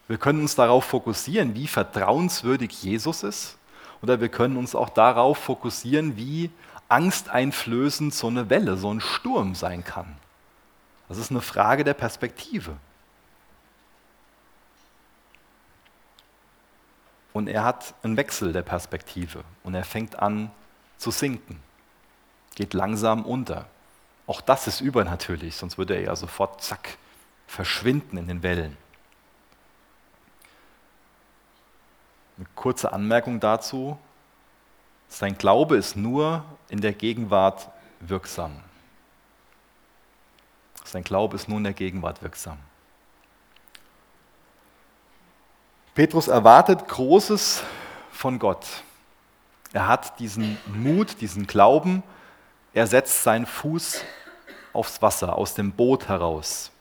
Wir 0.07 0.17
können 0.17 0.41
uns 0.41 0.55
darauf 0.55 0.85
fokussieren, 0.85 1.53
wie 1.55 1.67
vertrauenswürdig 1.67 2.83
Jesus 2.83 3.23
ist, 3.23 3.57
oder 4.01 4.21
wir 4.21 4.29
können 4.29 4.57
uns 4.57 4.75
auch 4.75 4.89
darauf 4.89 5.37
fokussieren, 5.37 6.17
wie 6.17 6.49
angsteinflößend 6.87 8.13
so 8.13 8.27
eine 8.27 8.49
Welle, 8.49 8.77
so 8.77 8.93
ein 8.93 9.01
Sturm 9.01 9.55
sein 9.55 9.83
kann. 9.83 10.15
Das 11.09 11.17
ist 11.17 11.31
eine 11.31 11.41
Frage 11.41 11.83
der 11.83 11.93
Perspektive. 11.93 12.77
Und 17.33 17.47
er 17.47 17.63
hat 17.63 17.93
einen 18.03 18.17
Wechsel 18.17 18.51
der 18.51 18.63
Perspektive 18.63 19.43
und 19.63 19.75
er 19.75 19.83
fängt 19.83 20.17
an 20.17 20.49
zu 20.97 21.11
sinken, 21.11 21.61
geht 22.55 22.73
langsam 22.73 23.25
unter. 23.25 23.67
Auch 24.27 24.41
das 24.41 24.67
ist 24.67 24.81
übernatürlich, 24.81 25.55
sonst 25.55 25.77
würde 25.77 25.95
er 25.95 26.01
ja 26.01 26.15
sofort, 26.15 26.61
zack, 26.61 26.97
verschwinden 27.47 28.17
in 28.17 28.27
den 28.27 28.43
Wellen. 28.43 28.77
Eine 32.37 32.45
kurze 32.53 32.91
Anmerkung 32.91 33.39
dazu. 33.39 33.97
Sein 35.07 35.37
Glaube 35.37 35.77
ist 35.77 35.95
nur 35.95 36.43
in 36.67 36.81
der 36.81 36.91
Gegenwart 36.91 37.69
wirksam. 38.01 38.61
Sein 40.83 41.03
Glaube 41.03 41.37
ist 41.37 41.47
nur 41.47 41.57
in 41.57 41.63
der 41.63 41.73
Gegenwart 41.73 42.21
wirksam. 42.21 42.57
Petrus 45.95 46.27
erwartet 46.27 46.87
Großes 46.87 47.63
von 48.11 48.37
Gott. 48.39 48.65
Er 49.73 49.87
hat 49.87 50.19
diesen 50.19 50.57
Mut, 50.67 51.21
diesen 51.21 51.47
Glauben. 51.47 52.03
Er 52.73 52.87
setzt 52.87 53.23
seinen 53.23 53.45
Fuß 53.45 54.03
aufs 54.77 55.01
Wasser, 55.01 55.35
aus 55.35 55.55
dem 55.55 55.71
Boot 55.71 56.07
heraus. 56.07 56.71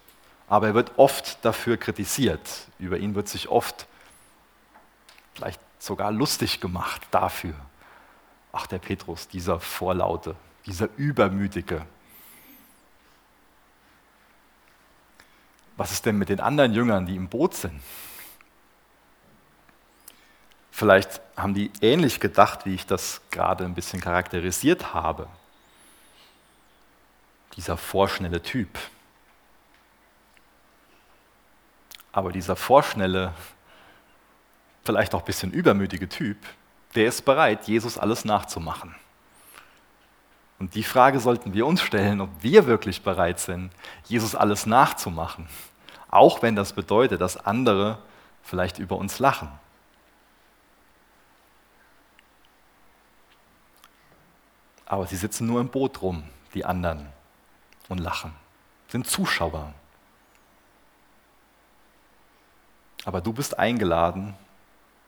Aber 0.48 0.68
er 0.68 0.74
wird 0.74 0.92
oft 0.96 1.44
dafür 1.44 1.76
kritisiert. 1.76 2.68
Über 2.78 2.98
ihn 2.98 3.14
wird 3.14 3.28
sich 3.28 3.48
oft 3.48 3.86
vielleicht 5.34 5.60
sogar 5.78 6.12
lustig 6.12 6.60
gemacht 6.60 7.02
dafür. 7.10 7.54
Ach, 8.52 8.66
der 8.66 8.78
Petrus, 8.78 9.28
dieser 9.28 9.58
Vorlaute, 9.60 10.36
dieser 10.66 10.88
Übermütige. 10.96 11.84
Was 15.76 15.92
ist 15.92 16.06
denn 16.06 16.16
mit 16.16 16.28
den 16.28 16.40
anderen 16.40 16.72
Jüngern, 16.72 17.06
die 17.06 17.16
im 17.16 17.28
Boot 17.28 17.54
sind? 17.54 17.80
Vielleicht 20.70 21.20
haben 21.36 21.54
die 21.54 21.70
ähnlich 21.80 22.20
gedacht, 22.20 22.66
wie 22.66 22.74
ich 22.74 22.86
das 22.86 23.20
gerade 23.30 23.64
ein 23.64 23.74
bisschen 23.74 24.00
charakterisiert 24.00 24.94
habe. 24.94 25.28
Dieser 27.56 27.76
vorschnelle 27.76 28.42
Typ. 28.42 28.78
Aber 32.12 32.32
dieser 32.32 32.56
vorschnelle, 32.56 33.32
vielleicht 34.84 35.14
auch 35.14 35.20
ein 35.20 35.26
bisschen 35.26 35.52
übermütige 35.52 36.08
Typ, 36.08 36.38
der 36.94 37.08
ist 37.08 37.24
bereit, 37.24 37.68
Jesus 37.68 37.98
alles 37.98 38.24
nachzumachen. 38.24 38.94
Und 40.58 40.74
die 40.74 40.82
Frage 40.82 41.20
sollten 41.20 41.52
wir 41.52 41.66
uns 41.66 41.82
stellen, 41.82 42.20
ob 42.20 42.30
wir 42.40 42.66
wirklich 42.66 43.02
bereit 43.02 43.38
sind, 43.38 43.70
Jesus 44.06 44.34
alles 44.34 44.64
nachzumachen. 44.64 45.46
Auch 46.08 46.40
wenn 46.40 46.56
das 46.56 46.72
bedeutet, 46.72 47.20
dass 47.20 47.36
andere 47.36 47.98
vielleicht 48.42 48.78
über 48.78 48.96
uns 48.96 49.18
lachen. 49.18 49.50
Aber 54.86 55.06
sie 55.06 55.16
sitzen 55.16 55.46
nur 55.46 55.60
im 55.60 55.68
Boot 55.68 56.00
rum, 56.00 56.22
die 56.54 56.64
anderen, 56.64 57.08
und 57.88 57.98
lachen, 57.98 58.32
sind 58.88 59.06
Zuschauer. 59.06 59.72
Aber 63.04 63.20
du 63.20 63.32
bist 63.32 63.58
eingeladen, 63.58 64.34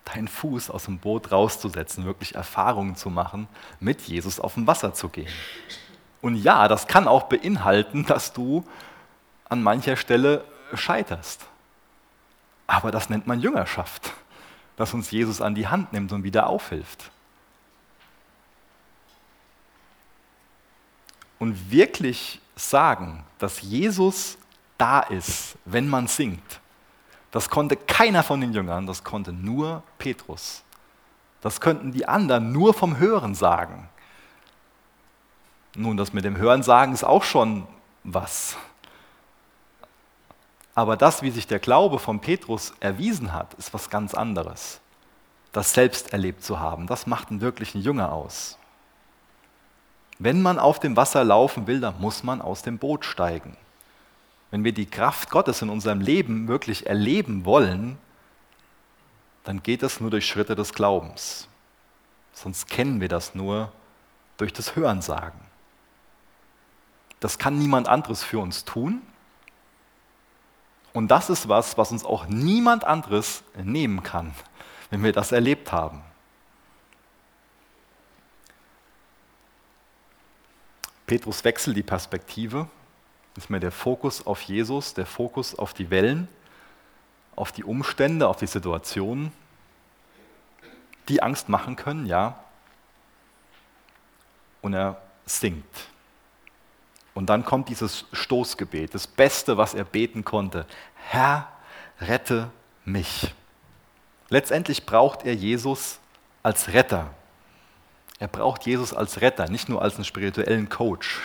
deinen 0.04 0.28
Fuß 0.28 0.70
aus 0.70 0.84
dem 0.84 0.98
Boot 0.98 1.32
rauszusetzen, 1.32 2.04
wirklich 2.04 2.34
Erfahrungen 2.34 2.96
zu 2.96 3.10
machen, 3.10 3.48
mit 3.80 4.02
Jesus 4.02 4.40
auf 4.40 4.54
dem 4.54 4.66
Wasser 4.66 4.94
zu 4.94 5.08
gehen. 5.08 5.32
Und 6.20 6.36
ja, 6.36 6.68
das 6.68 6.86
kann 6.86 7.08
auch 7.08 7.24
beinhalten, 7.24 8.06
dass 8.06 8.32
du 8.32 8.64
an 9.48 9.62
mancher 9.62 9.96
Stelle 9.96 10.44
scheiterst. 10.74 11.46
Aber 12.66 12.90
das 12.90 13.10
nennt 13.10 13.26
man 13.26 13.40
Jüngerschaft, 13.40 14.12
dass 14.76 14.94
uns 14.94 15.10
Jesus 15.10 15.40
an 15.40 15.54
die 15.54 15.68
Hand 15.68 15.92
nimmt 15.92 16.12
und 16.12 16.22
wieder 16.22 16.46
aufhilft. 16.46 17.10
und 21.38 21.70
wirklich 21.70 22.40
sagen, 22.58 23.24
dass 23.38 23.60
Jesus 23.62 24.38
da 24.76 25.00
ist, 25.00 25.56
wenn 25.64 25.88
man 25.88 26.06
singt, 26.06 26.60
das 27.30 27.50
konnte 27.50 27.76
keiner 27.76 28.22
von 28.22 28.40
den 28.40 28.52
Jüngern, 28.52 28.86
das 28.86 29.04
konnte 29.04 29.32
nur 29.32 29.82
Petrus. 29.98 30.62
Das 31.40 31.60
könnten 31.60 31.92
die 31.92 32.06
anderen 32.06 32.52
nur 32.52 32.74
vom 32.74 32.98
Hören 32.98 33.34
sagen. 33.34 33.88
Nun, 35.74 35.96
das 35.96 36.12
mit 36.12 36.24
dem 36.24 36.36
Hören 36.36 36.62
sagen 36.62 36.92
ist 36.92 37.04
auch 37.04 37.22
schon 37.22 37.66
was. 38.02 38.56
Aber 40.74 40.96
das, 40.96 41.22
wie 41.22 41.30
sich 41.30 41.46
der 41.46 41.58
Glaube 41.58 41.98
von 41.98 42.20
Petrus 42.20 42.72
erwiesen 42.80 43.32
hat, 43.32 43.54
ist 43.54 43.74
was 43.74 43.90
ganz 43.90 44.14
anderes. 44.14 44.80
Das 45.52 45.72
selbst 45.72 46.12
erlebt 46.12 46.42
zu 46.44 46.60
haben, 46.60 46.86
das 46.86 47.06
macht 47.06 47.30
einen 47.30 47.40
wirklichen 47.40 47.80
Jünger 47.80 48.12
aus. 48.12 48.58
Wenn 50.18 50.42
man 50.42 50.58
auf 50.58 50.80
dem 50.80 50.96
Wasser 50.96 51.22
laufen 51.24 51.66
will, 51.66 51.80
dann 51.80 52.00
muss 52.00 52.22
man 52.24 52.42
aus 52.42 52.62
dem 52.62 52.78
Boot 52.78 53.04
steigen. 53.04 53.56
Wenn 54.50 54.64
wir 54.64 54.72
die 54.72 54.86
Kraft 54.86 55.30
Gottes 55.30 55.62
in 55.62 55.68
unserem 55.68 56.00
Leben 56.00 56.48
wirklich 56.48 56.86
erleben 56.86 57.44
wollen, 57.44 57.98
dann 59.44 59.62
geht 59.62 59.82
das 59.82 60.00
nur 60.00 60.10
durch 60.10 60.26
Schritte 60.26 60.56
des 60.56 60.72
Glaubens. 60.74 61.48
Sonst 62.32 62.68
kennen 62.68 63.00
wir 63.00 63.08
das 63.08 63.34
nur 63.34 63.72
durch 64.36 64.52
das 64.52 64.74
Hörensagen. 64.76 65.40
Das 67.20 67.38
kann 67.38 67.58
niemand 67.58 67.88
anderes 67.88 68.22
für 68.22 68.38
uns 68.38 68.64
tun. 68.64 69.02
Und 70.92 71.08
das 71.08 71.30
ist 71.30 71.48
was, 71.48 71.76
was 71.78 71.92
uns 71.92 72.04
auch 72.04 72.26
niemand 72.26 72.84
anderes 72.84 73.42
nehmen 73.62 74.02
kann, 74.02 74.34
wenn 74.90 75.02
wir 75.02 75.12
das 75.12 75.32
erlebt 75.32 75.72
haben. 75.72 76.02
Petrus 81.08 81.42
wechselt 81.42 81.74
die 81.74 81.82
Perspektive, 81.82 82.68
ist 83.34 83.48
mehr 83.48 83.60
der 83.60 83.72
Fokus 83.72 84.26
auf 84.26 84.42
Jesus, 84.42 84.92
der 84.92 85.06
Fokus 85.06 85.58
auf 85.58 85.72
die 85.72 85.90
Wellen, 85.90 86.28
auf 87.34 87.50
die 87.50 87.64
Umstände, 87.64 88.28
auf 88.28 88.36
die 88.36 88.46
Situationen, 88.46 89.32
die 91.08 91.22
Angst 91.22 91.48
machen 91.48 91.76
können, 91.76 92.04
ja. 92.04 92.38
Und 94.60 94.74
er 94.74 95.00
singt. 95.24 95.64
Und 97.14 97.30
dann 97.30 97.42
kommt 97.42 97.70
dieses 97.70 98.04
Stoßgebet, 98.12 98.94
das 98.94 99.06
Beste, 99.06 99.56
was 99.56 99.72
er 99.72 99.84
beten 99.84 100.26
konnte. 100.26 100.66
Herr, 101.08 101.48
rette 102.02 102.50
mich. 102.84 103.34
Letztendlich 104.28 104.84
braucht 104.84 105.24
er 105.24 105.34
Jesus 105.34 106.00
als 106.42 106.68
Retter. 106.68 107.14
Er 108.18 108.28
braucht 108.28 108.66
Jesus 108.66 108.92
als 108.92 109.20
Retter, 109.20 109.48
nicht 109.48 109.68
nur 109.68 109.82
als 109.82 109.94
einen 109.94 110.04
spirituellen 110.04 110.68
Coach. 110.68 111.20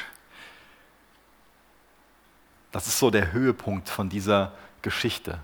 Das 2.71 2.87
ist 2.87 2.99
so 2.99 3.09
der 3.09 3.31
Höhepunkt 3.31 3.89
von 3.89 4.09
dieser 4.09 4.51
Geschichte. 4.81 5.39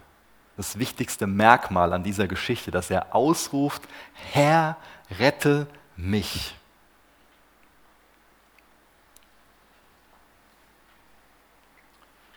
Das 0.57 0.77
wichtigste 0.77 1.25
Merkmal 1.25 1.93
an 1.93 2.03
dieser 2.03 2.27
Geschichte, 2.27 2.69
dass 2.69 2.89
er 2.89 3.15
ausruft, 3.15 3.83
Herr, 4.31 4.77
rette 5.17 5.67
mich. 5.95 6.55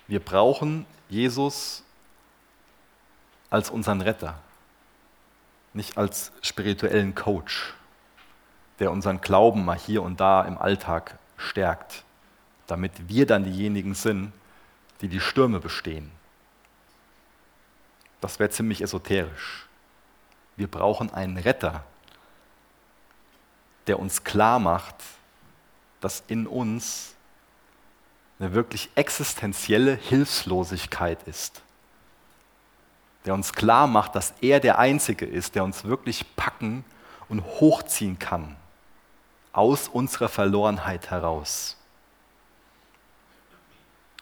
Wir 0.07 0.21
brauchen 0.21 0.87
Jesus 1.09 1.83
als 3.51 3.71
unseren 3.71 4.01
Retter, 4.01 4.39
nicht 5.73 5.97
als 5.97 6.33
spirituellen 6.43 7.15
Coach 7.15 7.75
der 8.79 8.91
unseren 8.91 9.21
Glauben 9.21 9.65
mal 9.65 9.79
hier 9.79 10.03
und 10.03 10.21
da 10.21 10.43
im 10.43 10.59
Alltag 10.59 11.19
stärkt, 11.37 12.05
damit 12.67 13.09
wir 13.09 13.27
dann 13.27 13.45
diejenigen 13.45 13.95
sind, 13.95 14.33
die 15.01 15.09
die 15.09 15.21
Stürme 15.21 15.61
bestehen. 15.61 16.11
Das 18.21 18.39
wäre 18.39 18.51
ziemlich 18.51 18.83
esoterisch. 18.83 19.67
Wir 20.57 20.69
brauchen 20.69 21.13
einen 21.13 21.37
Retter, 21.37 21.85
der 23.87 23.99
uns 23.99 24.23
klar 24.23 24.59
macht, 24.59 24.95
dass 26.01 26.23
in 26.29 26.47
uns 26.47 27.15
eine 28.39 28.55
wirklich 28.55 28.91
existenzielle 28.95 29.95
Hilflosigkeit 29.95 31.23
ist. 31.25 31.63
Der 33.25 33.35
uns 33.35 33.53
klar 33.53 33.87
macht, 33.87 34.15
dass 34.15 34.35
er 34.41 34.61
der 34.61 34.79
Einzige 34.79 35.27
ist, 35.27 35.55
der 35.55 35.65
uns 35.65 35.85
wirklich 35.85 36.25
packen 36.37 36.85
und 37.29 37.45
hochziehen 37.45 38.19
kann 38.19 38.57
aus 39.53 39.89
unserer 39.89 40.29
Verlorenheit 40.29 41.11
heraus. 41.11 41.77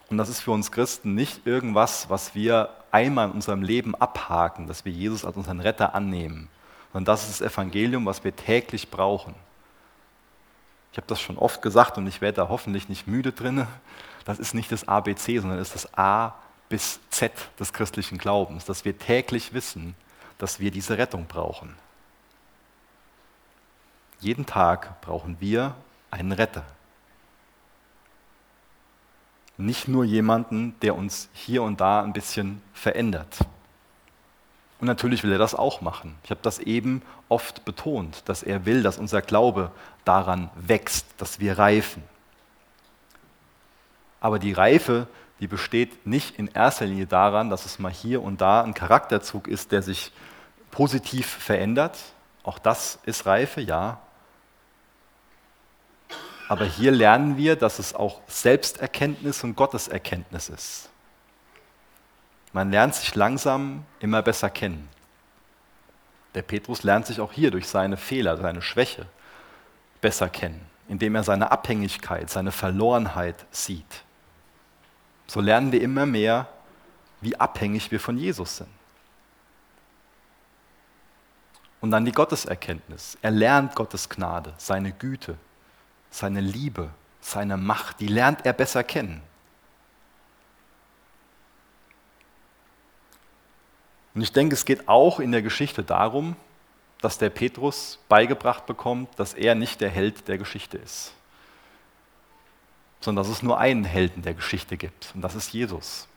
Und 0.09 0.19
das 0.19 0.29
ist 0.29 0.41
für 0.41 0.51
uns 0.51 0.73
Christen 0.73 1.15
nicht 1.15 1.47
irgendwas, 1.47 2.11
was 2.11 2.35
wir 2.35 2.71
einmal 2.91 3.29
in 3.29 3.35
unserem 3.35 3.63
Leben 3.63 3.95
abhaken, 3.95 4.67
dass 4.67 4.85
wir 4.85 4.93
Jesus 4.93 5.25
als 5.25 5.37
unseren 5.37 5.61
Retter 5.61 5.95
annehmen, 5.95 6.49
sondern 6.93 7.13
das 7.13 7.29
ist 7.29 7.41
das 7.41 7.53
Evangelium, 7.53 8.07
was 8.07 8.25
wir 8.25 8.35
täglich 8.35 8.91
brauchen. 8.91 9.35
Ich 10.91 10.99
habe 10.99 11.07
das 11.07 11.21
schon 11.21 11.39
oft 11.39 11.63
gesagt 11.63 11.99
und 11.99 12.09
ich 12.09 12.21
werde 12.21 12.37
da 12.37 12.49
hoffentlich 12.49 12.89
nicht 12.89 13.07
müde 13.07 13.31
drin. 13.31 13.69
Das 14.25 14.41
ist 14.41 14.55
nicht 14.55 14.73
das 14.73 14.89
ABC, 14.89 15.39
sondern 15.39 15.59
das 15.59 15.69
ist 15.69 15.85
das 15.85 15.97
A 15.97 16.35
bis 16.69 16.99
Z 17.11 17.33
des 17.61 17.73
christlichen 17.73 18.19
Glaubens, 18.19 18.65
dass 18.65 18.85
wir 18.85 18.99
täglich 18.99 19.53
wissen, 19.53 19.95
dass 20.39 20.59
wir 20.59 20.73
diese 20.73 20.99
Rettung 20.99 21.27
brauchen. 21.27 21.77
Jeden 24.21 24.47
Tag 24.47 25.01
brauchen 25.01 25.37
wir 25.41 25.75
einen 26.11 26.33
Retter. 26.33 26.65
Nicht 29.57 29.89
nur 29.89 30.05
jemanden, 30.05 30.79
der 30.81 30.95
uns 30.95 31.29
hier 31.33 31.63
und 31.63 31.81
da 31.81 32.03
ein 32.03 32.13
bisschen 32.13 32.63
verändert. 32.73 33.39
Und 34.79 34.87
natürlich 34.87 35.23
will 35.23 35.33
er 35.33 35.39
das 35.39 35.55
auch 35.55 35.83
machen. 35.83 36.17
Ich 36.25 36.31
habe 36.31 36.41
das 36.43 36.59
eben 36.59 37.03
oft 37.29 37.65
betont, 37.65 38.23
dass 38.29 38.43
er 38.43 38.65
will, 38.65 38.83
dass 38.83 38.99
unser 38.99 39.21
Glaube 39.21 39.71
daran 40.05 40.51
wächst, 40.55 41.07
dass 41.19 41.41
wir 41.41 41.59
reifen. 41.59 42.03
Aber 44.21 44.39
die 44.39 44.53
Reife, 44.53 45.07
die 45.41 45.47
besteht 45.47 46.07
nicht 46.07 46.39
in 46.39 46.49
erster 46.49 46.87
Linie 46.87 47.07
daran, 47.07 47.51
dass 47.51 47.67
es 47.67 47.79
mal 47.79 47.93
hier 47.93 48.23
und 48.23 48.41
da 48.41 48.63
ein 48.63 48.75
Charakterzug 48.75 49.49
ist, 49.49 49.73
der 49.73 49.83
sich 49.83 50.13
positiv 50.71 51.27
verändert. 51.27 51.99
Auch 52.43 52.59
das 52.59 52.99
ist 53.05 53.27
Reife, 53.27 53.61
ja. 53.61 53.99
Aber 56.51 56.65
hier 56.65 56.91
lernen 56.91 57.37
wir, 57.37 57.55
dass 57.55 57.79
es 57.79 57.95
auch 57.95 58.23
Selbsterkenntnis 58.27 59.45
und 59.45 59.55
Gotteserkenntnis 59.55 60.49
ist. 60.49 60.91
Man 62.53 62.73
lernt 62.73 62.97
sich 62.97 63.15
langsam 63.15 63.85
immer 64.01 64.21
besser 64.21 64.51
kennen. 64.51 64.89
Der 66.35 66.43
Petrus 66.43 66.83
lernt 66.83 67.07
sich 67.07 67.21
auch 67.21 67.33
hier 67.33 67.53
durch 67.53 67.69
seine 67.69 67.97
Fehler, 67.97 68.37
seine 68.37 68.63
Schwäche 68.63 69.07
besser 70.01 70.29
kennen, 70.29 70.61
indem 70.89 71.15
er 71.15 71.23
seine 71.23 71.53
Abhängigkeit, 71.53 72.29
seine 72.29 72.51
Verlorenheit 72.51 73.47
sieht. 73.53 74.03
So 75.29 75.41
lernen 75.41 75.71
wir 75.71 75.81
immer 75.81 76.05
mehr, 76.05 76.49
wie 77.21 77.39
abhängig 77.39 77.93
wir 77.93 78.01
von 78.01 78.19
Jesus 78.19 78.57
sind. 78.57 78.71
Und 81.81 81.93
dann 81.93 82.05
die 82.05 82.11
Gotteserkenntnis. 82.11 83.19
Er 83.23 83.31
lernt 83.31 83.77
Gottes 83.77 84.09
Gnade, 84.09 84.53
seine 84.59 84.91
Güte, 84.91 85.39
seine 86.11 86.41
Liebe, 86.41 86.91
seine 87.21 87.57
Macht, 87.57 88.01
die 88.01 88.09
lernt 88.09 88.45
er 88.45 88.53
besser 88.53 88.85
kennen. 88.85 89.23
Und 94.15 94.23
ich 94.23 94.33
denke, 94.33 94.55
es 94.55 94.65
geht 94.65 94.89
auch 94.89 95.21
in 95.21 95.33
der 95.33 95.43
Geschichte 95.43 95.85
darum, 95.85 96.37
dass 97.01 97.17
der 97.17 97.31
Petrus 97.31 97.99
beigebracht 98.09 98.67
bekommt, 98.67 99.19
dass 99.19 99.35
er 99.35 99.55
nicht 99.55 99.81
der 99.81 99.89
Held 99.89 100.29
der 100.29 100.37
Geschichte 100.37 100.77
ist, 100.79 101.13
sondern 103.01 103.25
dass 103.25 103.33
es 103.33 103.43
nur 103.43 103.59
einen 103.59 103.85
Helden 103.85 104.23
der 104.23 104.35
Geschichte 104.35 104.77
gibt, 104.77 105.13
und 105.15 105.23
das 105.23 105.35
ist 105.35 105.53
Jesus. 105.53 106.09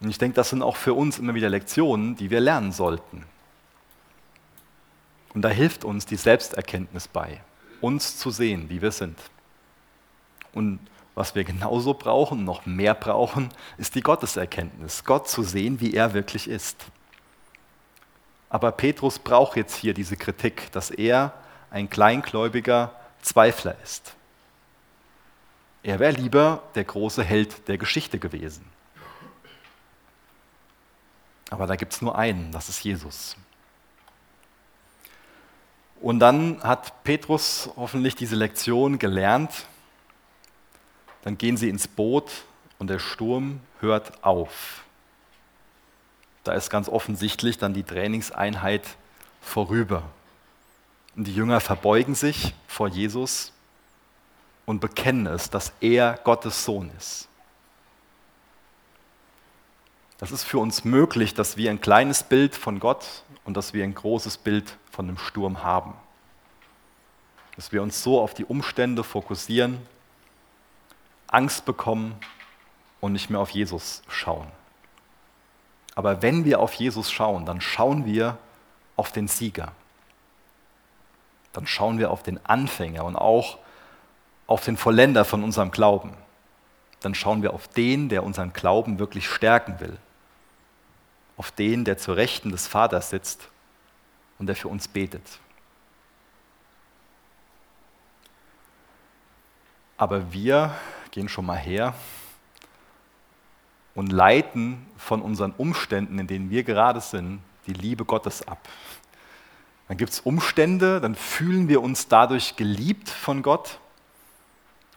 Und 0.00 0.10
ich 0.10 0.18
denke, 0.18 0.34
das 0.34 0.50
sind 0.50 0.62
auch 0.62 0.76
für 0.76 0.94
uns 0.94 1.18
immer 1.18 1.34
wieder 1.34 1.48
Lektionen, 1.48 2.16
die 2.16 2.30
wir 2.30 2.40
lernen 2.40 2.72
sollten. 2.72 3.24
Und 5.34 5.42
da 5.42 5.48
hilft 5.48 5.84
uns 5.84 6.06
die 6.06 6.16
Selbsterkenntnis 6.16 7.08
bei 7.08 7.40
uns 7.84 8.16
zu 8.16 8.30
sehen, 8.30 8.70
wie 8.70 8.80
wir 8.80 8.92
sind. 8.92 9.18
Und 10.52 10.80
was 11.14 11.34
wir 11.34 11.44
genauso 11.44 11.94
brauchen, 11.94 12.44
noch 12.44 12.64
mehr 12.64 12.94
brauchen, 12.94 13.50
ist 13.76 13.94
die 13.94 14.00
Gotteserkenntnis, 14.00 15.04
Gott 15.04 15.28
zu 15.28 15.42
sehen, 15.42 15.80
wie 15.80 15.94
er 15.94 16.14
wirklich 16.14 16.48
ist. 16.48 16.86
Aber 18.48 18.72
Petrus 18.72 19.18
braucht 19.18 19.56
jetzt 19.56 19.76
hier 19.76 19.94
diese 19.94 20.16
Kritik, 20.16 20.72
dass 20.72 20.90
er 20.90 21.34
ein 21.70 21.90
kleingläubiger 21.90 22.94
Zweifler 23.20 23.76
ist. 23.82 24.14
Er 25.82 25.98
wäre 25.98 26.12
lieber 26.12 26.62
der 26.74 26.84
große 26.84 27.22
Held 27.22 27.68
der 27.68 27.76
Geschichte 27.78 28.18
gewesen. 28.18 28.64
Aber 31.50 31.66
da 31.66 31.76
gibt 31.76 31.92
es 31.92 32.00
nur 32.00 32.16
einen, 32.16 32.50
das 32.50 32.68
ist 32.68 32.82
Jesus. 32.82 33.36
Und 36.04 36.18
dann 36.18 36.62
hat 36.62 37.02
Petrus 37.02 37.70
hoffentlich 37.76 38.14
diese 38.14 38.36
Lektion 38.36 38.98
gelernt. 38.98 39.64
Dann 41.22 41.38
gehen 41.38 41.56
sie 41.56 41.70
ins 41.70 41.88
Boot 41.88 42.30
und 42.78 42.90
der 42.90 42.98
Sturm 42.98 43.60
hört 43.80 44.22
auf. 44.22 44.84
Da 46.42 46.52
ist 46.52 46.68
ganz 46.68 46.90
offensichtlich 46.90 47.56
dann 47.56 47.72
die 47.72 47.84
Trainingseinheit 47.84 48.82
vorüber. 49.40 50.02
Und 51.16 51.26
die 51.26 51.34
Jünger 51.34 51.60
verbeugen 51.60 52.14
sich 52.14 52.54
vor 52.66 52.88
Jesus 52.88 53.54
und 54.66 54.80
bekennen 54.80 55.26
es, 55.26 55.48
dass 55.48 55.72
er 55.80 56.20
Gottes 56.22 56.66
Sohn 56.66 56.90
ist. 56.98 57.28
Das 60.18 60.32
ist 60.32 60.44
für 60.44 60.58
uns 60.58 60.84
möglich, 60.84 61.32
dass 61.32 61.56
wir 61.56 61.70
ein 61.70 61.80
kleines 61.80 62.24
Bild 62.24 62.54
von 62.54 62.78
Gott 62.78 63.23
und 63.44 63.56
dass 63.56 63.74
wir 63.74 63.84
ein 63.84 63.94
großes 63.94 64.38
Bild 64.38 64.76
von 64.90 65.06
einem 65.06 65.18
Sturm 65.18 65.62
haben. 65.62 65.94
Dass 67.56 67.72
wir 67.72 67.82
uns 67.82 68.02
so 68.02 68.20
auf 68.20 68.34
die 68.34 68.44
Umstände 68.44 69.04
fokussieren, 69.04 69.78
Angst 71.28 71.64
bekommen 71.64 72.16
und 73.00 73.12
nicht 73.12 73.30
mehr 73.30 73.40
auf 73.40 73.50
Jesus 73.50 74.02
schauen. 74.08 74.46
Aber 75.94 76.22
wenn 76.22 76.44
wir 76.44 76.60
auf 76.60 76.74
Jesus 76.74 77.12
schauen, 77.12 77.46
dann 77.46 77.60
schauen 77.60 78.04
wir 78.04 78.38
auf 78.96 79.12
den 79.12 79.28
Sieger. 79.28 79.72
Dann 81.52 81.66
schauen 81.66 81.98
wir 81.98 82.10
auf 82.10 82.22
den 82.22 82.44
Anfänger 82.44 83.04
und 83.04 83.14
auch 83.14 83.58
auf 84.46 84.64
den 84.64 84.76
Vollender 84.76 85.24
von 85.24 85.44
unserem 85.44 85.70
Glauben. 85.70 86.14
Dann 87.00 87.14
schauen 87.14 87.42
wir 87.42 87.52
auf 87.52 87.68
den, 87.68 88.08
der 88.08 88.24
unseren 88.24 88.52
Glauben 88.52 88.98
wirklich 88.98 89.28
stärken 89.28 89.78
will 89.78 89.98
auf 91.36 91.50
den, 91.50 91.84
der 91.84 91.98
zur 91.98 92.16
Rechten 92.16 92.50
des 92.50 92.66
Vaters 92.66 93.10
sitzt 93.10 93.48
und 94.38 94.46
der 94.46 94.56
für 94.56 94.68
uns 94.68 94.88
betet. 94.88 95.40
Aber 99.96 100.32
wir 100.32 100.74
gehen 101.10 101.28
schon 101.28 101.46
mal 101.46 101.56
her 101.56 101.94
und 103.94 104.12
leiten 104.12 104.84
von 104.96 105.22
unseren 105.22 105.52
Umständen, 105.52 106.18
in 106.18 106.26
denen 106.26 106.50
wir 106.50 106.64
gerade 106.64 107.00
sind, 107.00 107.40
die 107.66 107.72
Liebe 107.72 108.04
Gottes 108.04 108.46
ab. 108.46 108.68
Dann 109.88 109.96
gibt 109.96 110.12
es 110.12 110.20
Umstände, 110.20 111.00
dann 111.00 111.14
fühlen 111.14 111.68
wir 111.68 111.82
uns 111.82 112.08
dadurch 112.08 112.56
geliebt 112.56 113.08
von 113.08 113.42
Gott. 113.42 113.78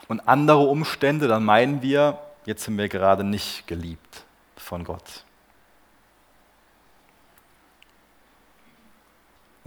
Und 0.07 0.21
andere 0.27 0.59
Umstände, 0.59 1.27
dann 1.27 1.43
meinen 1.43 1.81
wir, 1.81 2.19
jetzt 2.45 2.63
sind 2.63 2.77
wir 2.77 2.87
gerade 2.87 3.23
nicht 3.23 3.67
geliebt 3.67 4.23
von 4.55 4.83
Gott. 4.83 5.25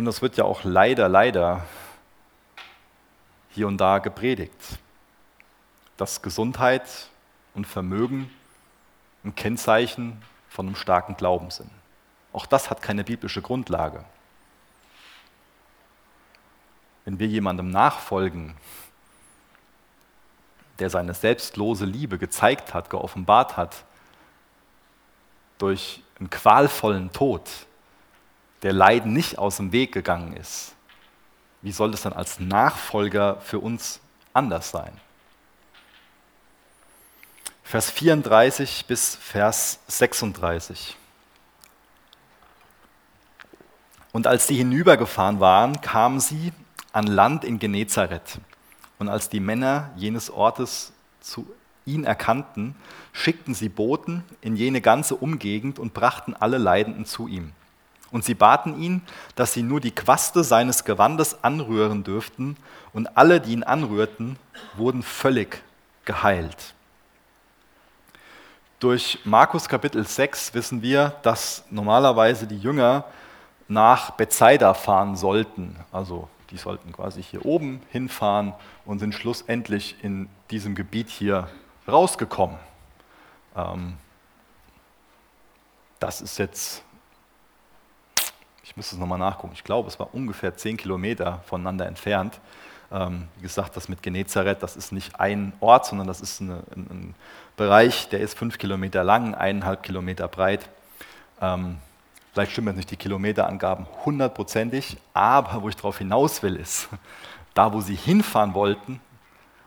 Und 0.01 0.07
das 0.07 0.22
wird 0.22 0.38
ja 0.38 0.44
auch 0.44 0.64
leider, 0.64 1.11
leider 1.11 1.66
hier 3.51 3.66
und 3.66 3.76
da 3.76 3.98
gepredigt, 3.98 4.78
dass 5.98 6.22
Gesundheit 6.22 7.11
und 7.53 7.66
Vermögen 7.66 8.30
ein 9.24 9.34
Kennzeichen 9.34 10.22
von 10.48 10.68
einem 10.68 10.74
starken 10.74 11.18
Glauben 11.18 11.51
sind. 11.51 11.70
Auch 12.32 12.46
das 12.46 12.70
hat 12.70 12.80
keine 12.80 13.05
biblische 13.05 13.42
Grundlage. 13.42 14.03
Wenn 17.05 17.18
wir 17.18 17.26
jemandem 17.26 17.68
nachfolgen, 17.68 18.57
der 20.78 20.88
seine 20.88 21.12
selbstlose 21.12 21.84
Liebe 21.84 22.16
gezeigt 22.16 22.72
hat, 22.72 22.88
geoffenbart 22.88 23.59
hat, 23.59 23.84
durch 25.59 26.03
einen 26.18 26.30
qualvollen 26.30 27.12
Tod, 27.12 27.51
der 28.63 28.73
Leiden 28.73 29.13
nicht 29.13 29.39
aus 29.39 29.57
dem 29.57 29.73
Weg 29.73 29.93
gegangen 29.93 30.37
ist, 30.37 30.75
wie 31.63 31.73
soll 31.73 31.91
das 31.91 32.03
dann 32.03 32.13
als 32.13 32.41
Nachfolger 32.41 33.41
für 33.41 33.59
uns 33.59 34.01
anders 34.33 34.71
sein? 34.71 34.93
Vers 37.63 37.91
34 37.91 38.87
bis 38.87 39.15
Vers 39.15 39.79
36. 39.87 40.97
Und 44.13 44.27
als 44.27 44.49
sie 44.49 44.57
hinübergefahren 44.57 45.39
waren, 45.39 45.81
kamen 45.81 46.19
sie 46.19 46.53
an 46.93 47.07
Land 47.07 47.45
in 47.45 47.59
Genezareth. 47.59 48.41
Und 48.99 49.09
als 49.09 49.29
die 49.29 49.39
Männer 49.39 49.91
jenes 49.95 50.31
Ortes 50.31 50.93
zu 51.21 51.47
ihn 51.87 52.05
erkannten, 52.05 52.75
schickten 53.13 53.55
sie 53.55 53.69
Boten 53.69 54.25
in 54.41 54.57
jene 54.57 54.81
ganze 54.81 55.15
Umgegend 55.15 55.79
und 55.79 55.95
brachten 55.95 56.35
alle 56.35 56.59
Leidenden 56.59 57.07
zu 57.07 57.29
ihm. 57.29 57.53
Und 58.11 58.25
sie 58.25 58.35
baten 58.35 58.81
ihn, 58.81 59.03
dass 59.37 59.53
sie 59.53 59.63
nur 59.63 59.81
die 59.81 59.93
Quaste 59.93 60.43
seines 60.43 60.85
Gewandes 60.85 61.45
anrühren 61.45 62.03
dürften, 62.05 62.57
und 62.93 63.17
alle, 63.17 63.41
die 63.41 63.53
ihn 63.53 63.63
anrührten, 63.63 64.37
wurden 64.77 65.03
völlig 65.03 65.63
geheilt. 66.05 66.75
Durch 68.81 69.21
Markus 69.25 69.69
Kapitel 69.69 70.07
6 70.07 70.55
wissen 70.55 70.83
wir, 70.83 71.15
dass 71.23 71.65
normalerweise 71.71 72.47
die 72.47 72.59
Jünger 72.59 73.05
nach 73.69 74.13
Bethsaida 74.13 74.75
fahren 74.75 75.17
sollten. 75.17 75.77
Also 75.93 76.29
die 76.51 76.57
sollten 76.57 76.93
quasi 76.93 77.23
hier 77.23 77.45
oben 77.45 77.83
hinfahren 77.91 78.55
und 78.85 78.99
sind 78.99 79.15
schlussendlich 79.15 79.97
in 80.03 80.29
diesem 80.51 80.75
Gebiet 80.75 81.09
hier 81.09 81.49
rausgekommen. 81.87 82.57
Ähm, 83.55 83.95
das 85.99 86.21
ist 86.23 86.39
jetzt, 86.39 86.83
ich 88.71 88.77
müsste 88.77 88.95
es 88.95 89.01
nochmal 89.01 89.18
nachgucken, 89.18 89.53
ich 89.53 89.64
glaube, 89.64 89.89
es 89.89 89.99
war 89.99 90.14
ungefähr 90.14 90.57
zehn 90.57 90.77
Kilometer 90.77 91.43
voneinander 91.45 91.87
entfernt. 91.87 92.41
Ähm, 92.93 93.27
wie 93.37 93.43
gesagt, 93.43 93.77
das 93.77 93.89
mit 93.89 94.01
Genezareth, 94.01 94.62
das 94.62 94.77
ist 94.77 94.93
nicht 94.93 95.18
ein 95.18 95.53
Ort, 95.59 95.87
sondern 95.87 96.07
das 96.07 96.21
ist 96.21 96.41
eine, 96.41 96.62
ein, 96.75 96.87
ein, 96.89 97.14
Bereich, 97.57 98.09
der 98.09 98.21
ist 98.21 98.39
fünf 98.39 98.59
Kilometer 98.59 99.05
lang, 99.05 99.35
eineinhalb 99.35 99.83
Kilometer 99.83 100.29
breit. 100.29 100.71
Ähm, 101.43 101.79
vielleicht 102.33 102.53
stimmen 102.53 102.68
jetzt 102.68 102.77
nicht 102.77 102.91
die 102.93 102.97
Kilometerangaben 102.97 103.87
hundertprozentig, 104.07 104.97
aber 105.12 105.62
wo 105.62 105.68
ich 105.68 105.77
darauf 105.77 105.99
hinaus 105.99 106.43
will, 106.43 106.55
ist, 106.55 106.89
da 107.55 107.73
wo 107.73 107.81
sie 107.81 107.97
hinfahren 107.97 108.55
wollten, 108.55 109.01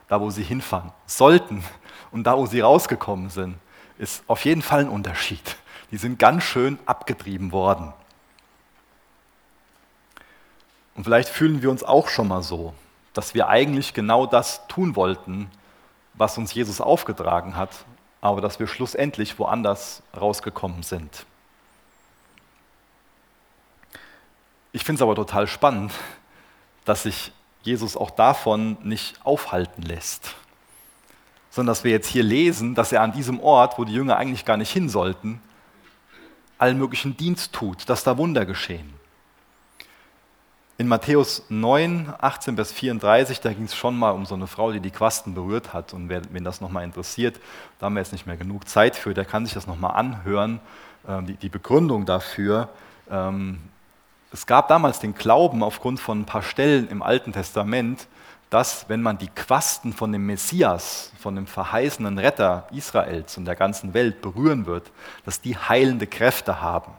da 0.08 0.18
wo 0.20 0.30
sie 0.30 0.42
hinfahren 0.42 0.92
sollten, 1.06 1.62
und 2.10 2.24
da, 2.24 2.38
wo 2.38 2.46
sie 2.46 2.60
rausgekommen 2.60 3.28
sind, 3.28 3.56
ist 3.98 4.24
auf 4.28 4.44
jeden 4.44 4.62
Fall 4.62 4.80
ein 4.80 4.88
Unterschied. 4.88 5.56
Die 5.90 5.98
sind 5.98 6.18
ganz 6.18 6.44
schön 6.44 6.78
abgetrieben 6.86 7.52
worden. 7.52 7.92
Und 10.94 11.04
vielleicht 11.04 11.28
fühlen 11.28 11.62
wir 11.62 11.70
uns 11.70 11.82
auch 11.82 12.08
schon 12.08 12.28
mal 12.28 12.42
so, 12.42 12.74
dass 13.12 13.34
wir 13.34 13.48
eigentlich 13.48 13.94
genau 13.94 14.26
das 14.26 14.66
tun 14.68 14.96
wollten, 14.96 15.50
was 16.14 16.38
uns 16.38 16.54
Jesus 16.54 16.80
aufgetragen 16.80 17.56
hat, 17.56 17.70
aber 18.20 18.40
dass 18.40 18.58
wir 18.58 18.66
schlussendlich 18.66 19.38
woanders 19.38 20.02
rausgekommen 20.18 20.82
sind. 20.82 21.26
Ich 24.72 24.84
finde 24.84 24.98
es 24.98 25.02
aber 25.02 25.14
total 25.14 25.46
spannend, 25.46 25.92
dass 26.84 27.04
sich 27.04 27.32
Jesus 27.62 27.96
auch 27.96 28.10
davon 28.10 28.76
nicht 28.82 29.24
aufhalten 29.24 29.82
lässt 29.82 30.34
sondern 31.54 31.70
dass 31.70 31.84
wir 31.84 31.92
jetzt 31.92 32.08
hier 32.08 32.24
lesen, 32.24 32.74
dass 32.74 32.90
er 32.90 33.02
an 33.02 33.12
diesem 33.12 33.38
Ort, 33.38 33.78
wo 33.78 33.84
die 33.84 33.92
Jünger 33.92 34.16
eigentlich 34.16 34.44
gar 34.44 34.56
nicht 34.56 34.72
hin 34.72 34.88
sollten, 34.88 35.40
allen 36.58 36.78
möglichen 36.78 37.16
Dienst 37.16 37.52
tut, 37.52 37.88
dass 37.88 38.02
da 38.02 38.18
Wunder 38.18 38.44
geschehen. 38.44 38.92
In 40.76 40.88
Matthäus 40.88 41.44
9, 41.50 42.12
18 42.20 42.56
bis 42.56 42.72
34, 42.72 43.40
da 43.40 43.52
ging 43.52 43.66
es 43.66 43.76
schon 43.76 43.96
mal 43.96 44.10
um 44.10 44.26
so 44.26 44.34
eine 44.34 44.48
Frau, 44.48 44.72
die 44.72 44.80
die 44.80 44.90
Quasten 44.90 45.32
berührt 45.32 45.72
hat. 45.72 45.94
Und 45.94 46.08
wer, 46.08 46.22
wen 46.32 46.42
das 46.42 46.60
nochmal 46.60 46.82
interessiert, 46.82 47.38
da 47.78 47.86
haben 47.86 47.94
wir 47.94 48.00
jetzt 48.00 48.10
nicht 48.10 48.26
mehr 48.26 48.36
genug 48.36 48.68
Zeit 48.68 48.96
für, 48.96 49.14
der 49.14 49.24
kann 49.24 49.44
sich 49.44 49.54
das 49.54 49.68
nochmal 49.68 49.94
anhören, 49.94 50.58
ähm, 51.06 51.26
die, 51.26 51.34
die, 51.34 51.48
Begründung 51.48 52.06
dafür. 52.06 52.70
Ähm, 53.08 53.60
es 54.32 54.46
gab 54.46 54.66
damals 54.66 54.98
den 54.98 55.14
Glauben 55.14 55.62
aufgrund 55.62 56.00
von 56.00 56.22
ein 56.22 56.26
paar 56.26 56.42
Stellen 56.42 56.88
im 56.88 57.04
Alten 57.04 57.32
Testament, 57.32 58.08
dass, 58.50 58.88
wenn 58.88 59.00
man 59.00 59.16
die 59.16 59.28
Quasten 59.28 59.92
von 59.92 60.10
dem 60.10 60.26
Messias, 60.26 61.12
von 61.20 61.36
dem 61.36 61.46
verheißenen 61.46 62.18
Retter 62.18 62.66
Israels 62.72 63.38
und 63.38 63.44
der 63.44 63.54
ganzen 63.54 63.94
Welt 63.94 64.22
berühren 64.22 64.66
wird, 64.66 64.90
dass 65.24 65.40
die 65.40 65.56
heilende 65.56 66.08
Kräfte 66.08 66.60
haben. 66.60 66.90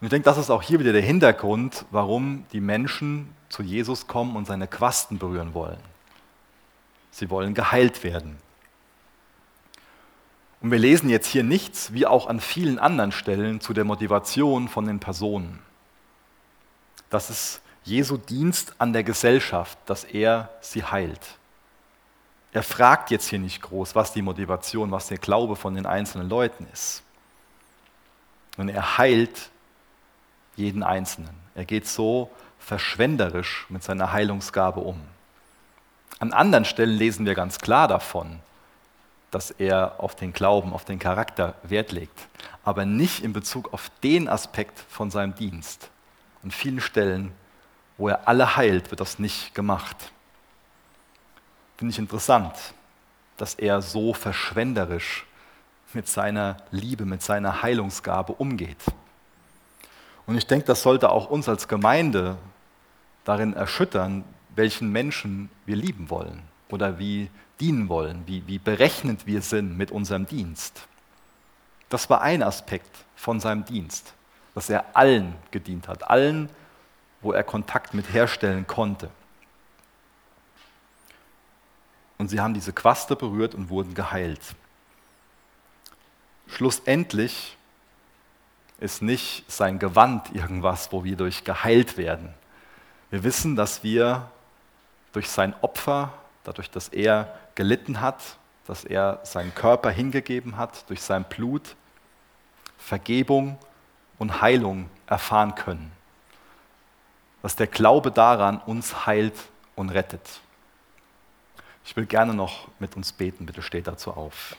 Und 0.00 0.06
ich 0.06 0.10
denke, 0.10 0.24
das 0.24 0.38
ist 0.38 0.50
auch 0.50 0.62
hier 0.62 0.80
wieder 0.80 0.92
der 0.92 1.02
Hintergrund, 1.02 1.84
warum 1.90 2.46
die 2.52 2.60
Menschen 2.60 3.34
zu 3.50 3.62
Jesus 3.62 4.06
kommen 4.06 4.34
und 4.36 4.46
seine 4.46 4.66
Quasten 4.66 5.18
berühren 5.18 5.52
wollen. 5.52 5.80
Sie 7.10 7.28
wollen 7.28 7.52
geheilt 7.52 8.02
werden. 8.02 8.38
Und 10.62 10.70
wir 10.70 10.78
lesen 10.78 11.10
jetzt 11.10 11.26
hier 11.26 11.42
nichts, 11.42 11.92
wie 11.92 12.06
auch 12.06 12.28
an 12.28 12.40
vielen 12.40 12.78
anderen 12.78 13.12
Stellen, 13.12 13.60
zu 13.60 13.72
der 13.72 13.84
Motivation 13.84 14.68
von 14.68 14.86
den 14.86 15.00
Personen. 15.00 15.58
Das 17.10 17.28
ist 17.28 17.60
Jesu 17.84 18.16
Dienst 18.16 18.74
an 18.78 18.92
der 18.92 19.04
Gesellschaft, 19.04 19.78
dass 19.86 20.04
er 20.04 20.50
sie 20.60 20.84
heilt. 20.84 21.38
Er 22.52 22.62
fragt 22.62 23.10
jetzt 23.10 23.28
hier 23.28 23.38
nicht 23.38 23.62
groß, 23.62 23.94
was 23.94 24.12
die 24.12 24.22
Motivation, 24.22 24.90
was 24.90 25.08
der 25.08 25.18
Glaube 25.18 25.56
von 25.56 25.74
den 25.74 25.86
einzelnen 25.86 26.28
Leuten 26.28 26.66
ist. 26.72 27.02
Und 28.56 28.68
er 28.68 28.98
heilt 28.98 29.50
jeden 30.60 30.82
Einzelnen. 30.82 31.34
Er 31.54 31.64
geht 31.64 31.88
so 31.88 32.30
verschwenderisch 32.58 33.66
mit 33.68 33.82
seiner 33.82 34.12
Heilungsgabe 34.12 34.80
um. 34.80 35.00
An 36.18 36.32
anderen 36.32 36.64
Stellen 36.64 36.96
lesen 36.96 37.26
wir 37.26 37.34
ganz 37.34 37.58
klar 37.58 37.88
davon, 37.88 38.38
dass 39.30 39.50
er 39.50 39.94
auf 39.98 40.14
den 40.14 40.32
Glauben, 40.32 40.72
auf 40.72 40.84
den 40.84 40.98
Charakter 40.98 41.54
Wert 41.62 41.92
legt, 41.92 42.28
aber 42.64 42.84
nicht 42.84 43.24
in 43.24 43.32
Bezug 43.32 43.72
auf 43.72 43.90
den 44.02 44.28
Aspekt 44.28 44.78
von 44.88 45.10
seinem 45.10 45.34
Dienst. 45.34 45.90
An 46.42 46.50
vielen 46.50 46.80
Stellen 46.80 47.32
wo 48.00 48.08
er 48.08 48.26
alle 48.26 48.56
heilt, 48.56 48.90
wird 48.90 49.00
das 49.00 49.18
nicht 49.18 49.54
gemacht. 49.54 50.10
Finde 51.76 51.92
ich 51.92 51.98
interessant, 51.98 52.54
dass 53.36 53.54
er 53.54 53.82
so 53.82 54.14
verschwenderisch 54.14 55.26
mit 55.92 56.08
seiner 56.08 56.56
Liebe, 56.70 57.04
mit 57.04 57.22
seiner 57.22 57.62
Heilungsgabe 57.62 58.32
umgeht. 58.32 58.82
Und 60.26 60.36
ich 60.36 60.46
denke, 60.46 60.66
das 60.66 60.82
sollte 60.82 61.10
auch 61.10 61.28
uns 61.28 61.48
als 61.48 61.68
Gemeinde 61.68 62.36
darin 63.24 63.52
erschüttern, 63.52 64.24
welchen 64.54 64.90
Menschen 64.90 65.50
wir 65.66 65.76
lieben 65.76 66.10
wollen 66.10 66.42
oder 66.68 66.98
wie 66.98 67.30
dienen 67.60 67.88
wollen, 67.88 68.22
wie, 68.26 68.46
wie 68.46 68.58
berechnend 68.58 69.26
wir 69.26 69.42
sind 69.42 69.76
mit 69.76 69.90
unserem 69.90 70.26
Dienst. 70.26 70.86
Das 71.88 72.08
war 72.08 72.22
ein 72.22 72.42
Aspekt 72.42 73.04
von 73.16 73.40
seinem 73.40 73.64
Dienst, 73.64 74.14
dass 74.54 74.70
er 74.70 74.96
allen 74.96 75.34
gedient 75.50 75.88
hat, 75.88 76.08
allen 76.08 76.48
wo 77.20 77.32
er 77.32 77.44
Kontakt 77.44 77.94
mit 77.94 78.12
herstellen 78.12 78.66
konnte. 78.66 79.10
Und 82.18 82.28
sie 82.28 82.40
haben 82.40 82.54
diese 82.54 82.72
Quaste 82.72 83.16
berührt 83.16 83.54
und 83.54 83.68
wurden 83.68 83.94
geheilt. 83.94 84.40
Schlussendlich 86.46 87.56
ist 88.80 89.02
nicht 89.02 89.44
sein 89.50 89.78
Gewand 89.78 90.34
irgendwas, 90.34 90.92
wo 90.92 91.04
wir 91.04 91.16
durch 91.16 91.44
geheilt 91.44 91.96
werden. 91.96 92.34
Wir 93.10 93.22
wissen, 93.22 93.56
dass 93.56 93.82
wir 93.82 94.30
durch 95.12 95.28
sein 95.28 95.54
Opfer, 95.60 96.12
dadurch, 96.44 96.70
dass 96.70 96.88
er 96.88 97.36
gelitten 97.54 98.00
hat, 98.00 98.36
dass 98.66 98.84
er 98.84 99.20
seinen 99.24 99.54
Körper 99.54 99.90
hingegeben 99.90 100.56
hat, 100.56 100.88
durch 100.88 101.02
sein 101.02 101.24
Blut, 101.24 101.76
Vergebung 102.78 103.58
und 104.18 104.40
Heilung 104.40 104.88
erfahren 105.06 105.54
können 105.54 105.92
dass 107.42 107.56
der 107.56 107.66
Glaube 107.66 108.10
daran 108.10 108.58
uns 108.58 109.06
heilt 109.06 109.34
und 109.76 109.90
rettet. 109.90 110.40
Ich 111.84 111.96
will 111.96 112.06
gerne 112.06 112.34
noch 112.34 112.68
mit 112.78 112.96
uns 112.96 113.12
beten, 113.12 113.46
bitte 113.46 113.62
steht 113.62 113.86
dazu 113.86 114.12
auf. 114.12 114.56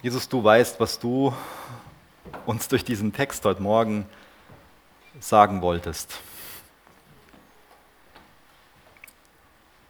Jesus, 0.00 0.28
du 0.28 0.44
weißt, 0.44 0.78
was 0.78 1.00
du 1.00 1.34
uns 2.46 2.68
durch 2.68 2.84
diesen 2.84 3.12
Text 3.12 3.44
heute 3.44 3.60
Morgen 3.60 4.06
sagen 5.18 5.60
wolltest. 5.60 6.20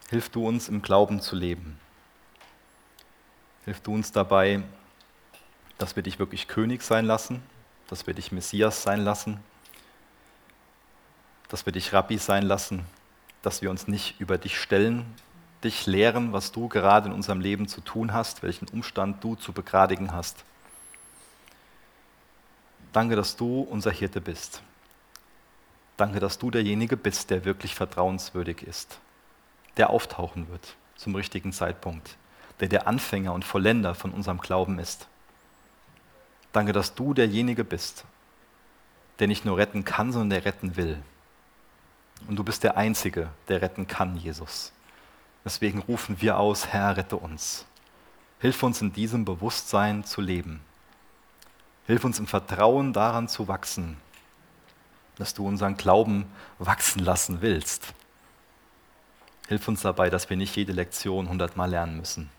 Hilf 0.09 0.31
du 0.31 0.49
uns 0.49 0.71
im 0.71 0.81
Glauben 0.81 1.21
zu 1.21 1.37
leben. 1.37 1.79
Hilf 3.67 3.81
du 3.81 3.93
uns 3.93 4.11
dabei, 4.11 4.63
dass 5.77 5.95
wir 5.95 6.03
dich 6.03 6.19
wirklich 6.19 6.49
König 6.49 6.81
sein 6.81 7.05
lassen, 7.05 7.43
dass 7.89 8.07
wir 8.07 8.15
dich 8.15 8.33
Messias 8.33 8.83
sein 8.83 9.01
lassen. 9.01 9.39
dass 11.49 11.65
wir 11.67 11.73
dich 11.73 11.93
Rabbi 11.93 12.19
sein 12.19 12.43
lassen, 12.45 12.85
dass 13.43 13.63
wir 13.63 13.71
uns 13.71 13.89
nicht 13.89 14.21
über 14.21 14.37
dich 14.37 14.59
stellen, 14.59 15.07
dich 15.65 15.87
lehren, 15.87 16.33
was 16.33 16.53
du 16.53 16.69
gerade 16.69 17.09
in 17.09 17.15
unserem 17.15 17.41
Leben 17.41 17.67
zu 17.69 17.81
tun 17.81 18.13
hast, 18.13 18.43
welchen 18.43 18.69
Umstand 18.69 19.23
du 19.23 19.35
zu 19.35 19.53
begradigen 19.53 20.13
hast. 20.13 20.45
Danke, 22.93 23.17
dass 23.17 23.37
du 23.37 23.61
unser 23.63 23.91
Hirte 23.91 24.21
bist. 24.21 24.63
Danke, 25.97 26.21
dass 26.21 26.39
du 26.39 26.51
derjenige 26.51 26.97
bist, 26.97 27.31
der 27.31 27.45
wirklich 27.45 27.75
vertrauenswürdig 27.75 28.63
ist, 28.63 29.01
der 29.77 29.91
auftauchen 29.91 30.49
wird 30.49 30.77
zum 30.97 31.15
richtigen 31.15 31.53
Zeitpunkt, 31.53 32.17
der 32.61 32.69
der 32.69 32.87
Anfänger 32.87 33.33
und 33.33 33.45
Vollender 33.45 33.95
von 33.95 34.13
unserem 34.13 34.39
Glauben 34.39 34.79
ist. 34.79 35.07
Danke, 36.53 36.73
dass 36.73 36.95
du 36.95 37.15
derjenige 37.15 37.65
bist, 37.65 38.05
der 39.19 39.29
nicht 39.29 39.45
nur 39.45 39.59
retten 39.59 39.85
kann, 39.85 40.13
sondern 40.13 40.31
der 40.31 40.45
retten 40.45 40.77
will. 40.77 41.03
Und 42.27 42.37
du 42.37 42.45
bist 42.45 42.65
der 42.65 42.77
Einzige, 42.77 43.29
der 43.49 43.63
retten 43.63 43.87
kann, 43.87 44.17
Jesus. 44.17 44.73
Deswegen 45.45 45.81
rufen 45.81 46.21
wir 46.21 46.39
aus, 46.39 46.69
Herr, 46.69 46.97
rette 46.97 47.17
uns. 47.17 47.65
Hilf 48.41 48.63
uns 48.63 48.81
in 48.81 48.93
diesem 48.93 49.25
Bewusstsein 49.25 50.05
zu 50.05 50.21
leben. 50.21 50.61
Hilf 51.87 52.05
uns 52.05 52.19
im 52.19 52.27
Vertrauen 52.27 52.93
daran 52.93 53.29
zu 53.29 53.49
wachsen, 53.49 53.97
dass 55.17 55.35
du 55.35 55.47
unseren 55.47 55.77
Glauben 55.77 56.27
wachsen 56.59 57.03
lassen 57.03 57.41
willst. 57.41 57.95
Hilf 59.49 59.67
uns 59.67 59.81
dabei, 59.81 60.11
dass 60.11 60.29
wir 60.29 60.37
nicht 60.37 60.55
jede 60.55 60.73
Lektion 60.73 61.29
hundertmal 61.29 61.71
lernen 61.71 61.97
müssen. 61.97 62.31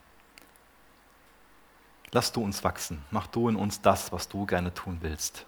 Lass 2.12 2.32
du 2.32 2.44
uns 2.44 2.64
wachsen. 2.64 3.04
Mach 3.12 3.28
du 3.28 3.50
in 3.50 3.56
uns 3.56 3.82
das, 3.82 4.12
was 4.12 4.30
du 4.30 4.46
gerne 4.46 4.74
tun 4.74 5.00
willst. 5.02 5.46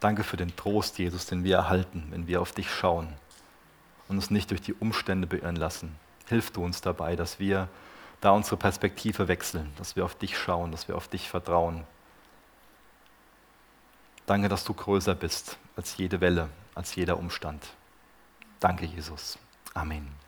Danke 0.00 0.24
für 0.24 0.36
den 0.36 0.54
Trost, 0.56 0.98
Jesus, 0.98 1.26
den 1.26 1.44
wir 1.44 1.56
erhalten, 1.56 2.06
wenn 2.10 2.26
wir 2.26 2.40
auf 2.40 2.52
dich 2.52 2.70
schauen 2.70 3.14
und 4.08 4.16
uns 4.16 4.30
nicht 4.30 4.50
durch 4.50 4.62
die 4.62 4.74
Umstände 4.74 5.26
beirren 5.26 5.56
lassen. 5.56 5.96
Hilf 6.26 6.50
du 6.50 6.64
uns 6.64 6.80
dabei, 6.80 7.16
dass 7.16 7.38
wir 7.38 7.68
da 8.20 8.30
unsere 8.30 8.56
Perspektive 8.56 9.28
wechseln, 9.28 9.72
dass 9.76 9.96
wir 9.96 10.04
auf 10.04 10.14
dich 10.14 10.38
schauen, 10.38 10.70
dass 10.70 10.88
wir 10.88 10.96
auf 10.96 11.08
dich 11.08 11.28
vertrauen. 11.28 11.84
Danke, 14.26 14.48
dass 14.48 14.64
du 14.64 14.72
größer 14.72 15.14
bist 15.14 15.58
als 15.76 15.96
jede 15.96 16.20
Welle, 16.20 16.48
als 16.74 16.94
jeder 16.94 17.18
Umstand. 17.18 17.66
Danke, 18.60 18.86
Jesus. 18.86 19.38
Amen. 19.74 20.21